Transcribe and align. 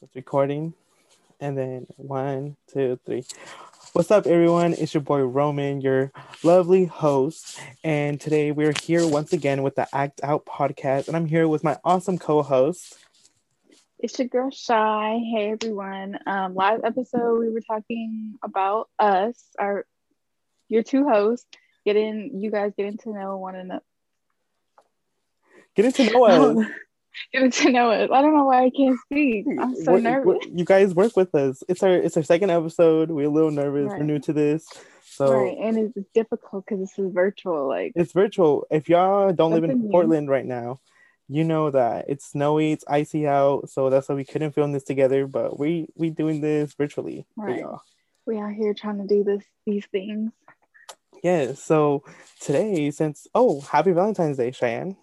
It's 0.00 0.14
recording. 0.14 0.74
And 1.40 1.58
then 1.58 1.86
one, 1.96 2.56
two, 2.72 3.00
three. 3.04 3.24
What's 3.94 4.12
up, 4.12 4.28
everyone? 4.28 4.74
It's 4.74 4.94
your 4.94 5.00
boy 5.00 5.22
Roman, 5.22 5.80
your 5.80 6.12
lovely 6.44 6.84
host. 6.84 7.60
And 7.82 8.20
today 8.20 8.52
we're 8.52 8.74
here 8.80 9.04
once 9.08 9.32
again 9.32 9.64
with 9.64 9.74
the 9.74 9.88
Act 9.92 10.20
Out 10.22 10.46
podcast. 10.46 11.08
And 11.08 11.16
I'm 11.16 11.26
here 11.26 11.48
with 11.48 11.64
my 11.64 11.78
awesome 11.84 12.16
co 12.16 12.42
host. 12.42 12.96
It's 13.98 14.16
your 14.20 14.28
girl 14.28 14.50
Shy. 14.50 15.20
Hey 15.32 15.50
everyone. 15.50 16.16
Um, 16.26 16.54
last 16.54 16.84
episode 16.84 17.40
we 17.40 17.50
were 17.50 17.60
talking 17.60 18.38
about 18.40 18.88
us, 19.00 19.42
our 19.58 19.84
your 20.68 20.84
two 20.84 21.08
hosts, 21.08 21.46
getting 21.84 22.40
you 22.40 22.52
guys 22.52 22.72
getting 22.76 22.98
to 22.98 23.12
know 23.12 23.36
one 23.38 23.56
another. 23.56 23.82
Getting 25.74 25.92
to 25.92 26.12
know 26.12 26.24
us. 26.24 26.66
getting 27.32 27.50
to 27.50 27.70
know 27.72 27.90
us. 27.90 28.10
I 28.12 28.22
don't 28.22 28.34
know 28.36 28.44
why 28.44 28.64
I 28.64 28.70
can't 28.70 28.98
speak. 29.00 29.46
I'm 29.58 29.74
so 29.76 29.92
What- 29.92 30.02
nervous. 30.02 30.26
what- 30.26 30.50
you 30.50 30.64
guys 30.64 30.94
work 30.94 31.16
with 31.16 31.34
us. 31.34 31.62
It's 31.68 31.82
our 31.82 31.90
it's 31.92 32.16
our 32.16 32.22
second 32.22 32.50
episode. 32.50 33.10
We're 33.10 33.26
a 33.26 33.30
little 33.30 33.50
nervous. 33.50 33.88
We're 33.88 34.02
new 34.04 34.18
to 34.20 34.32
this. 34.32 34.66
So 35.02 35.32
right, 35.32 35.56
and 35.58 35.92
it's 35.96 36.08
difficult 36.14 36.64
because 36.64 36.80
this 36.80 36.98
is 36.98 37.12
virtual. 37.12 37.66
Like, 37.66 37.92
it's 37.96 38.12
virtual. 38.12 38.66
If 38.70 38.88
y'all 38.88 39.32
don't 39.32 39.50
live 39.52 39.64
in. 39.64 39.90
Portland 39.90 40.28
right 40.30 40.46
now, 40.46 40.78
you 41.28 41.42
know 41.42 41.70
that 41.72 42.04
it's 42.08 42.26
snowy, 42.30 42.70
it's 42.72 42.84
icy 42.86 43.26
out. 43.26 43.68
So 43.68 43.90
that's 43.90 44.08
why 44.08 44.14
we 44.14 44.24
couldn't 44.24 44.52
film 44.52 44.70
this 44.72 44.84
together. 44.84 45.26
But 45.26 45.58
we 45.58 45.88
we 45.96 46.10
doing 46.10 46.40
this 46.40 46.74
virtually 46.74 47.26
Right. 47.36 47.58
y'all. 47.60 47.80
we 48.26 48.38
out 48.38 48.52
here 48.52 48.74
trying 48.74 48.98
to 48.98 49.06
do 49.06 49.24
this, 49.24 49.42
these 49.66 49.86
things. 49.86 50.30
Yeah. 51.24 51.54
So 51.54 52.04
today, 52.40 52.90
since 52.92 53.26
oh, 53.34 53.60
happy 53.62 53.90
Valentine's 53.92 54.36
Day, 54.36 54.52
Cheyenne. 54.52 54.96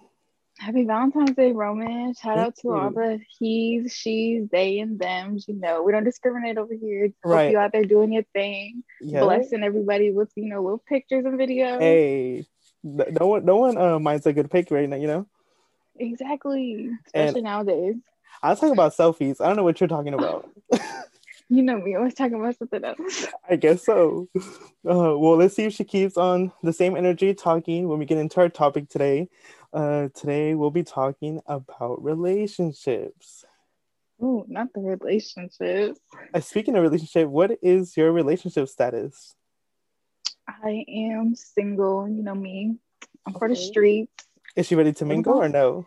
Happy 0.57 0.85
Valentine's 0.85 1.35
Day, 1.35 1.51
Roman. 1.51 2.13
Shout 2.13 2.35
Thank 2.35 2.47
out 2.47 2.55
to 2.61 2.73
all 2.73 2.89
the 2.89 3.19
he's, 3.39 3.93
she's, 3.93 4.47
they, 4.49 4.79
and 4.79 4.97
them. 4.97 5.37
You 5.47 5.55
know, 5.55 5.83
we 5.83 5.91
don't 5.91 6.05
discriminate 6.05 6.57
over 6.57 6.73
here. 6.73 7.11
Right. 7.23 7.45
Hope 7.45 7.51
you 7.51 7.57
out 7.57 7.71
there 7.73 7.83
doing 7.83 8.13
your 8.13 8.23
thing, 8.33 8.83
Yeah. 9.01 9.21
blessing 9.21 9.63
everybody 9.63 10.11
with 10.11 10.31
you 10.35 10.49
know 10.49 10.61
little 10.61 10.83
pictures 10.87 11.25
and 11.25 11.37
videos. 11.37 11.79
Hey, 11.79 12.45
no 12.83 13.27
one 13.27 13.45
no 13.45 13.57
one 13.57 13.77
uh, 13.77 13.99
minds 13.99 14.25
a 14.25 14.33
good 14.33 14.49
pic 14.49 14.71
right 14.71 14.87
now. 14.87 14.95
You 14.95 15.07
know. 15.07 15.27
Exactly, 15.97 16.89
especially 17.07 17.41
nowadays. 17.41 17.95
I 18.41 18.49
was 18.49 18.59
talking 18.59 18.73
about 18.73 18.95
selfies. 18.95 19.41
I 19.41 19.47
don't 19.47 19.57
know 19.57 19.63
what 19.63 19.79
you're 19.79 19.87
talking 19.87 20.13
about. 20.13 20.49
You 21.49 21.61
know 21.61 21.77
me, 21.79 21.95
always 21.95 22.15
talking 22.15 22.39
about 22.39 22.57
something 22.57 22.83
else. 22.83 23.27
I 23.49 23.55
guess 23.55 23.85
so. 23.85 24.27
Uh, 24.35 24.41
well, 25.17 25.35
let's 25.37 25.55
see 25.55 25.63
if 25.65 25.73
she 25.73 25.83
keeps 25.83 26.17
on 26.17 26.51
the 26.63 26.73
same 26.73 26.95
energy 26.97 27.33
talking 27.33 27.87
when 27.87 27.99
we 27.99 28.05
get 28.05 28.17
into 28.17 28.39
our 28.39 28.49
topic 28.49 28.89
today. 28.89 29.29
Uh, 29.71 30.09
today, 30.15 30.55
we'll 30.55 30.71
be 30.71 30.83
talking 30.83 31.41
about 31.45 32.03
relationships. 32.03 33.45
Oh, 34.19 34.45
not 34.47 34.73
the 34.73 34.81
relationships. 34.81 35.99
Uh, 36.33 36.39
speaking 36.39 36.75
of 36.75 36.81
relationship, 36.81 37.27
what 37.27 37.51
is 37.61 37.95
your 37.95 38.11
relationship 38.11 38.67
status? 38.69 39.35
I 40.47 40.85
am 40.87 41.35
single. 41.35 42.07
You 42.07 42.23
know 42.23 42.35
me. 42.35 42.77
I'm 43.27 43.33
for 43.33 43.47
the 43.47 43.53
Okay. 43.55 43.61
streets. 43.61 44.11
Is 44.55 44.67
she 44.67 44.75
ready 44.75 44.93
to 44.93 45.05
mingle 45.05 45.35
or 45.35 45.49
no? 45.49 45.85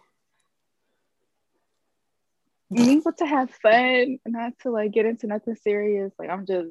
Mingle 2.70 3.12
to 3.12 3.26
have 3.26 3.50
fun, 3.50 4.18
not 4.26 4.52
to 4.62 4.70
like 4.70 4.92
get 4.92 5.06
into 5.06 5.26
nothing 5.26 5.56
serious. 5.56 6.12
Like 6.18 6.30
I'm 6.30 6.46
just, 6.46 6.68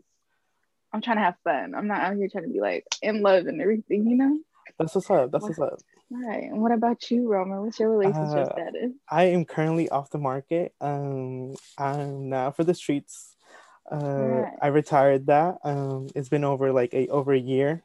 I'm 0.94 1.02
trying 1.02 1.17
to 1.17 1.23
have 1.23 1.36
fun. 1.44 1.73
I'm 1.76 1.88
not 1.88 2.02
out 2.02 2.16
here 2.16 2.30
trying 2.31 2.45
to 2.45 2.54
be 2.54 2.62
like 2.62 2.86
in 3.02 3.22
love 3.22 3.48
and 3.48 3.62
everything. 3.62 4.08
You 4.08 4.17
know. 4.17 4.39
That's 4.78 4.94
what's 4.94 5.09
up. 5.09 5.31
That's 5.31 5.44
what's 5.44 5.59
up. 5.59 5.80
All 6.12 6.30
right. 6.30 6.44
And 6.44 6.62
what 6.62 6.72
about 6.72 7.09
you, 7.09 7.28
Roman? 7.28 7.62
What's 7.64 7.80
your 7.80 7.89
relationship 7.89 8.48
Uh, 8.48 8.54
status? 8.54 8.92
I 9.09 9.23
am 9.26 9.44
currently 9.44 9.89
off 9.89 10.09
the 10.09 10.20
market. 10.20 10.73
Um, 10.80 11.56
I'm 11.78 12.30
now 12.30 12.52
for 12.52 12.64
the 12.64 12.73
streets. 12.73 13.36
Uh, 13.92 13.98
Right. 13.98 14.54
I 14.61 14.67
retired 14.67 15.28
that. 15.28 15.58
Um, 15.64 16.08
it's 16.16 16.30
been 16.30 16.44
over 16.44 16.72
like 16.72 16.94
a 16.94 17.08
over 17.08 17.34
a 17.34 17.39
year. 17.39 17.84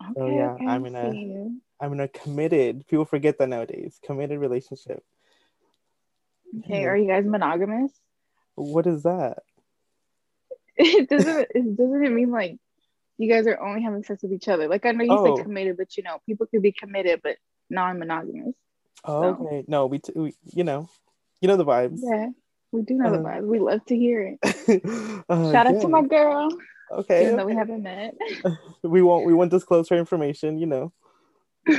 Okay, 0.00 0.12
so, 0.16 0.28
yeah, 0.28 0.52
okay, 0.52 0.66
I'm 0.66 0.86
in 0.86 0.94
a. 0.94 1.84
I'm 1.84 1.92
in 1.92 2.00
a 2.00 2.08
committed. 2.08 2.86
People 2.86 3.04
forget 3.04 3.38
that 3.38 3.48
nowadays. 3.48 3.98
Committed 4.04 4.38
relationship. 4.38 5.02
Okay, 6.60 6.84
are 6.84 6.96
you 6.96 7.08
guys 7.08 7.24
monogamous? 7.26 7.92
What 8.54 8.86
is 8.86 9.02
that? 9.04 9.38
It 10.76 11.08
doesn't. 11.08 11.48
It 11.54 11.76
doesn't 11.76 12.04
it 12.04 12.10
mean 12.10 12.30
like 12.32 12.58
you 13.16 13.30
guys 13.32 13.46
are 13.46 13.60
only 13.60 13.82
having 13.82 14.02
sex 14.02 14.22
with 14.22 14.32
each 14.32 14.48
other? 14.48 14.66
Like 14.66 14.84
I 14.84 14.90
know 14.92 15.04
you 15.04 15.12
Oh. 15.12 15.36
say 15.36 15.42
committed, 15.42 15.76
but 15.76 15.96
you 15.96 16.02
know 16.02 16.18
people 16.26 16.46
could 16.46 16.62
be 16.62 16.72
committed 16.72 17.20
but 17.22 17.36
non-monogamous. 17.70 18.56
Oh, 19.04 19.22
So- 19.22 19.46
okay. 19.46 19.64
No, 19.68 19.86
we, 19.86 19.98
t- 20.00 20.12
we, 20.16 20.34
you 20.52 20.64
know, 20.64 20.88
you 21.40 21.46
know 21.48 21.56
the 21.56 21.64
vibes. 21.64 22.00
Yeah, 22.02 22.30
we 22.72 22.82
do 22.82 22.94
know 22.94 23.10
the 23.12 23.18
Uh, 23.18 23.22
vibes. 23.22 23.46
We 23.46 23.60
love 23.60 23.84
to 23.86 23.96
hear 23.96 24.36
it. 24.42 24.82
Uh, 25.28 25.52
Shout 25.52 25.66
out 25.68 25.74
yeah. 25.74 25.80
to 25.80 25.88
my 25.88 26.02
girl, 26.02 26.48
Okay. 26.90 27.22
even 27.24 27.36
though 27.36 27.46
we 27.46 27.54
haven't 27.54 27.82
met. 27.82 28.14
we 28.82 29.00
won't. 29.00 29.26
We 29.26 29.32
won't 29.34 29.50
disclose 29.52 29.88
her 29.90 29.96
information. 29.96 30.58
You 30.58 30.66
know, 30.66 30.92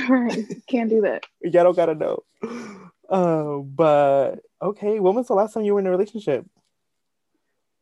right, 0.08 0.42
can't 0.68 0.88
do 0.90 1.02
that. 1.02 1.24
y'all 1.42 1.64
don't 1.64 1.76
gotta 1.76 1.94
know. 1.94 2.22
Uh, 3.10 3.58
but 3.58 4.40
okay. 4.66 5.00
When 5.00 5.14
was 5.14 5.28
the 5.28 5.34
last 5.34 5.54
time 5.54 5.64
you 5.64 5.74
were 5.74 5.80
in 5.80 5.86
a 5.86 5.90
relationship? 5.90 6.46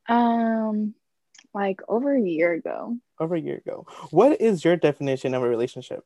Um, 0.09 0.95
like 1.55 1.81
over 1.89 2.15
a 2.15 2.21
year 2.21 2.53
ago, 2.53 2.97
Over 3.19 3.37
a 3.37 3.41
year 3.41 3.57
ago. 3.57 3.87
What 4.11 4.41
is 4.41 4.65
your 4.65 4.77
definition 4.77 5.35
of 5.35 5.43
a 5.43 5.49
relationship? 5.49 6.05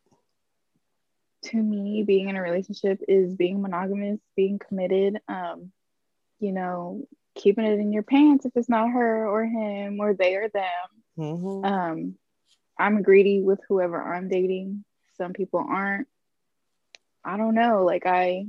to 1.45 1.57
me, 1.57 2.03
being 2.03 2.29
in 2.29 2.35
a 2.35 2.43
relationship 2.43 3.01
is 3.07 3.33
being 3.33 3.63
monogamous, 3.63 4.19
being 4.35 4.59
committed. 4.59 5.21
Um, 5.29 5.71
you 6.41 6.51
know, 6.51 7.07
keeping 7.37 7.65
it 7.65 7.79
in 7.79 7.93
your 7.93 8.03
pants 8.03 8.45
if 8.45 8.57
it's 8.57 8.69
not 8.69 8.91
her 8.91 9.27
or 9.29 9.45
him 9.45 10.01
or 10.01 10.15
they 10.15 10.35
or 10.35 10.49
them. 10.49 10.89
Mhm. 11.17 11.65
Um, 11.65 12.19
I'm 12.77 13.03
greedy 13.03 13.41
with 13.41 13.61
whoever 13.69 14.03
I'm 14.03 14.29
dating. 14.29 14.85
Some 15.17 15.33
people 15.33 15.65
aren't. 15.69 16.09
I 17.25 17.37
don't 17.37 17.55
know. 17.55 17.85
Like 17.85 18.05
I 18.05 18.49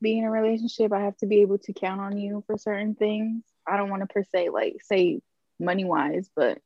being 0.00 0.18
in 0.18 0.24
a 0.24 0.30
relationship, 0.30 0.92
I 0.92 1.00
have 1.00 1.16
to 1.18 1.26
be 1.26 1.40
able 1.40 1.58
to 1.58 1.72
count 1.72 2.00
on 2.00 2.16
you 2.16 2.44
for 2.46 2.58
certain 2.58 2.94
things. 2.94 3.44
I 3.66 3.76
don't 3.76 3.90
want 3.90 4.02
to 4.02 4.06
per 4.06 4.24
se 4.24 4.50
like 4.50 4.76
say 4.82 5.20
money 5.58 5.84
wise, 5.84 6.30
but 6.34 6.58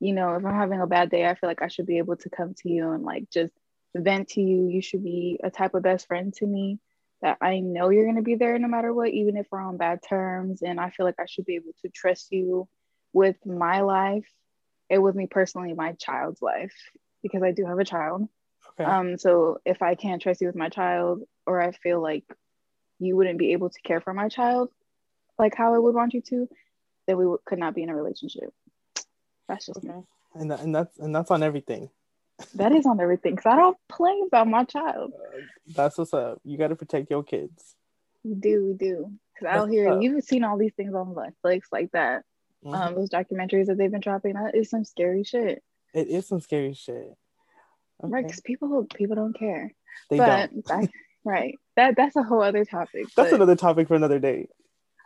you 0.00 0.14
know, 0.14 0.34
if 0.34 0.44
I'm 0.44 0.54
having 0.54 0.80
a 0.80 0.86
bad 0.86 1.10
day, 1.10 1.26
I 1.26 1.34
feel 1.34 1.48
like 1.48 1.62
I 1.62 1.68
should 1.68 1.86
be 1.86 1.98
able 1.98 2.16
to 2.16 2.30
come 2.30 2.54
to 2.54 2.70
you 2.70 2.90
and 2.92 3.04
like 3.04 3.28
just 3.30 3.52
vent 3.94 4.28
to 4.28 4.40
you. 4.40 4.68
You 4.68 4.80
should 4.80 5.04
be 5.04 5.38
a 5.44 5.50
type 5.50 5.74
of 5.74 5.82
best 5.82 6.06
friend 6.06 6.32
to 6.34 6.46
me 6.46 6.78
that 7.20 7.36
I 7.42 7.60
know 7.60 7.90
you're 7.90 8.06
going 8.06 8.16
to 8.16 8.22
be 8.22 8.36
there 8.36 8.58
no 8.58 8.68
matter 8.68 8.94
what, 8.94 9.10
even 9.10 9.36
if 9.36 9.46
we're 9.50 9.60
on 9.60 9.76
bad 9.76 10.00
terms. 10.02 10.62
And 10.62 10.80
I 10.80 10.88
feel 10.88 11.04
like 11.04 11.20
I 11.20 11.26
should 11.26 11.44
be 11.44 11.56
able 11.56 11.74
to 11.82 11.90
trust 11.90 12.32
you 12.32 12.66
with 13.12 13.36
my 13.44 13.82
life 13.82 14.28
and 14.88 15.02
with 15.02 15.14
me 15.14 15.26
personally, 15.26 15.74
my 15.74 15.92
child's 15.92 16.40
life, 16.40 16.74
because 17.22 17.42
I 17.42 17.52
do 17.52 17.66
have 17.66 17.78
a 17.78 17.84
child. 17.84 18.26
Okay. 18.80 18.90
Um, 18.90 19.18
so 19.18 19.58
if 19.66 19.82
I 19.82 19.94
can't 19.96 20.22
trust 20.22 20.40
you 20.40 20.46
with 20.46 20.56
my 20.56 20.70
child, 20.70 21.22
or 21.46 21.60
I 21.60 21.72
feel 21.72 22.00
like 22.00 22.24
you 23.00 23.16
wouldn't 23.16 23.38
be 23.38 23.52
able 23.52 23.70
to 23.70 23.80
care 23.82 24.00
for 24.00 24.14
my 24.14 24.28
child 24.28 24.70
like 25.40 25.54
how 25.56 25.74
I 25.74 25.78
would 25.78 25.94
want 25.94 26.14
you 26.14 26.20
to, 26.20 26.48
then 27.06 27.16
we 27.16 27.26
would, 27.26 27.40
could 27.44 27.58
not 27.58 27.74
be 27.74 27.82
in 27.82 27.88
a 27.88 27.96
relationship. 27.96 28.52
That's 29.48 29.66
just 29.66 29.82
me. 29.82 29.94
And 30.34 30.50
that, 30.52 30.60
and 30.60 30.72
that's 30.72 30.96
and 30.98 31.12
that's 31.16 31.32
on 31.32 31.42
everything. 31.42 31.90
That 32.54 32.72
is 32.72 32.86
on 32.86 33.00
everything 33.00 33.34
because 33.34 33.52
I 33.52 33.56
don't 33.56 33.76
play 33.88 34.16
about 34.26 34.46
my 34.46 34.64
child. 34.64 35.12
That's 35.66 35.98
what's 35.98 36.14
up. 36.14 36.40
You 36.44 36.56
got 36.56 36.68
to 36.68 36.76
protect 36.76 37.10
your 37.10 37.24
kids. 37.24 37.74
We 38.22 38.34
do, 38.34 38.66
we 38.66 38.74
do. 38.74 39.12
Because 39.34 39.56
out 39.56 39.70
here, 39.70 39.90
tough. 39.90 40.02
you've 40.02 40.22
seen 40.22 40.44
all 40.44 40.56
these 40.56 40.74
things 40.74 40.94
on 40.94 41.14
Netflix 41.14 41.62
like 41.72 41.90
that. 41.92 42.22
Mhm. 42.64 42.74
Um, 42.74 42.94
those 42.94 43.10
documentaries 43.10 43.66
that 43.66 43.78
they've 43.78 43.90
been 43.90 44.00
dropping. 44.00 44.34
That 44.34 44.54
is 44.54 44.70
some 44.70 44.84
scary 44.84 45.24
shit, 45.24 45.62
it 45.94 46.06
is 46.06 46.28
some 46.28 46.40
scary 46.40 46.74
shit. 46.74 47.12
right? 48.02 48.24
Because 48.24 48.40
people 48.40 48.86
people 48.94 49.16
don't 49.16 49.36
care. 49.36 49.72
They 50.10 50.18
but 50.18 50.50
don't. 50.52 50.66
that- 50.66 50.90
right, 51.24 51.58
that 51.80 51.96
that's 51.96 52.16
a 52.16 52.22
whole 52.22 52.42
other 52.42 52.64
topic. 52.64 53.06
That's 53.16 53.30
but- 53.30 53.36
another 53.36 53.56
topic 53.56 53.88
for 53.88 53.94
another 53.94 54.18
day. 54.18 54.48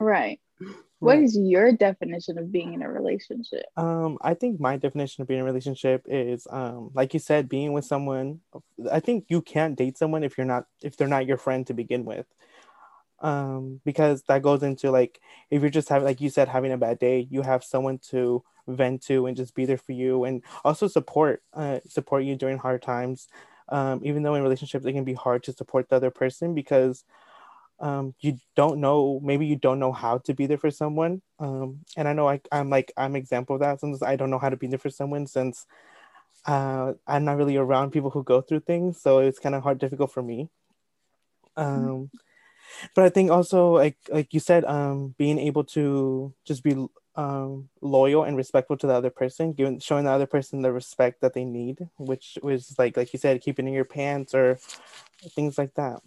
right. 0.01 0.41
What 1.01 1.17
Right. 1.17 1.25
is 1.25 1.37
your 1.37 1.73
definition 1.73 2.39
of 2.39 2.51
being 2.51 2.73
in 2.73 2.81
a 2.81 2.89
relationship? 2.91 3.65
Um, 3.77 4.17
I 4.23 4.33
think 4.33 4.59
my 4.59 4.79
definition 4.79 5.21
of 5.21 5.29
being 5.29 5.41
in 5.41 5.43
a 5.43 5.51
relationship 5.53 6.07
is, 6.09 6.47
um, 6.49 6.93
like 6.95 7.13
you 7.13 7.21
said, 7.21 7.47
being 7.47 7.75
with 7.75 7.85
someone. 7.85 8.41
I 8.91 9.01
think 9.01 9.27
you 9.29 9.43
can't 9.43 9.77
date 9.77 9.99
someone 9.99 10.25
if 10.25 10.39
you're 10.39 10.47
not 10.47 10.65
if 10.83 10.97
they're 10.97 11.09
not 11.17 11.27
your 11.27 11.37
friend 11.37 11.67
to 11.67 11.75
begin 11.75 12.07
with. 12.07 12.25
Um, 13.21 13.81
because 13.85 14.23
that 14.29 14.41
goes 14.43 14.63
into 14.63 14.91
like 14.91 15.21
if 15.51 15.61
you're 15.61 15.71
just 15.79 15.91
having, 15.91 16.07
like 16.07 16.23
you 16.23 16.31
said, 16.31 16.49
having 16.49 16.73
a 16.73 16.79
bad 16.79 16.99
day, 16.99 17.27
you 17.31 17.43
have 17.43 17.65
someone 17.65 17.99
to 18.11 18.43
vent 18.67 19.03
to 19.09 19.27
and 19.27 19.37
just 19.37 19.55
be 19.55 19.67
there 19.67 19.77
for 19.77 19.93
you, 19.93 20.25
and 20.25 20.43
also 20.65 20.87
support, 20.89 21.43
uh, 21.53 21.81
support 21.87 22.25
you 22.25 22.35
during 22.37 22.57
hard 22.57 22.81
times. 22.81 23.29
Um, 23.69 24.01
even 24.05 24.23
though 24.23 24.35
in 24.35 24.43
relationships 24.43 24.85
it 24.85 24.93
can 24.93 25.05
be 25.05 25.15
hard 25.15 25.43
to 25.45 25.53
support 25.53 25.89
the 25.89 25.97
other 25.97 26.11
person 26.11 26.55
because 26.55 27.05
um 27.81 28.15
you 28.21 28.39
don't 28.55 28.79
know 28.81 29.19
maybe 29.23 29.47
you 29.47 29.57
don't 29.57 29.81
know 29.81 29.93
how 29.93 30.19
to 30.19 30.33
be 30.35 30.47
there 30.47 30.59
for 30.59 30.71
someone. 30.71 31.23
Um 31.41 31.81
and 31.97 32.07
i 32.07 32.13
know 32.13 32.29
I, 32.29 32.41
i'm 32.53 32.71
like 32.71 32.93
i'm 32.97 33.17
example 33.17 33.57
of 33.57 33.61
that. 33.63 33.81
Sometimes 33.81 34.03
i 34.03 34.17
don't 34.17 34.31
know 34.31 34.39
how 34.39 34.51
to 34.51 34.57
be 34.57 34.67
there 34.69 34.79
for 34.79 34.91
someone 34.91 35.27
since 35.27 35.67
uh 36.47 36.93
i'm 37.07 37.25
not 37.25 37.37
really 37.37 37.57
around 37.57 37.91
people 37.91 38.11
who 38.11 38.23
go 38.23 38.41
through 38.41 38.61
things. 38.61 39.01
So 39.01 39.19
it's 39.19 39.39
kind 39.39 39.55
of 39.55 39.63
hard 39.63 39.79
difficult 39.79 40.13
for 40.13 40.23
me. 40.23 40.51
Um 41.57 42.11
but 42.95 43.05
I 43.05 43.09
think 43.09 43.31
also 43.31 43.73
like 43.73 43.97
like 44.09 44.33
you 44.35 44.41
said, 44.41 44.65
um, 44.65 45.15
being 45.19 45.39
able 45.39 45.65
to 45.65 46.33
just 46.45 46.63
be 46.63 46.75
um 47.17 47.69
loyal 47.81 48.25
and 48.25 48.37
respectful 48.37 48.77
to 48.79 48.87
the 48.87 48.95
other 48.95 49.11
person, 49.11 49.53
giving 49.53 49.79
showing 49.81 50.05
the 50.05 50.11
other 50.11 50.27
person 50.27 50.63
the 50.63 50.73
respect 50.73 51.21
that 51.21 51.35
they 51.35 51.45
need, 51.45 51.89
which 51.99 52.39
was 52.43 52.75
like 52.79 52.97
like 52.97 53.13
you 53.13 53.19
said, 53.19 53.41
keeping 53.41 53.67
in 53.67 53.75
your 53.75 53.85
pants 53.85 54.35
or 54.35 54.59
things 55.35 55.59
like 55.59 55.75
that. 55.75 56.01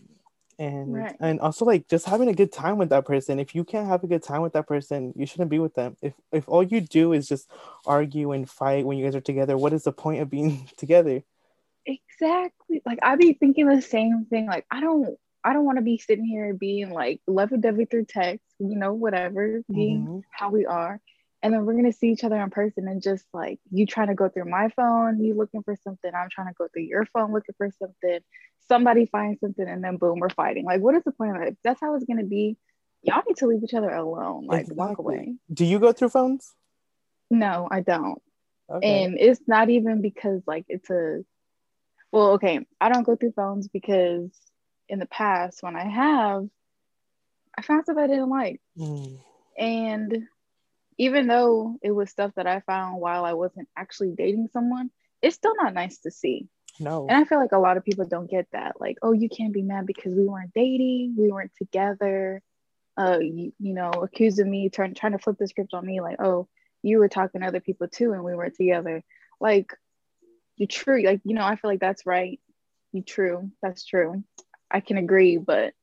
And 0.60 0.94
Right. 0.96 1.16
and 1.20 1.40
also 1.40 1.66
like 1.66 1.88
just 1.88 2.06
having 2.08 2.30
a 2.30 2.34
good 2.34 2.52
time 2.52 2.78
with 2.78 2.90
that 2.90 3.06
person. 3.06 3.40
If 3.40 3.54
you 3.56 3.64
can't 3.64 3.88
have 3.88 4.04
a 4.04 4.08
good 4.08 4.24
time 4.24 4.42
with 4.42 4.54
that 4.54 4.68
person, 4.68 5.14
you 5.16 5.26
shouldn't 5.26 5.52
be 5.52 5.60
with 5.60 5.76
them. 5.76 5.98
If 6.02 6.14
if 6.32 6.50
all 6.50 6.64
you 6.64 6.82
do 6.82 7.14
is 7.14 7.28
just 7.30 7.50
argue 7.86 8.32
and 8.32 8.50
fight 8.50 8.86
when 8.86 8.98
you 8.98 9.06
guys 9.06 9.16
are 9.16 9.22
together, 9.22 9.58
what 9.58 9.74
is 9.74 9.84
the 9.84 9.92
point 9.94 10.22
of 10.22 10.30
being 10.30 10.70
together? 10.78 11.24
Exactly. 11.86 12.82
Like 12.86 13.00
I'd 13.02 13.20
be 13.20 13.34
thinking 13.34 13.68
the 13.68 13.82
same 13.82 14.26
thing. 14.26 14.48
Like 14.48 14.66
I 14.72 14.82
don't 14.82 15.18
I 15.48 15.54
don't 15.54 15.64
want 15.64 15.78
to 15.78 15.82
be 15.82 15.98
sitting 15.98 16.26
here 16.26 16.54
being 16.54 16.90
like 16.90 17.22
lovey 17.26 17.56
dovey 17.58 17.86
through 17.86 18.04
text, 18.04 18.46
you 18.60 18.76
know, 18.76 18.94
whatever, 18.94 19.62
being 19.74 20.06
Mhm. 20.06 20.24
how 20.30 20.50
we 20.52 20.66
are. 20.66 21.00
And 21.42 21.54
then 21.54 21.66
we're 21.66 21.76
gonna 21.76 21.94
see 21.94 22.10
each 22.10 22.26
other 22.26 22.36
in 22.36 22.50
person 22.50 22.86
and 22.90 23.02
just 23.02 23.26
like 23.34 23.62
you 23.72 23.86
trying 23.86 24.08
to 24.10 24.16
go 24.16 24.28
through 24.28 24.50
my 24.50 24.68
phone, 24.76 25.24
you 25.24 25.36
looking 25.36 25.64
for 25.64 25.78
something, 25.78 26.14
I'm 26.14 26.28
trying 26.30 26.48
to 26.48 26.54
go 26.58 26.68
through 26.68 26.82
your 26.84 27.06
phone 27.06 27.32
looking 27.32 27.56
for 27.58 27.72
something, 27.80 28.20
somebody 28.68 29.06
finds 29.06 29.40
something, 29.40 29.66
and 29.66 29.82
then 29.82 29.96
boom, 29.96 30.20
we're 30.20 30.30
fighting. 30.30 30.66
Like, 30.66 30.82
what 30.82 30.96
is 30.96 31.04
the 31.06 31.14
point 31.14 31.32
of 31.32 31.38
that? 31.38 31.48
If 31.54 31.56
that's 31.64 31.80
how 31.80 31.96
it's 31.96 32.04
gonna 32.04 32.26
be, 32.26 32.58
y'all 33.04 33.24
need 33.26 33.38
to 33.38 33.48
leave 33.48 33.64
each 33.64 33.74
other 33.74 33.92
alone. 33.92 34.48
Like 34.48 34.68
walk 34.70 34.98
away. 34.98 35.38
Do 35.54 35.64
you 35.64 35.80
go 35.80 35.94
through 35.94 36.10
phones? 36.10 36.54
No, 37.32 37.70
I 37.72 37.80
don't. 37.80 38.22
Okay. 38.70 39.06
And 39.06 39.18
it's 39.18 39.42
not 39.48 39.70
even 39.70 40.02
because 40.02 40.42
like 40.46 40.66
it's 40.68 40.90
a 40.90 41.24
well, 42.12 42.32
okay, 42.32 42.66
I 42.82 42.90
don't 42.90 43.04
go 43.04 43.16
through 43.16 43.34
phones 43.34 43.68
because 43.68 44.32
in 44.90 45.00
the 45.00 45.06
past 45.06 45.64
when 45.64 45.76
I 45.76 45.88
have, 45.88 46.48
I 47.58 47.62
found 47.62 47.84
stuff 47.84 47.98
I 47.98 48.08
didn't 48.08 48.30
like. 48.30 48.62
Mm. 48.78 49.20
And 49.58 50.28
even 50.98 51.28
though 51.28 51.78
it 51.82 51.92
was 51.92 52.10
stuff 52.10 52.32
that 52.36 52.48
I 52.48 52.62
found 52.62 53.00
while 53.00 53.26
I 53.26 53.34
wasn't 53.34 53.68
actually 53.76 54.12
dating 54.12 54.50
someone, 54.54 54.92
it's 55.22 55.36
still 55.36 55.56
not 55.56 55.74
nice 55.74 56.00
to 56.00 56.12
see. 56.12 56.48
No. 56.80 57.08
And 57.08 57.18
I 57.18 57.26
feel 57.26 57.40
like 57.40 57.54
a 57.54 57.60
lot 57.60 57.78
of 57.78 57.86
people 57.86 58.06
don't 58.06 58.30
get 58.30 58.48
that. 58.52 58.80
Like, 58.80 58.98
oh, 59.02 59.12
you 59.12 59.30
can't 59.30 59.54
be 59.54 59.64
mad 59.64 59.86
because 59.86 60.14
we 60.14 60.26
weren't 60.26 60.54
dating, 60.54 61.16
we 61.18 61.32
weren't 61.32 61.52
together. 61.58 62.42
Uh, 63.00 63.20
you, 63.20 63.54
you 63.60 63.74
know, 63.74 63.92
accusing 63.92 64.50
me, 64.50 64.70
turn, 64.70 64.96
trying 64.96 65.12
to 65.12 65.20
flip 65.20 65.38
the 65.38 65.48
script 65.48 65.74
on 65.76 65.86
me, 65.86 66.02
like, 66.02 66.20
oh, 66.20 66.48
you 66.82 66.98
were 66.98 67.10
talking 67.10 67.42
to 67.42 67.48
other 67.48 67.60
people 67.60 67.88
too, 67.88 68.14
and 68.14 68.24
we 68.24 68.34
weren't 68.34 68.56
together. 68.56 69.04
Like, 69.40 69.72
you 70.56 70.66
true, 70.66 71.04
like, 71.04 71.22
you 71.24 71.36
know, 71.36 71.44
I 71.44 71.56
feel 71.56 71.70
like 71.70 71.80
that's 71.80 72.08
right. 72.08 72.40
You 72.92 73.04
true, 73.04 73.52
that's 73.62 73.86
true. 73.86 74.24
I 74.70 74.80
can 74.80 74.98
agree, 74.98 75.38
but 75.38 75.74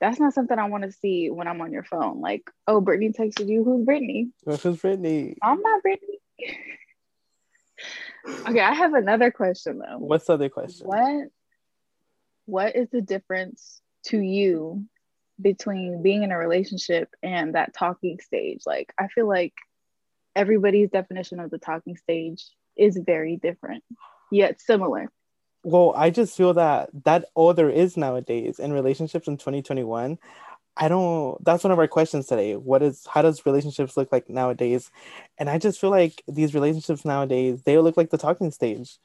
that's 0.00 0.18
not 0.18 0.34
something 0.34 0.58
I 0.58 0.68
want 0.68 0.84
to 0.84 0.92
see 0.92 1.30
when 1.30 1.46
I'm 1.46 1.60
on 1.60 1.72
your 1.72 1.84
phone. 1.84 2.20
Like, 2.20 2.50
oh, 2.66 2.80
Brittany 2.80 3.12
texted 3.12 3.48
you. 3.48 3.62
Who's 3.62 3.84
Brittany? 3.84 4.30
Is 4.46 4.76
Brittany. 4.78 5.36
I'm 5.42 5.60
not 5.60 5.82
Brittany. 5.82 6.18
okay, 8.48 8.60
I 8.60 8.74
have 8.74 8.94
another 8.94 9.30
question 9.30 9.78
though. 9.78 9.98
What's 9.98 10.26
the 10.26 10.34
other 10.34 10.48
question? 10.48 10.86
What 10.86 11.28
what 12.46 12.76
is 12.76 12.88
the 12.90 13.00
difference 13.00 13.80
to 14.06 14.18
you 14.18 14.84
between 15.40 16.02
being 16.02 16.22
in 16.22 16.32
a 16.32 16.38
relationship 16.38 17.08
and 17.22 17.54
that 17.54 17.74
talking 17.74 18.18
stage? 18.20 18.62
Like 18.66 18.92
I 18.98 19.08
feel 19.08 19.28
like 19.28 19.54
everybody's 20.34 20.90
definition 20.90 21.40
of 21.40 21.50
the 21.50 21.58
talking 21.58 21.96
stage 21.96 22.44
is 22.76 22.98
very 22.98 23.36
different, 23.36 23.84
yet 24.30 24.60
similar. 24.60 25.10
Well, 25.64 25.94
I 25.96 26.10
just 26.10 26.36
feel 26.36 26.54
that 26.54 26.90
that 27.04 27.26
all 27.34 27.54
there 27.54 27.70
is 27.70 27.96
nowadays 27.96 28.58
in 28.58 28.72
relationships 28.72 29.28
in 29.28 29.36
2021. 29.36 30.18
I 30.76 30.88
don't. 30.88 31.42
That's 31.44 31.64
one 31.64 31.70
of 31.72 31.78
our 31.78 31.88
questions 31.88 32.26
today. 32.26 32.56
What 32.56 32.82
is? 32.82 33.06
How 33.12 33.22
does 33.22 33.46
relationships 33.46 33.96
look 33.96 34.10
like 34.12 34.28
nowadays? 34.28 34.90
And 35.38 35.48
I 35.50 35.58
just 35.58 35.80
feel 35.80 35.90
like 35.90 36.22
these 36.28 36.54
relationships 36.54 37.04
nowadays 37.04 37.62
they 37.64 37.78
look 37.78 37.96
like 37.96 38.10
the 38.10 38.18
talking 38.18 38.50
stage. 38.50 38.98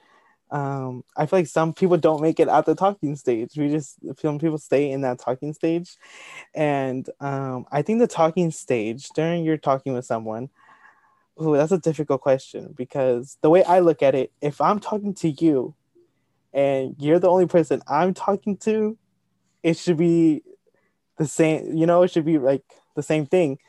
Um, 0.51 1.03
I 1.17 1.25
feel 1.27 1.39
like 1.39 1.47
some 1.47 1.73
people 1.73 1.97
don't 1.97 2.21
make 2.21 2.39
it 2.39 2.47
at 2.49 2.65
the 2.65 2.75
talking 2.75 3.15
stage. 3.17 3.51
We 3.57 3.69
just 3.69 3.97
some 4.19 4.39
people 4.39 4.57
stay 4.59 4.91
in 4.91 5.01
that 5.01 5.19
talking 5.19 5.53
stage, 5.53 5.95
and 6.55 7.09
um, 7.21 7.65
I 7.71 7.81
think 7.83 7.99
the 7.99 8.07
talking 8.07 8.51
stage 8.51 9.09
during 9.15 9.45
you're 9.45 9.57
talking 9.57 9.93
with 9.93 10.05
someone. 10.05 10.49
Ooh, 11.41 11.55
that's 11.55 11.71
a 11.71 11.77
difficult 11.77 12.21
question 12.21 12.73
because 12.75 13.37
the 13.41 13.49
way 13.49 13.63
I 13.63 13.79
look 13.79 14.01
at 14.01 14.15
it, 14.15 14.31
if 14.41 14.59
I'm 14.59 14.79
talking 14.79 15.13
to 15.15 15.29
you 15.29 15.75
and 16.57 16.95
you're 16.97 17.19
the 17.19 17.29
only 17.29 17.45
person 17.45 17.83
I'm 17.87 18.15
talking 18.15 18.57
to, 18.57 18.97
it 19.61 19.77
should 19.77 19.97
be 19.97 20.41
the 21.19 21.27
same, 21.27 21.77
you 21.77 21.85
know, 21.85 22.01
it 22.01 22.11
should 22.11 22.25
be 22.25 22.39
like 22.39 22.63
the 22.95 23.03
same 23.03 23.27
thing. 23.27 23.59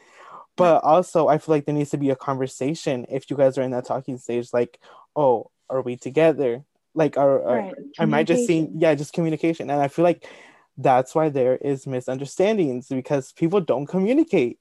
But 0.56 0.82
also, 0.82 1.29
I 1.29 1.37
feel 1.37 1.55
like 1.55 1.67
there 1.67 1.75
needs 1.75 1.90
to 1.90 1.99
be 1.99 2.11
a 2.11 2.17
conversation 2.17 3.05
if 3.11 3.31
you 3.31 3.37
guys 3.37 3.58
are 3.58 3.62
in 3.62 3.73
that 3.73 3.85
talking 3.85 4.17
stage, 4.17 4.49
like, 4.55 4.81
oh, 5.14 5.50
are 5.69 5.82
we 5.82 5.96
together? 5.96 6.64
Like, 6.94 7.19
are, 7.19 7.43
are 7.43 7.56
Right. 7.58 7.75
I 7.99 8.06
might 8.06 8.26
just 8.26 8.46
see, 8.46 8.55
Communication. 8.55 8.81
yeah, 8.81 8.94
just 8.94 9.12
communication. 9.12 9.70
And 9.70 9.82
I 9.82 9.88
feel 9.88 10.02
like 10.02 10.26
that's 10.79 11.14
why 11.14 11.29
there 11.29 11.56
is 11.56 11.87
misunderstandings 11.87 12.88
because 12.88 13.32
people 13.32 13.61
don't 13.61 13.87
communicate. 13.87 14.58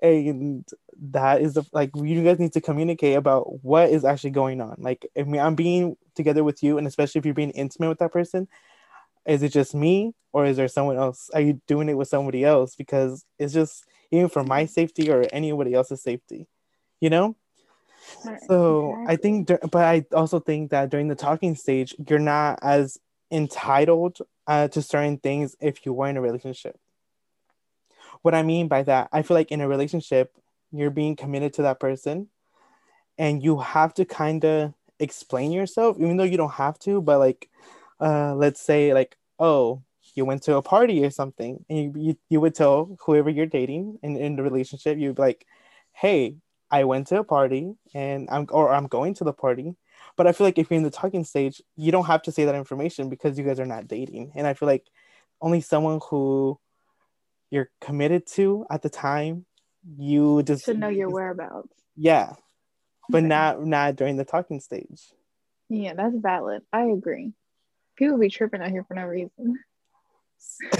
And 0.00 0.64
that 1.10 1.42
is 1.42 1.54
the 1.54 1.64
like 1.72 1.90
you 1.96 2.22
guys 2.22 2.38
need 2.38 2.52
to 2.52 2.60
communicate 2.60 3.16
about 3.16 3.64
what 3.64 3.90
is 3.90 4.04
actually 4.04 4.30
going 4.30 4.60
on. 4.60 4.76
Like, 4.78 5.04
if 5.16 5.26
me, 5.26 5.40
I'm 5.40 5.56
being 5.56 5.96
together 6.16 6.42
with 6.42 6.62
you, 6.62 6.78
and 6.78 6.86
especially 6.86 7.18
if 7.20 7.24
you're 7.24 7.34
being 7.34 7.50
intimate 7.50 7.88
with 7.88 7.98
that 7.98 8.12
person, 8.12 8.48
is 9.26 9.42
it 9.42 9.52
just 9.52 9.74
me 9.74 10.14
or 10.32 10.46
is 10.46 10.56
there 10.56 10.68
someone 10.68 10.96
else? 10.96 11.30
Are 11.34 11.40
you 11.40 11.60
doing 11.66 11.88
it 11.88 11.94
with 11.94 12.08
somebody 12.08 12.44
else? 12.44 12.74
Because 12.76 13.24
it's 13.38 13.52
just 13.52 13.84
even 14.10 14.28
for 14.28 14.44
my 14.44 14.66
safety 14.66 15.10
or 15.10 15.26
anybody 15.32 15.74
else's 15.74 16.02
safety, 16.02 16.46
you 17.00 17.10
know? 17.10 17.36
Right. 18.24 18.40
So 18.46 18.96
I 19.06 19.16
think, 19.16 19.48
but 19.48 19.74
I 19.76 20.04
also 20.12 20.38
think 20.38 20.70
that 20.70 20.90
during 20.90 21.08
the 21.08 21.14
talking 21.14 21.56
stage, 21.56 21.94
you're 22.08 22.18
not 22.18 22.58
as 22.62 22.98
entitled 23.30 24.18
uh, 24.46 24.68
to 24.68 24.82
certain 24.82 25.18
things 25.18 25.56
if 25.60 25.84
you 25.84 25.92
were 25.92 26.08
in 26.08 26.16
a 26.16 26.20
relationship. 26.20 26.78
What 28.22 28.34
I 28.34 28.42
mean 28.42 28.68
by 28.68 28.82
that, 28.84 29.08
I 29.12 29.22
feel 29.22 29.36
like 29.36 29.50
in 29.50 29.60
a 29.60 29.68
relationship, 29.68 30.32
you're 30.70 30.90
being 30.90 31.16
committed 31.16 31.54
to 31.54 31.62
that 31.62 31.80
person 31.80 32.28
and 33.18 33.42
you 33.42 33.58
have 33.58 33.94
to 33.94 34.04
kind 34.04 34.44
of 34.44 34.74
explain 34.98 35.52
yourself, 35.52 35.96
even 35.98 36.16
though 36.16 36.24
you 36.24 36.36
don't 36.36 36.52
have 36.52 36.78
to, 36.80 37.00
but 37.00 37.18
like, 37.18 37.48
uh, 38.00 38.34
let's 38.34 38.60
say, 38.60 38.94
like, 38.94 39.16
oh, 39.38 39.82
you 40.14 40.24
went 40.24 40.42
to 40.44 40.56
a 40.56 40.62
party 40.62 41.04
or 41.04 41.10
something, 41.10 41.64
and 41.68 41.78
you, 41.78 41.92
you, 41.96 42.16
you 42.30 42.40
would 42.40 42.54
tell 42.54 42.96
whoever 43.04 43.30
you're 43.30 43.46
dating 43.46 43.98
in, 44.02 44.16
in 44.16 44.36
the 44.36 44.42
relationship, 44.42 44.98
you'd 44.98 45.16
be 45.16 45.22
like, 45.22 45.46
hey, 45.92 46.36
I 46.70 46.84
went 46.84 47.06
to 47.08 47.20
a 47.20 47.24
party 47.24 47.74
and 47.94 48.28
I'm 48.30 48.46
or 48.50 48.72
I'm 48.72 48.86
going 48.86 49.14
to 49.14 49.24
the 49.24 49.32
party. 49.32 49.76
But 50.16 50.26
I 50.26 50.32
feel 50.32 50.46
like 50.46 50.58
if 50.58 50.70
you're 50.70 50.76
in 50.76 50.82
the 50.82 50.90
talking 50.90 51.24
stage, 51.24 51.62
you 51.76 51.92
don't 51.92 52.06
have 52.06 52.22
to 52.22 52.32
say 52.32 52.44
that 52.44 52.54
information 52.54 53.08
because 53.08 53.38
you 53.38 53.44
guys 53.44 53.60
are 53.60 53.66
not 53.66 53.86
dating. 53.86 54.32
And 54.34 54.46
I 54.46 54.54
feel 54.54 54.66
like 54.66 54.86
only 55.40 55.60
someone 55.60 56.00
who 56.10 56.58
you're 57.50 57.70
committed 57.80 58.26
to 58.28 58.66
at 58.70 58.82
the 58.82 58.88
time, 58.88 59.46
you 59.96 60.42
just 60.42 60.64
should 60.64 60.78
know 60.78 60.88
your 60.88 61.10
whereabouts. 61.10 61.72
Yeah. 61.96 62.34
But 63.08 63.18
Okay. 63.18 63.26
not 63.28 63.64
not 63.64 63.96
during 63.96 64.16
the 64.16 64.24
talking 64.24 64.60
stage. 64.60 65.12
Yeah, 65.68 65.94
that's 65.94 66.16
valid. 66.16 66.62
I 66.72 66.84
agree. 66.86 67.32
People 67.96 68.18
be 68.18 68.28
tripping 68.28 68.60
out 68.62 68.70
here 68.70 68.84
for 68.84 68.94
no 68.94 69.04
reason. 69.04 69.58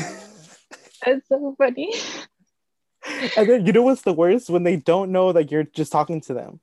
That's 1.05 1.29
so 1.29 1.55
funny. 1.59 1.93
and 3.37 3.49
then 3.49 3.67
you 3.67 3.73
know 3.73 3.83
what's 3.83 4.03
the 4.03 4.13
worst? 4.13 4.51
When 4.51 4.65
they 4.65 4.77
don't 4.77 5.13
know 5.13 5.33
that 5.33 5.51
you're 5.51 5.65
just 5.65 5.93
talking 5.93 6.21
to 6.23 6.35
them. 6.35 6.61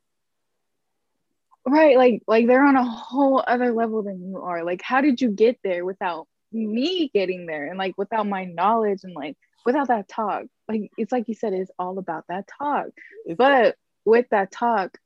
Right, 1.65 1.98
like 1.98 2.22
like 2.27 2.48
they're 2.48 2.65
on 2.65 2.75
a 2.75 2.84
whole 2.84 3.43
other 3.48 3.72
level 3.72 4.03
than 4.03 4.22
you 4.22 4.41
are. 4.41 4.63
Like, 4.63 4.82
how 4.82 5.00
did 5.01 5.22
you 5.22 5.29
get 5.29 5.60
there 5.63 5.86
without 5.86 6.27
me 6.51 7.10
getting 7.13 7.46
there 7.46 7.67
and 7.67 7.77
like 7.77 7.98
without 7.98 8.27
my 8.27 8.46
knowledge 8.46 9.00
and 9.03 9.13
like 9.15 9.38
without 9.65 9.88
that 9.88 10.10
talk? 10.10 10.43
Like 10.67 10.91
it's 10.98 11.12
like 11.12 11.27
you 11.29 11.36
said, 11.36 11.53
it's 11.53 11.72
all 11.79 11.98
about 12.00 12.25
that 12.27 12.46
talk. 12.60 12.88
It's- 13.25 13.38
But 13.38 13.75
with 14.05 14.27
that 14.32 14.51
talk 14.51 14.98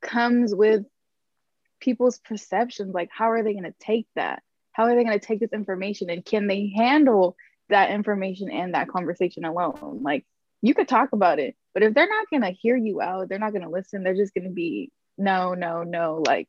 comes 0.00 0.54
with 0.54 0.84
people's 1.80 2.18
perceptions. 2.18 2.94
Like, 2.94 3.10
how 3.12 3.30
are 3.30 3.42
they 3.42 3.54
gonna 3.54 3.74
take 3.80 4.06
that? 4.14 4.42
How 4.72 4.84
are 4.84 4.94
they 4.94 5.04
gonna 5.04 5.18
take 5.18 5.40
this 5.40 5.52
information 5.52 6.10
and 6.10 6.24
can 6.24 6.46
they 6.46 6.72
handle 6.76 7.36
that 7.68 7.90
information 7.90 8.50
and 8.50 8.74
that 8.74 8.88
conversation 8.88 9.44
alone? 9.44 10.00
Like 10.02 10.24
you 10.62 10.74
could 10.74 10.88
talk 10.88 11.12
about 11.12 11.38
it, 11.38 11.56
but 11.74 11.82
if 11.82 11.94
they're 11.94 12.08
not 12.08 12.26
gonna 12.32 12.50
hear 12.50 12.76
you 12.76 13.00
out, 13.00 13.28
they're 13.28 13.38
not 13.38 13.52
gonna 13.52 13.70
listen, 13.70 14.02
they're 14.02 14.14
just 14.14 14.34
gonna 14.34 14.50
be 14.50 14.92
no, 15.18 15.54
no, 15.54 15.82
no, 15.82 16.22
like 16.26 16.48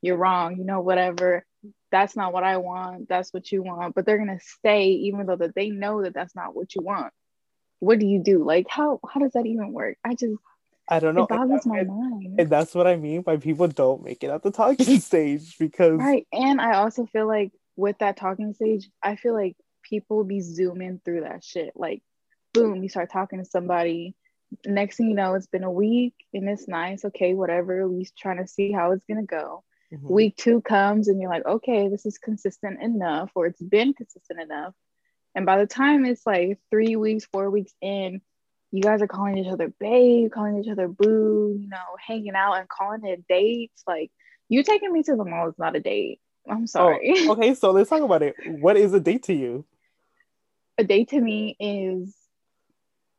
you're 0.00 0.16
wrong, 0.16 0.56
you 0.56 0.64
know, 0.64 0.80
whatever. 0.80 1.44
That's 1.90 2.16
not 2.16 2.32
what 2.32 2.44
I 2.44 2.58
want. 2.58 3.08
That's 3.08 3.32
what 3.32 3.50
you 3.50 3.62
want. 3.62 3.94
But 3.94 4.06
they're 4.06 4.18
gonna 4.18 4.40
stay 4.40 4.90
even 4.90 5.26
though 5.26 5.36
that 5.36 5.54
they 5.54 5.70
know 5.70 6.02
that 6.02 6.14
that's 6.14 6.34
not 6.36 6.54
what 6.54 6.74
you 6.74 6.82
want. 6.82 7.12
What 7.80 7.98
do 7.98 8.06
you 8.06 8.22
do? 8.22 8.44
Like 8.44 8.66
how 8.68 9.00
how 9.08 9.20
does 9.20 9.32
that 9.32 9.46
even 9.46 9.72
work? 9.72 9.98
I 10.04 10.14
just 10.14 10.34
I 10.88 11.00
don't 11.00 11.14
know. 11.14 11.24
it 11.24 11.28
boggles 11.28 11.66
my 11.66 11.80
and, 11.80 11.88
mind. 11.88 12.40
and 12.40 12.50
that's 12.50 12.74
what 12.74 12.86
I 12.86 12.96
mean 12.96 13.22
by 13.22 13.36
people 13.36 13.68
don't 13.68 14.02
make 14.02 14.24
it 14.24 14.30
at 14.30 14.42
the 14.42 14.50
talking 14.50 15.00
stage 15.00 15.58
because 15.58 15.98
Right. 15.98 16.26
And 16.32 16.60
I 16.60 16.78
also 16.78 17.06
feel 17.06 17.26
like 17.26 17.52
with 17.76 17.98
that 17.98 18.16
talking 18.16 18.54
stage, 18.54 18.88
I 19.02 19.16
feel 19.16 19.34
like 19.34 19.56
people 19.82 20.24
be 20.24 20.40
zooming 20.40 21.00
through 21.04 21.22
that 21.22 21.44
shit. 21.44 21.72
Like 21.76 22.02
boom, 22.54 22.82
you 22.82 22.88
start 22.88 23.10
talking 23.10 23.38
to 23.38 23.44
somebody. 23.44 24.14
Next 24.64 24.96
thing 24.96 25.08
you 25.08 25.14
know, 25.14 25.34
it's 25.34 25.46
been 25.46 25.64
a 25.64 25.70
week 25.70 26.14
and 26.32 26.48
it's 26.48 26.68
nice. 26.68 27.04
Okay, 27.04 27.34
whatever. 27.34 27.82
At 27.82 27.90
least 27.90 28.16
trying 28.16 28.38
to 28.38 28.46
see 28.46 28.72
how 28.72 28.92
it's 28.92 29.04
gonna 29.04 29.22
go. 29.22 29.64
Mm-hmm. 29.92 30.12
Week 30.12 30.36
two 30.36 30.60
comes 30.60 31.08
and 31.08 31.20
you're 31.20 31.30
like, 31.30 31.46
okay, 31.46 31.88
this 31.88 32.06
is 32.06 32.18
consistent 32.18 32.82
enough, 32.82 33.30
or 33.34 33.46
it's 33.46 33.62
been 33.62 33.94
consistent 33.94 34.40
enough. 34.40 34.74
And 35.34 35.46
by 35.46 35.58
the 35.58 35.66
time 35.66 36.04
it's 36.04 36.26
like 36.26 36.58
three 36.70 36.96
weeks, 36.96 37.26
four 37.30 37.50
weeks 37.50 37.72
in, 37.80 38.20
you 38.70 38.82
guys 38.82 39.00
are 39.02 39.06
calling 39.06 39.38
each 39.38 39.50
other 39.50 39.72
babe, 39.80 40.30
calling 40.30 40.62
each 40.62 40.70
other 40.70 40.88
boo, 40.88 41.56
you 41.58 41.68
know, 41.68 41.78
hanging 42.06 42.34
out 42.34 42.54
and 42.54 42.68
calling 42.68 43.04
it 43.04 43.24
dates. 43.28 43.82
Like 43.86 44.10
you 44.48 44.62
taking 44.62 44.92
me 44.92 45.02
to 45.04 45.16
the 45.16 45.24
mall 45.24 45.48
is 45.48 45.58
not 45.58 45.76
a 45.76 45.80
date. 45.80 46.20
I'm 46.48 46.62
oh, 46.62 46.66
sorry. 46.66 47.14
Oh, 47.16 47.32
okay, 47.32 47.54
so 47.54 47.70
let's 47.70 47.90
talk 47.90 48.02
about 48.02 48.22
it. 48.22 48.34
What 48.46 48.76
is 48.76 48.92
a 48.94 49.00
date 49.00 49.24
to 49.24 49.34
you? 49.34 49.64
A 50.76 50.84
date 50.84 51.08
to 51.10 51.20
me 51.20 51.56
is 51.58 52.14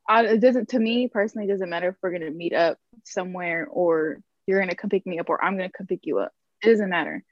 I, 0.07 0.25
it 0.25 0.39
doesn't 0.39 0.69
to 0.69 0.79
me 0.79 1.07
personally 1.07 1.47
doesn't 1.47 1.69
matter 1.69 1.89
if 1.89 1.95
we're 2.01 2.11
gonna 2.11 2.31
meet 2.31 2.53
up 2.53 2.77
somewhere 3.03 3.67
or 3.69 4.19
you're 4.47 4.59
gonna 4.59 4.75
come 4.75 4.89
pick 4.89 5.05
me 5.05 5.19
up 5.19 5.29
or 5.29 5.43
I'm 5.43 5.55
gonna 5.55 5.71
come 5.75 5.87
pick 5.87 6.05
you 6.05 6.19
up. 6.19 6.31
It 6.63 6.67
doesn't 6.67 6.89
matter. 6.89 7.23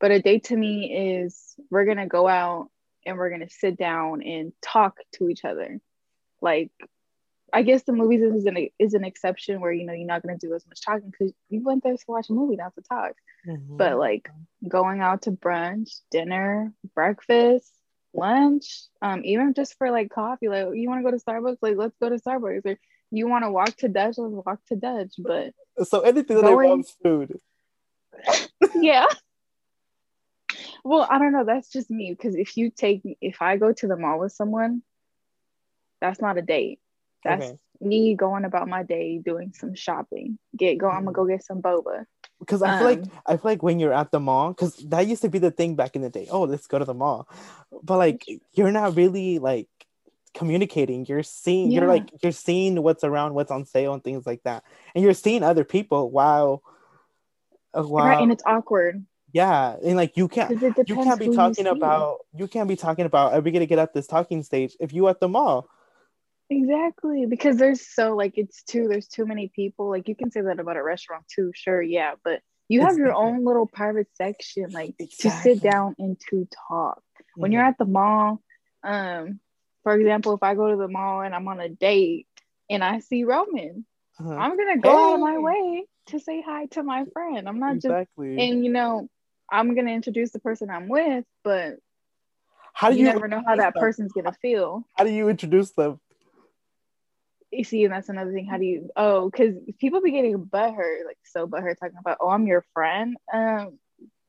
But 0.00 0.12
a 0.12 0.20
date 0.20 0.44
to 0.44 0.56
me 0.56 1.18
is 1.20 1.54
we're 1.70 1.84
gonna 1.84 2.06
go 2.06 2.26
out 2.26 2.68
and 3.06 3.16
we're 3.16 3.30
gonna 3.30 3.50
sit 3.50 3.76
down 3.76 4.22
and 4.22 4.52
talk 4.62 4.98
to 5.14 5.28
each 5.28 5.44
other. 5.44 5.80
Like 6.40 6.70
I 7.52 7.62
guess 7.62 7.82
the 7.82 7.92
movies 7.92 8.20
is 8.20 8.46
an 8.46 8.68
is 8.78 8.94
an 8.94 9.04
exception 9.04 9.60
where 9.60 9.72
you 9.72 9.84
know 9.84 9.92
you're 9.92 10.06
not 10.06 10.22
gonna 10.22 10.38
do 10.38 10.54
as 10.54 10.66
much 10.66 10.80
talking 10.80 11.10
because 11.10 11.32
you 11.48 11.62
went 11.62 11.82
there 11.82 11.96
to 11.96 12.04
watch 12.08 12.28
a 12.30 12.32
movie, 12.32 12.56
not 12.56 12.74
to 12.74 12.82
talk. 12.82 13.12
Mm-hmm. 13.46 13.76
But 13.76 13.98
like 13.98 14.28
going 14.66 15.00
out 15.00 15.22
to 15.22 15.32
brunch, 15.32 16.00
dinner, 16.10 16.72
breakfast, 16.94 17.70
lunch, 18.14 18.82
um, 19.02 19.22
even 19.24 19.54
just 19.54 19.76
for 19.78 19.90
like 19.90 20.10
coffee, 20.10 20.48
like 20.48 20.68
you 20.74 20.88
want 20.88 21.00
to 21.00 21.10
go 21.10 21.16
to 21.16 21.22
Starbucks, 21.22 21.58
like 21.62 21.76
let's 21.76 21.96
go 22.00 22.08
to 22.08 22.16
Starbucks. 22.16 22.66
Or 22.66 22.78
you 23.10 23.28
want 23.28 23.44
to 23.44 23.50
walk 23.50 23.76
to 23.78 23.88
Dutch, 23.88 24.18
let's 24.18 24.46
walk 24.46 24.60
to 24.68 24.76
Dutch. 24.76 25.14
But 25.18 25.52
so 25.84 26.00
anything 26.00 26.36
that 26.36 26.42
going... 26.42 26.70
involves 26.70 26.96
food. 27.02 27.38
yeah. 28.74 29.06
Well, 30.84 31.06
I 31.08 31.18
don't 31.18 31.32
know. 31.32 31.44
That's 31.44 31.70
just 31.70 31.90
me 31.90 32.10
because 32.10 32.34
if 32.34 32.56
you 32.56 32.70
take 32.70 33.02
if 33.20 33.42
I 33.42 33.56
go 33.56 33.72
to 33.72 33.86
the 33.86 33.96
mall 33.96 34.18
with 34.18 34.32
someone, 34.32 34.82
that's 36.00 36.20
not 36.20 36.38
a 36.38 36.42
date. 36.42 36.80
That's 37.24 37.46
okay. 37.46 37.58
me 37.80 38.14
going 38.14 38.44
about 38.44 38.68
my 38.68 38.82
day 38.82 39.18
doing 39.18 39.52
some 39.54 39.74
shopping. 39.74 40.38
Get 40.56 40.78
go. 40.78 40.88
I'm 40.88 41.04
gonna 41.04 41.12
go 41.12 41.26
get 41.26 41.44
some 41.44 41.60
boba. 41.60 42.06
Because 42.38 42.62
I 42.62 42.78
feel 42.78 42.88
um, 42.88 43.00
like 43.00 43.10
I 43.26 43.32
feel 43.32 43.42
like 43.44 43.62
when 43.62 43.78
you're 43.78 43.92
at 43.92 44.10
the 44.10 44.20
mall, 44.20 44.50
because 44.50 44.76
that 44.88 45.06
used 45.06 45.22
to 45.22 45.28
be 45.28 45.38
the 45.38 45.50
thing 45.50 45.76
back 45.76 45.96
in 45.96 46.02
the 46.02 46.10
day. 46.10 46.26
Oh, 46.30 46.42
let's 46.42 46.66
go 46.66 46.78
to 46.78 46.84
the 46.84 46.94
mall, 46.94 47.28
but 47.82 47.98
like 47.98 48.24
you're 48.52 48.72
not 48.72 48.96
really 48.96 49.38
like 49.38 49.68
communicating. 50.34 51.04
You're 51.06 51.22
seeing. 51.22 51.70
Yeah. 51.70 51.80
You're 51.80 51.88
like 51.88 52.10
you're 52.22 52.32
seeing 52.32 52.82
what's 52.82 53.04
around, 53.04 53.34
what's 53.34 53.50
on 53.50 53.66
sale, 53.66 53.92
and 53.92 54.02
things 54.02 54.26
like 54.26 54.42
that, 54.44 54.64
and 54.94 55.04
you're 55.04 55.14
seeing 55.14 55.42
other 55.42 55.64
people 55.64 56.10
while. 56.10 56.62
Uh, 57.72 57.82
while 57.82 58.06
right, 58.06 58.22
and 58.22 58.32
it's 58.32 58.42
awkward. 58.46 59.04
Yeah, 59.32 59.76
and 59.84 59.96
like 59.96 60.16
you 60.16 60.26
can't 60.26 60.50
you 60.60 60.96
can't 60.96 61.20
be 61.20 61.28
talking 61.28 61.66
about 61.66 62.18
you 62.34 62.48
can't 62.48 62.68
be 62.68 62.74
talking 62.74 63.06
about 63.06 63.32
are 63.32 63.40
we 63.40 63.50
gonna 63.52 63.66
get 63.66 63.78
at 63.78 63.94
this 63.94 64.06
talking 64.06 64.42
stage 64.42 64.76
if 64.80 64.92
you 64.92 65.06
at 65.08 65.20
the 65.20 65.28
mall 65.28 65.68
Exactly, 66.50 67.26
because 67.26 67.56
there's 67.58 67.86
so 67.86 68.16
like 68.16 68.36
it's 68.36 68.64
too 68.64 68.88
there's 68.88 69.06
too 69.06 69.24
many 69.24 69.52
people. 69.54 69.88
Like 69.88 70.08
you 70.08 70.16
can 70.16 70.32
say 70.32 70.40
that 70.40 70.58
about 70.58 70.76
a 70.76 70.82
restaurant 70.82 71.24
too, 71.32 71.52
sure, 71.54 71.80
yeah, 71.80 72.14
but 72.24 72.40
you 72.68 72.82
have 72.82 72.96
your 72.96 73.14
own 73.14 73.44
little 73.44 73.66
private 73.66 74.08
section, 74.14 74.70
like 74.70 74.94
exactly. 74.98 75.30
to 75.30 75.36
sit 75.36 75.62
down 75.62 75.94
and 75.98 76.20
to 76.30 76.48
talk. 76.68 76.98
Mm-hmm. 76.98 77.40
When 77.40 77.52
you're 77.52 77.64
at 77.64 77.78
the 77.78 77.84
mall, 77.84 78.42
um, 78.82 79.38
for 79.84 79.94
example, 79.94 80.34
if 80.34 80.42
I 80.42 80.56
go 80.56 80.70
to 80.70 80.76
the 80.76 80.88
mall 80.88 81.22
and 81.22 81.36
I'm 81.36 81.46
on 81.46 81.60
a 81.60 81.68
date 81.68 82.26
and 82.68 82.82
I 82.82 82.98
see 82.98 83.22
Roman, 83.22 83.86
uh-huh. 84.18 84.34
I'm 84.34 84.56
gonna 84.56 84.78
go 84.78 84.90
hey. 84.90 85.04
out 85.04 85.14
of 85.14 85.20
my 85.20 85.38
way 85.38 85.84
to 86.06 86.18
say 86.18 86.42
hi 86.44 86.66
to 86.66 86.82
my 86.82 87.04
friend. 87.12 87.48
I'm 87.48 87.60
not 87.60 87.76
exactly. 87.76 88.36
just 88.36 88.42
and 88.42 88.64
you 88.64 88.72
know, 88.72 89.08
I'm 89.50 89.76
gonna 89.76 89.92
introduce 89.92 90.32
the 90.32 90.40
person 90.40 90.68
I'm 90.68 90.88
with, 90.88 91.24
but 91.44 91.76
how 92.72 92.90
do 92.90 92.96
you, 92.96 93.06
you 93.06 93.12
never 93.12 93.28
know 93.28 93.42
how 93.46 93.54
that 93.54 93.74
them? 93.74 93.80
person's 93.80 94.10
gonna 94.12 94.34
feel. 94.42 94.82
How 94.96 95.04
do 95.04 95.10
you 95.10 95.28
introduce 95.28 95.70
them? 95.70 96.00
You 97.50 97.64
see, 97.64 97.84
and 97.84 97.92
that's 97.92 98.08
another 98.08 98.32
thing. 98.32 98.46
How 98.46 98.58
do 98.58 98.64
you? 98.64 98.90
Oh, 98.96 99.28
because 99.28 99.54
people 99.78 100.00
be 100.00 100.12
getting 100.12 100.38
butthurt, 100.38 101.04
like 101.06 101.18
so 101.24 101.46
butthurt, 101.46 101.76
talking 101.78 101.98
about, 101.98 102.18
oh, 102.20 102.28
I'm 102.28 102.46
your 102.46 102.64
friend. 102.74 103.16
Um, 103.32 103.78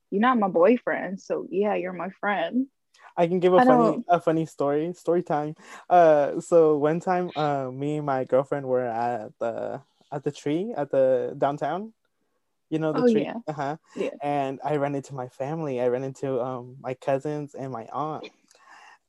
you're 0.09 0.21
not 0.21 0.39
my 0.39 0.47
boyfriend, 0.47 1.21
so 1.21 1.47
yeah, 1.49 1.75
you're 1.75 1.93
my 1.93 2.09
friend. 2.19 2.67
I 3.15 3.27
can 3.27 3.39
give 3.39 3.53
a 3.53 3.63
funny 3.63 4.03
a 4.07 4.19
funny 4.19 4.45
story 4.45 4.93
story 4.93 5.23
time. 5.23 5.55
Uh, 5.89 6.39
so 6.39 6.77
one 6.77 6.99
time, 6.99 7.31
uh, 7.35 7.69
me 7.71 7.97
and 7.97 8.05
my 8.05 8.23
girlfriend 8.23 8.65
were 8.65 8.85
at 8.85 9.31
the 9.39 9.81
at 10.11 10.23
the 10.23 10.31
tree 10.31 10.73
at 10.75 10.91
the 10.91 11.35
downtown. 11.37 11.93
You 12.69 12.79
know 12.79 12.93
the 12.93 13.01
oh, 13.01 13.11
tree, 13.11 13.23
yeah. 13.23 13.35
uh-huh. 13.47 13.77
Yeah. 13.97 14.11
And 14.23 14.59
I 14.63 14.77
ran 14.77 14.95
into 14.95 15.13
my 15.13 15.27
family. 15.27 15.81
I 15.81 15.87
ran 15.87 16.03
into 16.03 16.41
um 16.41 16.77
my 16.79 16.93
cousins 16.93 17.53
and 17.53 17.71
my 17.71 17.87
aunt. 17.91 18.23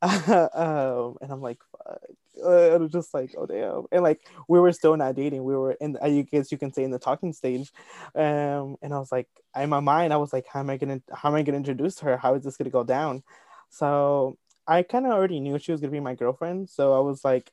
um, 0.53 1.17
and 1.21 1.31
I'm 1.31 1.41
like, 1.41 1.59
fuck 1.71 2.01
uh, 2.43 2.73
it 2.75 2.79
was 2.79 2.91
just 2.91 3.13
like, 3.13 3.33
oh 3.37 3.45
damn, 3.45 3.85
and 3.91 4.03
like 4.03 4.21
we 4.47 4.59
were 4.59 4.73
still 4.73 4.97
not 4.97 5.15
dating. 5.15 5.43
We 5.43 5.55
were 5.55 5.73
in, 5.73 5.97
I 6.01 6.27
guess 6.29 6.51
you 6.51 6.57
can 6.57 6.73
say, 6.73 6.83
in 6.83 6.91
the 6.91 6.99
talking 6.99 7.31
stage. 7.31 7.71
Um, 8.15 8.77
and 8.81 8.93
I 8.93 8.99
was 8.99 9.11
like, 9.11 9.27
in 9.55 9.69
my 9.69 9.79
mind, 9.79 10.11
I 10.11 10.17
was 10.17 10.33
like, 10.33 10.45
how 10.47 10.59
am 10.59 10.69
I 10.69 10.77
gonna, 10.77 11.01
how 11.13 11.29
am 11.29 11.35
I 11.35 11.43
gonna 11.43 11.57
introduce 11.57 11.99
her? 11.99 12.17
How 12.17 12.35
is 12.35 12.43
this 12.43 12.57
gonna 12.57 12.69
go 12.69 12.83
down? 12.83 13.23
So 13.69 14.37
I 14.67 14.83
kind 14.83 15.05
of 15.05 15.13
already 15.13 15.39
knew 15.39 15.57
she 15.59 15.71
was 15.71 15.81
gonna 15.81 15.91
be 15.91 15.99
my 15.99 16.15
girlfriend. 16.15 16.69
So 16.69 16.93
I 16.93 16.99
was 16.99 17.23
like, 17.23 17.51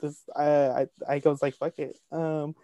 this, 0.00 0.22
I, 0.36 0.46
I, 0.48 0.86
I 1.08 1.22
was 1.24 1.42
like, 1.42 1.56
fuck 1.56 1.78
it. 1.78 1.98
Um, 2.12 2.54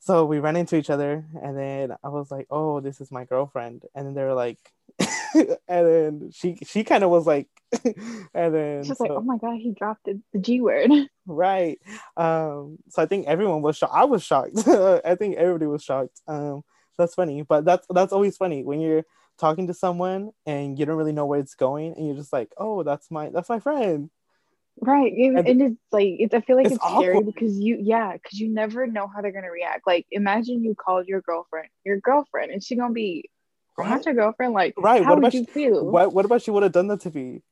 so 0.00 0.24
we 0.24 0.38
ran 0.38 0.56
into 0.56 0.76
each 0.76 0.90
other, 0.90 1.26
and 1.42 1.56
then 1.56 1.96
I 2.02 2.08
was 2.08 2.30
like, 2.30 2.46
oh, 2.50 2.80
this 2.80 3.00
is 3.00 3.10
my 3.10 3.24
girlfriend, 3.24 3.84
and 3.94 4.06
then 4.06 4.14
they 4.14 4.24
were 4.24 4.34
like. 4.34 4.58
and 5.34 5.58
then 5.68 6.30
she 6.32 6.56
she 6.66 6.82
kind 6.82 7.04
of 7.04 7.10
was 7.10 7.26
like 7.26 7.46
and 7.84 8.54
then 8.54 8.82
she's 8.82 8.96
so, 8.96 9.04
like 9.04 9.12
oh 9.12 9.20
my 9.20 9.36
god 9.36 9.56
he 9.56 9.72
dropped 9.72 10.04
the, 10.06 10.18
the 10.32 10.38
g 10.38 10.60
word. 10.60 10.90
Right. 11.26 11.78
Um 12.16 12.78
so 12.88 13.02
i 13.02 13.06
think 13.06 13.26
everyone 13.26 13.60
was 13.60 13.76
shocked 13.76 13.94
i 13.94 14.04
was 14.04 14.24
shocked. 14.24 14.66
I 14.66 15.14
think 15.14 15.36
everybody 15.36 15.66
was 15.66 15.84
shocked. 15.84 16.20
Um 16.26 16.62
that's 16.96 17.14
funny 17.14 17.42
but 17.42 17.66
that's 17.66 17.86
that's 17.90 18.14
always 18.14 18.38
funny 18.38 18.64
when 18.64 18.80
you're 18.80 19.04
talking 19.38 19.66
to 19.68 19.74
someone 19.74 20.30
and 20.46 20.78
you 20.78 20.86
don't 20.86 20.96
really 20.96 21.12
know 21.12 21.26
where 21.26 21.38
it's 21.40 21.54
going 21.54 21.94
and 21.96 22.06
you're 22.06 22.16
just 22.16 22.32
like 22.32 22.50
oh 22.56 22.82
that's 22.82 23.10
my 23.10 23.28
that's 23.28 23.48
my 23.48 23.60
friend 23.60 24.10
right 24.80 25.12
and, 25.12 25.38
and 25.38 25.62
it's 25.62 25.76
like 25.92 26.16
it's 26.18 26.34
i 26.34 26.40
feel 26.40 26.56
like 26.56 26.66
it's, 26.66 26.74
it's 26.74 26.84
scary 26.84 27.22
because 27.22 27.58
you 27.58 27.78
yeah 27.80 28.12
because 28.12 28.38
you 28.38 28.48
never 28.48 28.86
know 28.86 29.06
how 29.06 29.20
they're 29.20 29.32
gonna 29.32 29.50
react 29.50 29.86
like 29.86 30.06
imagine 30.10 30.62
you 30.62 30.74
called 30.74 31.06
your 31.06 31.20
girlfriend 31.20 31.68
your 31.84 31.98
girlfriend 31.98 32.50
and 32.50 32.62
she 32.62 32.76
gonna 32.76 32.92
be 32.92 33.28
right. 33.78 33.90
not 33.90 34.04
your 34.04 34.14
girlfriend. 34.14 34.52
Like, 34.52 34.74
right? 34.76 35.02
How 35.02 35.10
what 35.10 35.18
about 35.18 35.34
you 35.34 35.44
she, 35.44 35.52
feel? 35.52 35.86
What 35.86 36.12
What 36.12 36.24
about 36.24 36.42
she 36.42 36.50
would 36.50 36.62
have 36.62 36.72
done 36.72 36.88
that 36.88 37.00
to 37.00 37.10
me? 37.10 37.42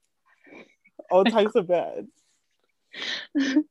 All 1.11 1.25
types 1.25 1.54
of 1.54 1.68
bad. 1.68 2.06
and 3.35 3.64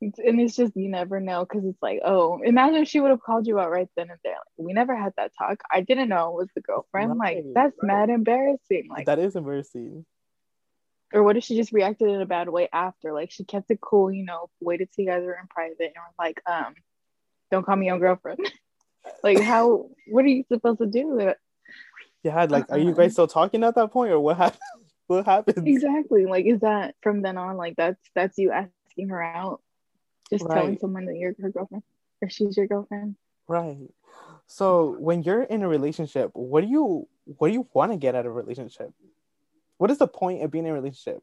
it's 0.00 0.56
just 0.56 0.76
you 0.76 0.88
never 0.88 1.20
know 1.20 1.44
because 1.44 1.64
it's 1.64 1.82
like, 1.82 2.00
oh, 2.04 2.40
imagine 2.44 2.82
if 2.82 2.88
she 2.88 3.00
would 3.00 3.10
have 3.10 3.22
called 3.22 3.46
you 3.46 3.58
out 3.58 3.70
right 3.70 3.88
then 3.96 4.10
and 4.10 4.18
there. 4.24 4.32
Like, 4.32 4.66
we 4.66 4.72
never 4.72 4.96
had 4.96 5.12
that 5.16 5.32
talk. 5.38 5.62
I 5.70 5.80
didn't 5.80 6.08
know 6.08 6.28
it 6.30 6.36
was 6.36 6.48
the 6.54 6.60
girlfriend. 6.60 7.18
Right, 7.18 7.36
like, 7.36 7.44
that's 7.54 7.76
right. 7.82 7.86
mad 7.86 8.10
embarrassing. 8.10 8.88
Like, 8.90 9.06
that 9.06 9.18
is 9.18 9.36
embarrassing. 9.36 10.04
Or 11.12 11.22
what 11.22 11.36
if 11.36 11.44
she 11.44 11.56
just 11.56 11.72
reacted 11.72 12.08
in 12.08 12.20
a 12.20 12.26
bad 12.26 12.48
way 12.48 12.68
after? 12.72 13.12
Like, 13.12 13.30
she 13.30 13.44
kept 13.44 13.70
it 13.70 13.80
cool, 13.80 14.12
you 14.12 14.24
know, 14.24 14.48
waited 14.60 14.90
till 14.92 15.04
you 15.04 15.10
guys 15.10 15.24
were 15.24 15.38
in 15.40 15.48
private 15.48 15.76
and 15.80 15.94
was 15.96 16.14
like, 16.18 16.40
um, 16.46 16.74
don't 17.50 17.66
call 17.66 17.76
me 17.76 17.86
your 17.86 17.98
girlfriend. 17.98 18.38
like, 19.24 19.40
how? 19.40 19.88
What 20.06 20.24
are 20.24 20.28
you 20.28 20.44
supposed 20.48 20.78
to 20.78 20.86
do? 20.86 21.34
yeah 22.22 22.46
like 22.48 22.66
are 22.70 22.78
you 22.78 22.92
guys 22.92 22.98
uh-uh. 22.98 23.10
still 23.10 23.26
talking 23.26 23.64
at 23.64 23.74
that 23.74 23.90
point 23.90 24.12
or 24.12 24.20
what 24.20 24.36
happened 24.36 24.60
what 25.06 25.24
happened 25.24 25.66
exactly 25.66 26.26
like 26.26 26.46
is 26.46 26.60
that 26.60 26.94
from 27.02 27.22
then 27.22 27.36
on 27.36 27.56
like 27.56 27.74
that's 27.76 28.00
that's 28.14 28.38
you 28.38 28.50
asking 28.52 29.08
her 29.08 29.22
out 29.22 29.60
just 30.30 30.44
right. 30.44 30.54
telling 30.54 30.78
someone 30.78 31.06
that 31.06 31.16
you're 31.16 31.34
her 31.40 31.50
girlfriend 31.50 31.82
or 32.22 32.28
she's 32.28 32.56
your 32.56 32.66
girlfriend 32.66 33.16
right 33.48 33.88
so 34.46 34.96
when 34.98 35.22
you're 35.22 35.42
in 35.42 35.62
a 35.62 35.68
relationship 35.68 36.30
what 36.34 36.60
do 36.60 36.68
you 36.68 37.08
what 37.24 37.48
do 37.48 37.54
you 37.54 37.66
want 37.72 37.90
to 37.90 37.98
get 37.98 38.14
out 38.14 38.26
of 38.26 38.32
a 38.32 38.34
relationship 38.34 38.90
what 39.80 39.90
is 39.90 39.98
the 39.98 40.06
point 40.06 40.42
of 40.42 40.50
being 40.50 40.66
in 40.66 40.70
a 40.70 40.74
relationship 40.74 41.22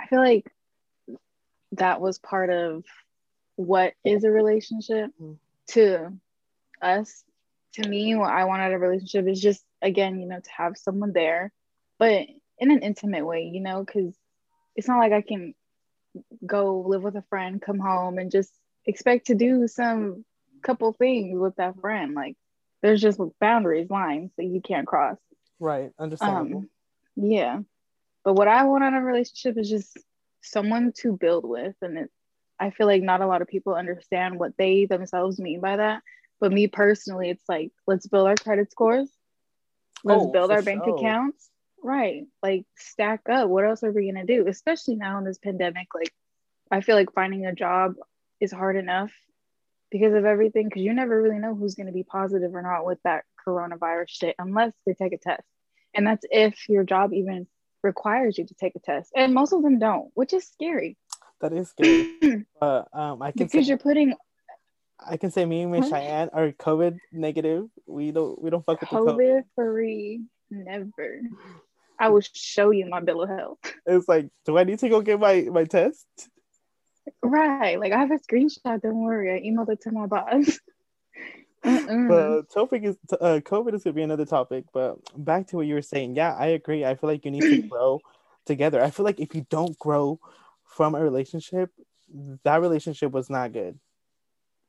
i 0.00 0.06
feel 0.06 0.20
like 0.20 0.50
that 1.72 2.00
was 2.00 2.18
part 2.18 2.50
of 2.50 2.84
what 3.56 3.92
is 4.04 4.24
a 4.24 4.30
relationship 4.30 5.10
mm-hmm. 5.20 5.34
to 5.66 6.12
us 6.80 7.24
to 7.74 7.88
me, 7.88 8.14
what 8.16 8.30
I 8.30 8.44
wanted 8.44 8.72
a 8.72 8.78
relationship 8.78 9.28
is 9.28 9.40
just, 9.40 9.62
again, 9.82 10.20
you 10.20 10.26
know, 10.26 10.40
to 10.40 10.50
have 10.56 10.76
someone 10.76 11.12
there, 11.12 11.52
but 11.98 12.26
in 12.58 12.70
an 12.70 12.82
intimate 12.82 13.26
way, 13.26 13.50
you 13.52 13.60
know, 13.60 13.84
because 13.84 14.14
it's 14.74 14.88
not 14.88 14.98
like 14.98 15.12
I 15.12 15.22
can 15.22 15.54
go 16.44 16.80
live 16.80 17.02
with 17.02 17.16
a 17.16 17.24
friend, 17.28 17.60
come 17.60 17.78
home, 17.78 18.18
and 18.18 18.30
just 18.30 18.52
expect 18.86 19.26
to 19.26 19.34
do 19.34 19.68
some 19.68 20.24
couple 20.62 20.92
things 20.92 21.38
with 21.38 21.56
that 21.56 21.80
friend. 21.80 22.14
Like, 22.14 22.36
there's 22.82 23.00
just 23.00 23.20
boundaries, 23.40 23.90
lines 23.90 24.30
that 24.36 24.44
you 24.44 24.60
can't 24.60 24.86
cross. 24.86 25.18
Right. 25.60 25.92
Understandable. 25.98 26.64
Um, 26.64 26.70
yeah. 27.16 27.60
But 28.24 28.34
what 28.34 28.48
I 28.48 28.64
want 28.64 28.84
out 28.84 28.94
of 28.94 29.02
a 29.02 29.06
relationship 29.06 29.56
is 29.58 29.68
just 29.70 29.96
someone 30.42 30.92
to 30.92 31.16
build 31.16 31.44
with 31.44 31.74
and 31.82 31.98
it, 31.98 32.10
i 32.60 32.70
feel 32.70 32.86
like 32.86 33.02
not 33.02 33.20
a 33.20 33.26
lot 33.26 33.42
of 33.42 33.48
people 33.48 33.74
understand 33.74 34.38
what 34.38 34.56
they 34.56 34.86
themselves 34.86 35.38
mean 35.40 35.60
by 35.60 35.76
that 35.76 36.02
but 36.40 36.52
me 36.52 36.66
personally 36.68 37.30
it's 37.30 37.44
like 37.48 37.70
let's 37.86 38.06
build 38.06 38.26
our 38.26 38.36
credit 38.36 38.70
scores 38.70 39.10
let's 40.04 40.24
Oh, 40.24 40.32
build 40.32 40.50
our 40.50 40.62
bank 40.62 40.84
sure. 40.84 40.96
accounts 40.98 41.50
right 41.82 42.24
like 42.42 42.64
stack 42.76 43.22
up 43.30 43.48
what 43.48 43.64
else 43.64 43.82
are 43.82 43.92
we 43.92 44.10
going 44.10 44.26
to 44.26 44.36
do 44.36 44.46
especially 44.48 44.96
now 44.96 45.18
in 45.18 45.24
this 45.24 45.38
pandemic 45.38 45.88
like 45.94 46.12
i 46.70 46.80
feel 46.80 46.96
like 46.96 47.12
finding 47.12 47.46
a 47.46 47.54
job 47.54 47.94
is 48.40 48.52
hard 48.52 48.76
enough 48.76 49.12
because 49.90 50.14
of 50.14 50.24
everything 50.24 50.68
because 50.68 50.82
you 50.82 50.92
never 50.92 51.20
really 51.20 51.38
know 51.38 51.54
who's 51.54 51.74
going 51.74 51.86
to 51.86 51.92
be 51.92 52.04
positive 52.04 52.54
or 52.54 52.62
not 52.62 52.84
with 52.86 52.98
that 53.04 53.24
coronavirus 53.46 54.08
shit 54.08 54.36
unless 54.38 54.72
they 54.86 54.94
take 54.94 55.12
a 55.12 55.18
test. 55.18 55.42
And 55.94 56.06
that's 56.06 56.24
if 56.30 56.68
your 56.68 56.84
job 56.84 57.12
even 57.12 57.46
requires 57.82 58.38
you 58.38 58.46
to 58.46 58.54
take 58.54 58.74
a 58.76 58.80
test. 58.80 59.12
And 59.16 59.34
most 59.34 59.52
of 59.52 59.62
them 59.62 59.78
don't 59.78 60.10
which 60.14 60.32
is 60.32 60.46
scary. 60.46 60.96
That 61.40 61.52
is 61.52 61.70
scary. 61.70 62.46
but 62.60 62.88
um, 62.92 63.22
I 63.22 63.32
can 63.32 63.46
because 63.46 63.66
say, 63.66 63.68
you're 63.68 63.78
putting 63.78 64.14
I 65.04 65.16
can 65.16 65.30
say 65.30 65.44
me 65.44 65.62
and 65.62 65.70
Miss 65.70 65.88
Cheyenne 65.88 66.30
are 66.32 66.50
COVID 66.52 66.98
negative. 67.12 67.66
We 67.86 68.10
don't 68.10 68.40
we 68.40 68.50
don't 68.50 68.64
fuck 68.64 68.80
with 68.80 68.90
the 68.90 68.96
COVID. 68.96 69.16
covid 69.16 69.42
free 69.54 70.22
never. 70.50 71.20
I 72.00 72.08
will 72.10 72.20
show 72.20 72.70
you 72.70 72.86
my 72.86 73.00
bill 73.00 73.22
of 73.22 73.28
health. 73.28 73.58
It's 73.86 74.08
like, 74.08 74.28
do 74.44 74.56
I 74.58 74.64
need 74.64 74.78
to 74.80 74.88
go 74.88 75.00
get 75.00 75.20
my 75.20 75.42
my 75.50 75.64
test? 75.64 76.06
right. 77.22 77.80
Like 77.80 77.92
i 77.92 77.98
have 77.98 78.10
a 78.10 78.18
screenshot. 78.18 78.82
Don't 78.82 79.02
worry. 79.02 79.32
I 79.32 79.48
emailed 79.48 79.70
it 79.70 79.82
to 79.82 79.92
my 79.92 80.06
boss 80.06 80.58
Mm-mm. 81.64 82.08
But 82.08 82.50
topic 82.50 82.84
is 82.84 82.96
uh, 83.12 83.40
COVID 83.42 83.74
is 83.74 83.84
gonna 83.84 83.94
be 83.94 84.02
another 84.02 84.26
topic. 84.26 84.64
But 84.72 84.98
back 85.16 85.48
to 85.48 85.56
what 85.56 85.66
you 85.66 85.74
were 85.74 85.82
saying. 85.82 86.16
Yeah, 86.16 86.34
I 86.34 86.48
agree. 86.48 86.84
I 86.84 86.94
feel 86.94 87.10
like 87.10 87.24
you 87.24 87.30
need 87.30 87.42
to 87.42 87.62
grow 87.68 88.00
together. 88.46 88.82
I 88.82 88.90
feel 88.90 89.04
like 89.04 89.20
if 89.20 89.34
you 89.34 89.46
don't 89.50 89.78
grow 89.78 90.20
from 90.64 90.94
a 90.94 91.02
relationship, 91.02 91.70
that 92.44 92.60
relationship 92.60 93.12
was 93.12 93.28
not 93.28 93.52
good. 93.52 93.78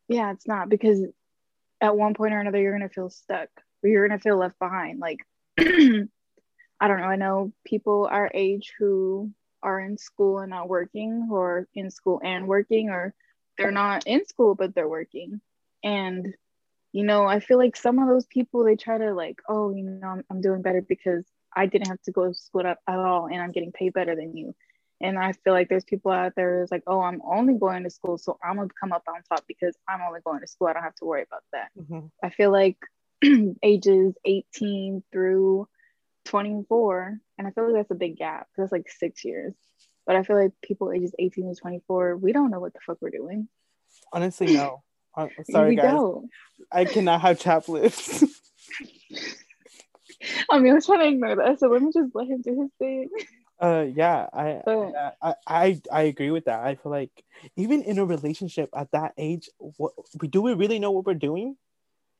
Yeah, 0.08 0.32
it's 0.32 0.48
not 0.48 0.70
because 0.70 1.02
at 1.82 1.96
one 1.96 2.14
point 2.14 2.34
or 2.34 2.40
another 2.40 2.60
you're 2.60 2.74
gonna 2.74 2.90
feel 2.90 3.10
stuck 3.10 3.50
or 3.84 3.90
you're 3.90 4.08
gonna 4.08 4.20
feel 4.20 4.38
left 4.38 4.58
behind. 4.60 5.00
Like 5.00 5.20
I 5.60 6.88
don't 6.88 7.00
know. 7.02 7.08
I 7.08 7.16
know 7.16 7.54
people 7.66 8.08
our 8.10 8.32
age 8.34 8.74
who 8.80 9.32
are 9.62 9.80
in 9.80 9.98
school 9.98 10.40
and 10.40 10.50
not 10.50 10.70
working, 10.70 11.30
or 11.32 11.68
in 11.76 11.92
school 11.92 12.22
and 12.24 12.48
working, 12.48 12.90
or 12.90 13.14
they're 13.58 13.72
not 13.72 14.08
in 14.08 14.26
school 14.26 14.56
but 14.56 14.74
they're 14.74 14.88
working. 14.88 15.42
And 15.84 16.34
you 16.92 17.04
know, 17.04 17.26
I 17.26 17.40
feel 17.40 17.58
like 17.58 17.76
some 17.76 18.00
of 18.00 18.08
those 18.08 18.26
people 18.26 18.64
they 18.64 18.76
try 18.76 18.98
to 18.98 19.14
like, 19.14 19.40
oh, 19.48 19.72
you 19.74 19.84
know, 19.84 20.08
I'm, 20.08 20.24
I'm 20.30 20.42
doing 20.42 20.62
better 20.62 20.82
because 20.82 21.26
I 21.56 21.66
didn't 21.66 21.88
have 21.88 22.02
to 22.04 22.12
go 22.12 22.28
to 22.28 22.34
school 22.34 22.66
at, 22.66 22.78
at 22.88 23.00
all 23.00 23.28
and 23.28 23.42
I'm 23.42 23.52
getting 23.52 23.72
paid 23.72 23.94
better 23.94 24.16
than 24.16 24.36
you. 24.36 24.56
And 25.02 25.18
I 25.18 25.32
feel 25.32 25.54
like 25.54 25.70
there's 25.70 25.86
people 25.86 26.12
out 26.12 26.34
there 26.36 26.60
who's 26.60 26.72
like, 26.72 26.84
oh, 26.86 27.00
I'm 27.02 27.22
only 27.24 27.54
going 27.54 27.84
to 27.84 27.90
school, 27.90 28.18
so 28.18 28.38
I'm 28.44 28.58
gonna 28.58 28.68
come 28.80 28.92
up 28.92 29.04
on 29.08 29.22
top 29.30 29.46
because 29.48 29.78
I'm 29.88 30.02
only 30.02 30.20
going 30.26 30.42
to 30.42 30.48
school. 30.48 30.68
I 30.68 30.74
don't 30.74 30.84
have 30.84 30.96
to 30.96 31.06
worry 31.06 31.24
about 31.24 31.44
that. 31.54 31.70
Mhm. 31.80 32.12
I 32.22 32.30
feel 32.30 32.52
like 32.52 32.78
ages 33.64 34.14
18 34.26 35.04
through 35.12 35.68
24, 36.26 37.18
and 37.38 37.48
I 37.48 37.52
feel 37.52 37.66
like 37.66 37.76
that's 37.76 37.92
a 37.92 37.96
big 37.96 38.18
gap. 38.18 38.48
That's 38.58 38.72
like 38.72 38.90
six 38.90 39.24
years. 39.24 39.54
But 40.06 40.16
I 40.16 40.24
feel 40.24 40.38
like 40.42 40.52
people 40.62 40.92
ages 40.92 41.14
18 41.18 41.54
to 41.54 41.60
24, 41.60 42.18
we 42.18 42.34
don't 42.34 42.52
know 42.52 42.60
what 42.60 42.74
the 42.74 42.80
fuck 42.86 42.98
we're 43.00 43.10
doing. 43.10 43.48
Honestly, 44.12 44.54
no. 44.54 44.84
Uh, 45.16 45.28
sorry, 45.50 45.70
we 45.70 45.76
guys. 45.76 45.92
don't. 45.92 46.30
I 46.72 46.86
cannot 46.86 47.22
have 47.22 47.40
chap 47.40 47.68
lips. 47.68 48.24
I 50.50 50.60
mean, 50.60 50.72
I 50.72 50.76
was 50.76 50.86
trying 50.86 51.00
to 51.00 51.08
ignore 51.08 51.36
that, 51.36 51.60
so 51.60 51.68
let 51.68 51.82
me 51.82 51.92
just 51.94 52.14
let 52.14 52.28
him 52.28 52.42
do 52.42 52.62
his 52.62 52.72
thing. 52.78 53.10
uh, 53.60 53.86
yeah, 53.94 54.28
I, 54.34 54.62
But- 54.66 55.16
I, 55.22 55.34
I, 55.48 55.82
I 55.92 56.02
agree 56.04 56.32
with 56.32 56.46
that. 56.46 56.60
I 56.60 56.76
feel 56.76 56.92
like 56.92 57.12
even 57.56 57.84
in 57.84 58.00
a 58.00 58.06
relationship 58.06 58.70
at 58.76 58.92
that 58.92 59.14
age, 59.18 59.50
what 59.58 59.94
we 60.20 60.28
do 60.28 60.42
we 60.42 60.54
really 60.54 60.80
know 60.80 60.92
what 60.92 61.06
we're 61.06 61.14
doing? 61.14 61.56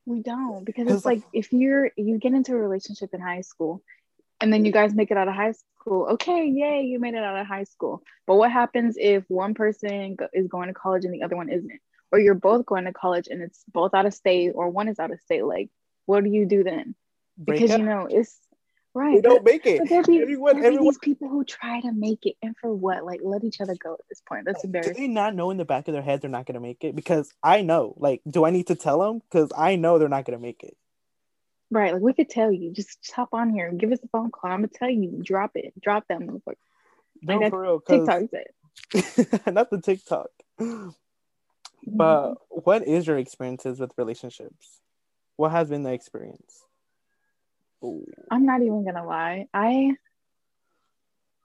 We 0.06 0.20
don't 0.20 0.64
because 0.64 0.90
it's 0.90 1.04
like 1.04 1.22
if 1.32 1.52
you're 1.52 1.90
you 1.96 2.18
get 2.18 2.32
into 2.32 2.52
a 2.52 2.56
relationship 2.56 3.10
in 3.12 3.20
high 3.20 3.42
school 3.42 3.82
and 4.40 4.50
then 4.52 4.64
you 4.64 4.72
guys 4.72 4.94
make 4.94 5.10
it 5.10 5.18
out 5.18 5.28
of 5.28 5.34
high 5.34 5.52
school. 5.52 6.06
Okay, 6.12 6.46
yay, 6.46 6.82
you 6.82 6.98
made 6.98 7.14
it 7.14 7.22
out 7.22 7.38
of 7.38 7.46
high 7.46 7.64
school. 7.64 8.02
But 8.26 8.36
what 8.36 8.50
happens 8.50 8.96
if 8.98 9.24
one 9.28 9.54
person 9.54 10.16
is 10.32 10.48
going 10.48 10.68
to 10.68 10.74
college 10.74 11.04
and 11.04 11.12
the 11.12 11.22
other 11.22 11.36
one 11.36 11.50
isn't? 11.50 11.80
Or 12.12 12.18
you're 12.18 12.34
both 12.34 12.66
going 12.66 12.84
to 12.86 12.92
college 12.92 13.28
and 13.30 13.40
it's 13.42 13.62
both 13.72 13.94
out 13.94 14.06
of 14.06 14.12
state 14.14 14.52
or 14.54 14.68
one 14.68 14.88
is 14.88 14.98
out 14.98 15.12
of 15.12 15.20
state. 15.20 15.44
Like, 15.44 15.68
what 16.06 16.24
do 16.24 16.30
you 16.30 16.44
do 16.46 16.64
then? 16.64 16.94
Break 17.38 17.60
Because 17.60 17.70
up? 17.72 17.80
you 17.80 17.86
know, 17.86 18.06
it's 18.10 18.36
we 18.94 19.00
right. 19.02 19.22
don't 19.22 19.44
make 19.44 19.64
it. 19.64 19.78
But 19.78 19.88
there'll 19.88 20.04
be, 20.04 20.20
Everyone, 20.20 20.54
there'll 20.54 20.60
be 20.62 20.66
everyone. 20.66 20.84
these 20.86 20.98
people 20.98 21.28
who 21.28 21.44
try 21.44 21.80
to 21.82 21.92
make 21.92 22.26
it, 22.26 22.34
and 22.42 22.56
for 22.56 22.74
what? 22.74 23.04
Like, 23.04 23.20
let 23.22 23.44
each 23.44 23.60
other 23.60 23.76
go 23.80 23.92
at 23.94 24.00
this 24.08 24.20
point. 24.28 24.44
That's 24.46 24.64
embarrassing 24.64 24.94
Do 24.94 24.98
embarrassing. 24.98 25.14
they 25.14 25.20
not 25.20 25.34
know 25.36 25.50
in 25.52 25.56
the 25.56 25.64
back 25.64 25.86
of 25.86 25.94
their 25.94 26.02
head 26.02 26.20
they're 26.20 26.28
not 26.30 26.46
gonna 26.46 26.58
make 26.60 26.82
it? 26.82 26.96
Because 26.96 27.32
I 27.42 27.62
know. 27.62 27.94
Like, 27.96 28.20
do 28.28 28.44
I 28.44 28.50
need 28.50 28.66
to 28.66 28.74
tell 28.74 28.98
them? 28.98 29.20
Because 29.30 29.52
I 29.56 29.76
know 29.76 29.98
they're 30.00 30.08
not 30.08 30.24
gonna 30.24 30.40
make 30.40 30.64
it. 30.64 30.76
Right. 31.70 31.92
Like, 31.92 32.02
we 32.02 32.12
could 32.14 32.28
tell 32.28 32.50
you, 32.50 32.72
just, 32.72 33.00
just 33.00 33.14
hop 33.14 33.28
on 33.32 33.50
here 33.50 33.68
and 33.68 33.78
give 33.78 33.92
us 33.92 34.00
a 34.02 34.08
phone 34.08 34.32
call. 34.32 34.50
I'm 34.50 34.58
going 34.58 34.70
to 34.70 34.76
tell 34.76 34.90
you, 34.90 35.20
drop 35.22 35.52
it. 35.54 35.72
Drop 35.80 36.02
that 36.08 36.18
motherfucker. 36.18 36.54
No, 37.22 37.38
Like 37.38 37.50
for 37.50 37.62
real. 37.62 37.78
'cause- 37.78 38.08
TikTok 38.08 38.30
said. 39.44 39.44
not 39.54 39.70
the 39.70 39.80
TikTok. 39.80 40.30
But 41.86 42.34
what 42.48 42.86
is 42.86 43.06
your 43.06 43.18
experiences 43.18 43.80
with 43.80 43.92
relationships? 43.96 44.80
What 45.36 45.52
has 45.52 45.68
been 45.70 45.82
the 45.82 45.92
experience? 45.92 46.64
Ooh. 47.84 48.06
I'm 48.30 48.46
not 48.46 48.62
even 48.62 48.84
gonna 48.84 49.06
lie. 49.06 49.48
I 49.54 49.96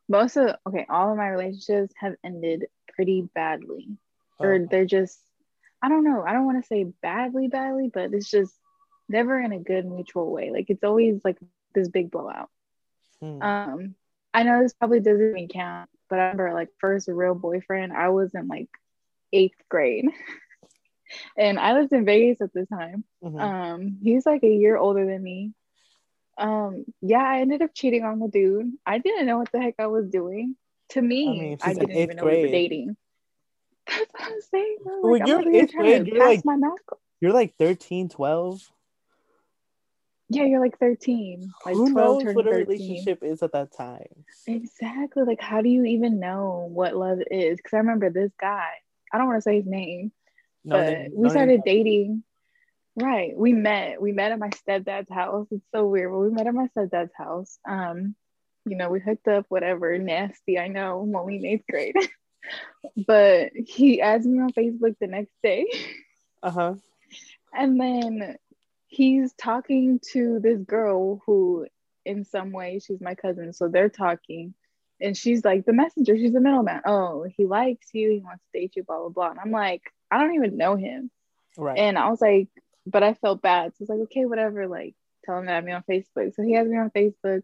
most 0.07 0.37
of 0.37 0.55
okay, 0.67 0.85
all 0.89 1.11
of 1.11 1.17
my 1.17 1.29
relationships 1.29 1.93
have 1.97 2.15
ended 2.23 2.65
pretty 2.93 3.21
badly. 3.33 3.97
Or 4.39 4.55
Oh, 4.55 4.67
they're 4.69 4.85
just 4.85 5.19
I 5.81 5.89
don't 5.89 6.03
know. 6.03 6.23
I 6.23 6.33
don't 6.33 6.45
want 6.45 6.61
to 6.61 6.67
say 6.67 6.83
badly, 7.01 7.47
badly, 7.47 7.89
but 7.93 8.13
it's 8.13 8.29
just 8.29 8.53
never 9.07 9.39
in 9.39 9.51
a 9.51 9.59
good 9.59 9.85
mutual 9.85 10.31
way. 10.31 10.51
Like 10.51 10.69
it's 10.69 10.83
always 10.83 11.23
like 11.23 11.37
this 11.73 11.87
big 11.89 12.11
blowout. 12.11 12.49
hmm. 13.21 13.41
Um, 13.41 13.95
I 14.33 14.43
know 14.43 14.61
this 14.61 14.73
probably 14.73 14.99
doesn't 14.99 15.29
even 15.29 15.47
count, 15.47 15.89
but 16.09 16.19
I 16.19 16.23
remember 16.23 16.53
like 16.53 16.69
first 16.79 17.07
real 17.07 17.35
boyfriend, 17.35 17.93
I 17.93 18.09
wasn't 18.09 18.47
like 18.47 18.69
eighth 19.35 19.61
grade. 19.69 20.05
and 21.37 21.59
I 21.59 21.73
lived 21.73 21.93
in 21.93 22.05
Vegas 22.05 22.41
at 22.41 22.53
the 22.53 22.65
time. 22.65 23.03
Mhm. 23.23 23.39
Um, 23.39 23.99
he's 24.03 24.25
like 24.25 24.43
a 24.43 24.49
year 24.49 24.77
older 24.77 25.05
than 25.05 25.21
me. 25.21 25.53
Um, 26.37 26.85
yeah, 27.01 27.23
I 27.23 27.39
ended 27.41 27.61
up 27.61 27.71
cheating 27.73 28.03
on 28.03 28.19
the 28.19 28.27
dude. 28.27 28.73
I 28.85 28.97
didn't 28.97 29.25
know 29.25 29.37
what 29.37 29.51
the 29.51 29.61
heck 29.61 29.75
I 29.79 29.87
was 29.87 30.09
doing. 30.09 30.55
To 30.89 31.01
me, 31.01 31.57
I 31.61 31.71
I, 31.71 31.73
mean, 31.73 31.81
in 31.81 31.87
didn't 31.87 31.97
even 32.03 32.15
know 32.17 32.25
we 32.25 32.41
were 32.41 32.47
dating. 32.47 32.97
That's 33.87 34.11
what 34.11 34.31
I'm 34.31 34.41
saying. 34.41 34.77
When 34.83 35.11
Like, 35.11 35.21
I'm 35.21 35.27
you're 35.27 35.39
over 35.39 35.47
in 35.49 35.53
here 35.53 35.63
eighth 35.63 35.75
grade, 35.75 36.07
you're 36.07 36.19
like-. 36.19 36.43
You're 37.21 37.33
like 37.33 37.55
13, 37.57 38.09
12. 38.09 38.71
Yeah, 40.29 40.43
you're 40.43 40.59
like 40.59 40.79
13, 40.79 41.53
like 41.65 41.75
Who 41.75 41.91
12 41.91 42.23
knows 42.23 42.35
what 42.35 42.47
a 42.47 42.49
13. 42.49 42.67
relationship 42.67 43.23
is 43.23 43.43
at 43.43 43.51
that 43.53 43.71
time? 43.71 44.25
Exactly. 44.47 45.23
Like, 45.23 45.41
how 45.41 45.61
do 45.61 45.69
you 45.69 45.85
even 45.85 46.19
know 46.19 46.67
what 46.71 46.95
love 46.95 47.19
is? 47.29 47.57
Because 47.57 47.73
I 47.73 47.77
remember 47.77 48.09
this 48.09 48.31
guy. 48.39 48.71
I 49.11 49.17
don't 49.17 49.27
want 49.27 49.37
to 49.37 49.41
say 49.41 49.57
his 49.57 49.65
name, 49.65 50.11
No, 50.63 50.77
but 50.77 51.11
we 51.13 51.29
started 51.29 51.61
dating. 51.65 52.23
Right. 52.95 53.37
We 53.37 53.53
met. 53.53 54.01
We 54.01 54.13
met 54.13 54.31
at 54.31 54.39
my 54.39 54.49
stepdad's 54.49 55.11
house. 55.11 55.47
It's 55.51 55.65
so 55.73 55.85
weird, 55.87 56.11
but 56.11 56.19
we 56.19 56.29
met 56.29 56.47
at 56.47 56.53
my 56.53 56.67
stepdad's 56.75 57.13
house. 57.15 57.59
Um, 57.67 58.15
you 58.65 58.77
know, 58.77 58.89
we 58.89 58.99
hooked 58.99 59.27
up, 59.27 59.45
whatever, 59.49 59.97
nasty. 59.97 60.57
I 60.57 60.67
know, 60.67 61.01
I'm 61.01 61.15
only 61.15 61.37
in 61.37 61.45
eighth 61.45 61.65
grade. 61.69 61.95
but 63.07 63.51
he 63.53 64.01
added 64.01 64.25
me 64.25 64.41
on 64.41 64.51
Facebook 64.51 64.95
the 64.99 65.07
next 65.07 65.33
day. 65.43 65.67
Uh 66.41 66.51
huh. 66.51 66.73
And 67.57 67.79
then 67.79 68.35
he's 68.87 69.31
talking 69.33 70.01
to 70.11 70.39
this 70.41 70.59
girl 70.59 71.21
who, 71.25 71.67
in 72.03 72.25
some 72.25 72.51
way, 72.51 72.79
she's 72.79 72.99
my 72.99 73.15
cousin. 73.15 73.53
So 73.53 73.69
they're 73.69 73.87
talking. 73.87 74.53
And 75.01 75.15
she's 75.15 75.43
like 75.43 75.65
the 75.65 75.73
messenger. 75.73 76.15
She's 76.17 76.33
the 76.33 76.39
middleman. 76.39 76.81
Oh, 76.85 77.25
he 77.35 77.45
likes 77.45 77.89
you. 77.93 78.11
He 78.11 78.19
wants 78.19 78.43
to 78.53 78.59
date 78.59 78.75
you, 78.75 78.83
blah, 78.83 78.99
blah, 78.99 79.09
blah. 79.09 79.31
And 79.31 79.39
I'm 79.39 79.51
like, 79.51 79.81
I 80.09 80.19
don't 80.19 80.35
even 80.35 80.57
know 80.57 80.75
him. 80.75 81.11
Right. 81.57 81.77
And 81.77 81.97
I 81.97 82.09
was 82.09 82.21
like, 82.21 82.47
but 82.85 83.03
I 83.03 83.13
felt 83.13 83.41
bad. 83.41 83.73
So 83.75 83.81
I 83.81 83.83
was 83.83 83.89
like, 83.89 83.99
okay, 84.05 84.25
whatever. 84.25 84.67
Like, 84.67 84.95
tell 85.25 85.37
him 85.37 85.47
to 85.47 85.51
add 85.51 85.65
me 85.65 85.73
on 85.73 85.83
Facebook. 85.89 86.33
So 86.35 86.43
he 86.43 86.53
has 86.53 86.67
me 86.67 86.77
on 86.77 86.91
Facebook. 86.91 87.43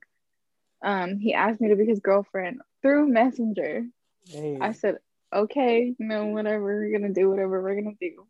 Um, 0.84 1.20
he 1.20 1.34
asked 1.34 1.62
me 1.62 1.70
to 1.70 1.76
be 1.76 1.86
his 1.86 2.00
girlfriend 2.00 2.62
through 2.82 3.08
Messenger. 3.08 3.86
Hey. 4.26 4.58
I 4.60 4.72
said, 4.72 4.98
okay, 5.34 5.94
you 5.98 6.06
know, 6.06 6.28
whatever. 6.28 6.64
We're 6.64 6.98
gonna 6.98 7.14
do 7.14 7.30
whatever 7.30 7.62
we're 7.62 7.76
gonna 7.76 7.96
do. 8.00 8.26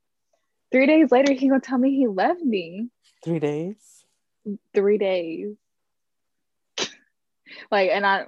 Three 0.71 0.87
days 0.87 1.11
later, 1.11 1.33
he 1.33 1.47
gonna 1.47 1.61
tell 1.61 1.77
me 1.77 1.95
he 1.95 2.07
left 2.07 2.41
me. 2.41 2.89
Three 3.23 3.39
days. 3.39 4.05
Three 4.73 4.97
days. 4.97 5.55
like, 7.71 7.89
and 7.91 8.05
I, 8.05 8.27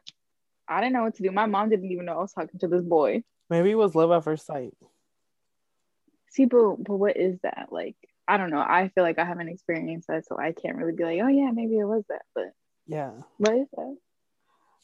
I 0.68 0.82
didn't 0.82 0.94
know 0.94 1.04
what 1.04 1.16
to 1.16 1.24
do. 1.24 1.32
My 1.32 1.46
mom 1.46 1.70
didn't 1.70 1.92
even 1.92 2.06
know 2.06 2.14
I 2.14 2.22
was 2.22 2.34
talking 2.34 2.60
to 2.60 2.68
this 2.68 2.84
boy. 2.84 3.24
Maybe 3.50 3.72
it 3.72 3.76
was 3.76 3.96
love 3.96 4.12
at 4.12 4.24
first 4.24 4.46
sight. 4.46 4.74
See, 6.30 6.46
but, 6.46 6.76
but 6.84 6.96
what 6.96 7.18
is 7.18 7.38
that? 7.44 7.68
Like, 7.72 7.96
I 8.28 8.38
don't 8.38 8.50
know. 8.50 8.60
I 8.60 8.90
feel 8.96 9.04
like 9.04 9.20
I 9.20 9.26
haven't 9.26 9.50
experienced 9.50 10.08
that, 10.08 10.26
so 10.26 10.38
I 10.40 10.54
can't 10.54 10.78
really 10.78 10.94
be 10.94 11.04
like, 11.04 11.20
oh 11.22 11.28
yeah, 11.28 11.52
maybe 11.52 11.78
it 11.78 11.86
was 11.86 12.04
that. 12.10 12.22
But 12.34 12.54
Yeah. 12.88 13.12
what 13.38 13.54
is 13.56 13.68
that? 13.76 13.98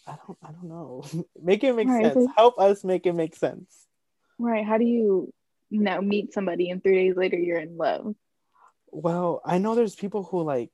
I 0.08 0.16
don't 0.26 0.38
I 0.44 0.52
don't 0.52 0.64
know. 0.70 1.04
make 1.42 1.64
it 1.64 1.76
make 1.76 1.88
Right, 1.88 2.04
sense. 2.04 2.14
so- 2.26 2.34
Help 2.36 2.60
us 2.60 2.84
make 2.84 3.06
it 3.06 3.14
make 3.14 3.36
sense. 3.36 3.88
Right. 4.38 4.66
How 4.66 4.78
do 4.78 4.86
you, 4.86 5.34
now 5.72 6.02
meet 6.02 6.34
somebody 6.34 6.70
and 6.70 6.82
three 6.84 6.96
days 6.96 7.16
later 7.18 7.38
you're 7.38 7.60
in 7.60 7.78
love? 7.78 8.16
Well, 8.92 9.42
I 9.46 9.58
know 9.58 9.76
there's 9.76 9.96
people 9.96 10.24
who 10.24 10.42
like 10.44 10.72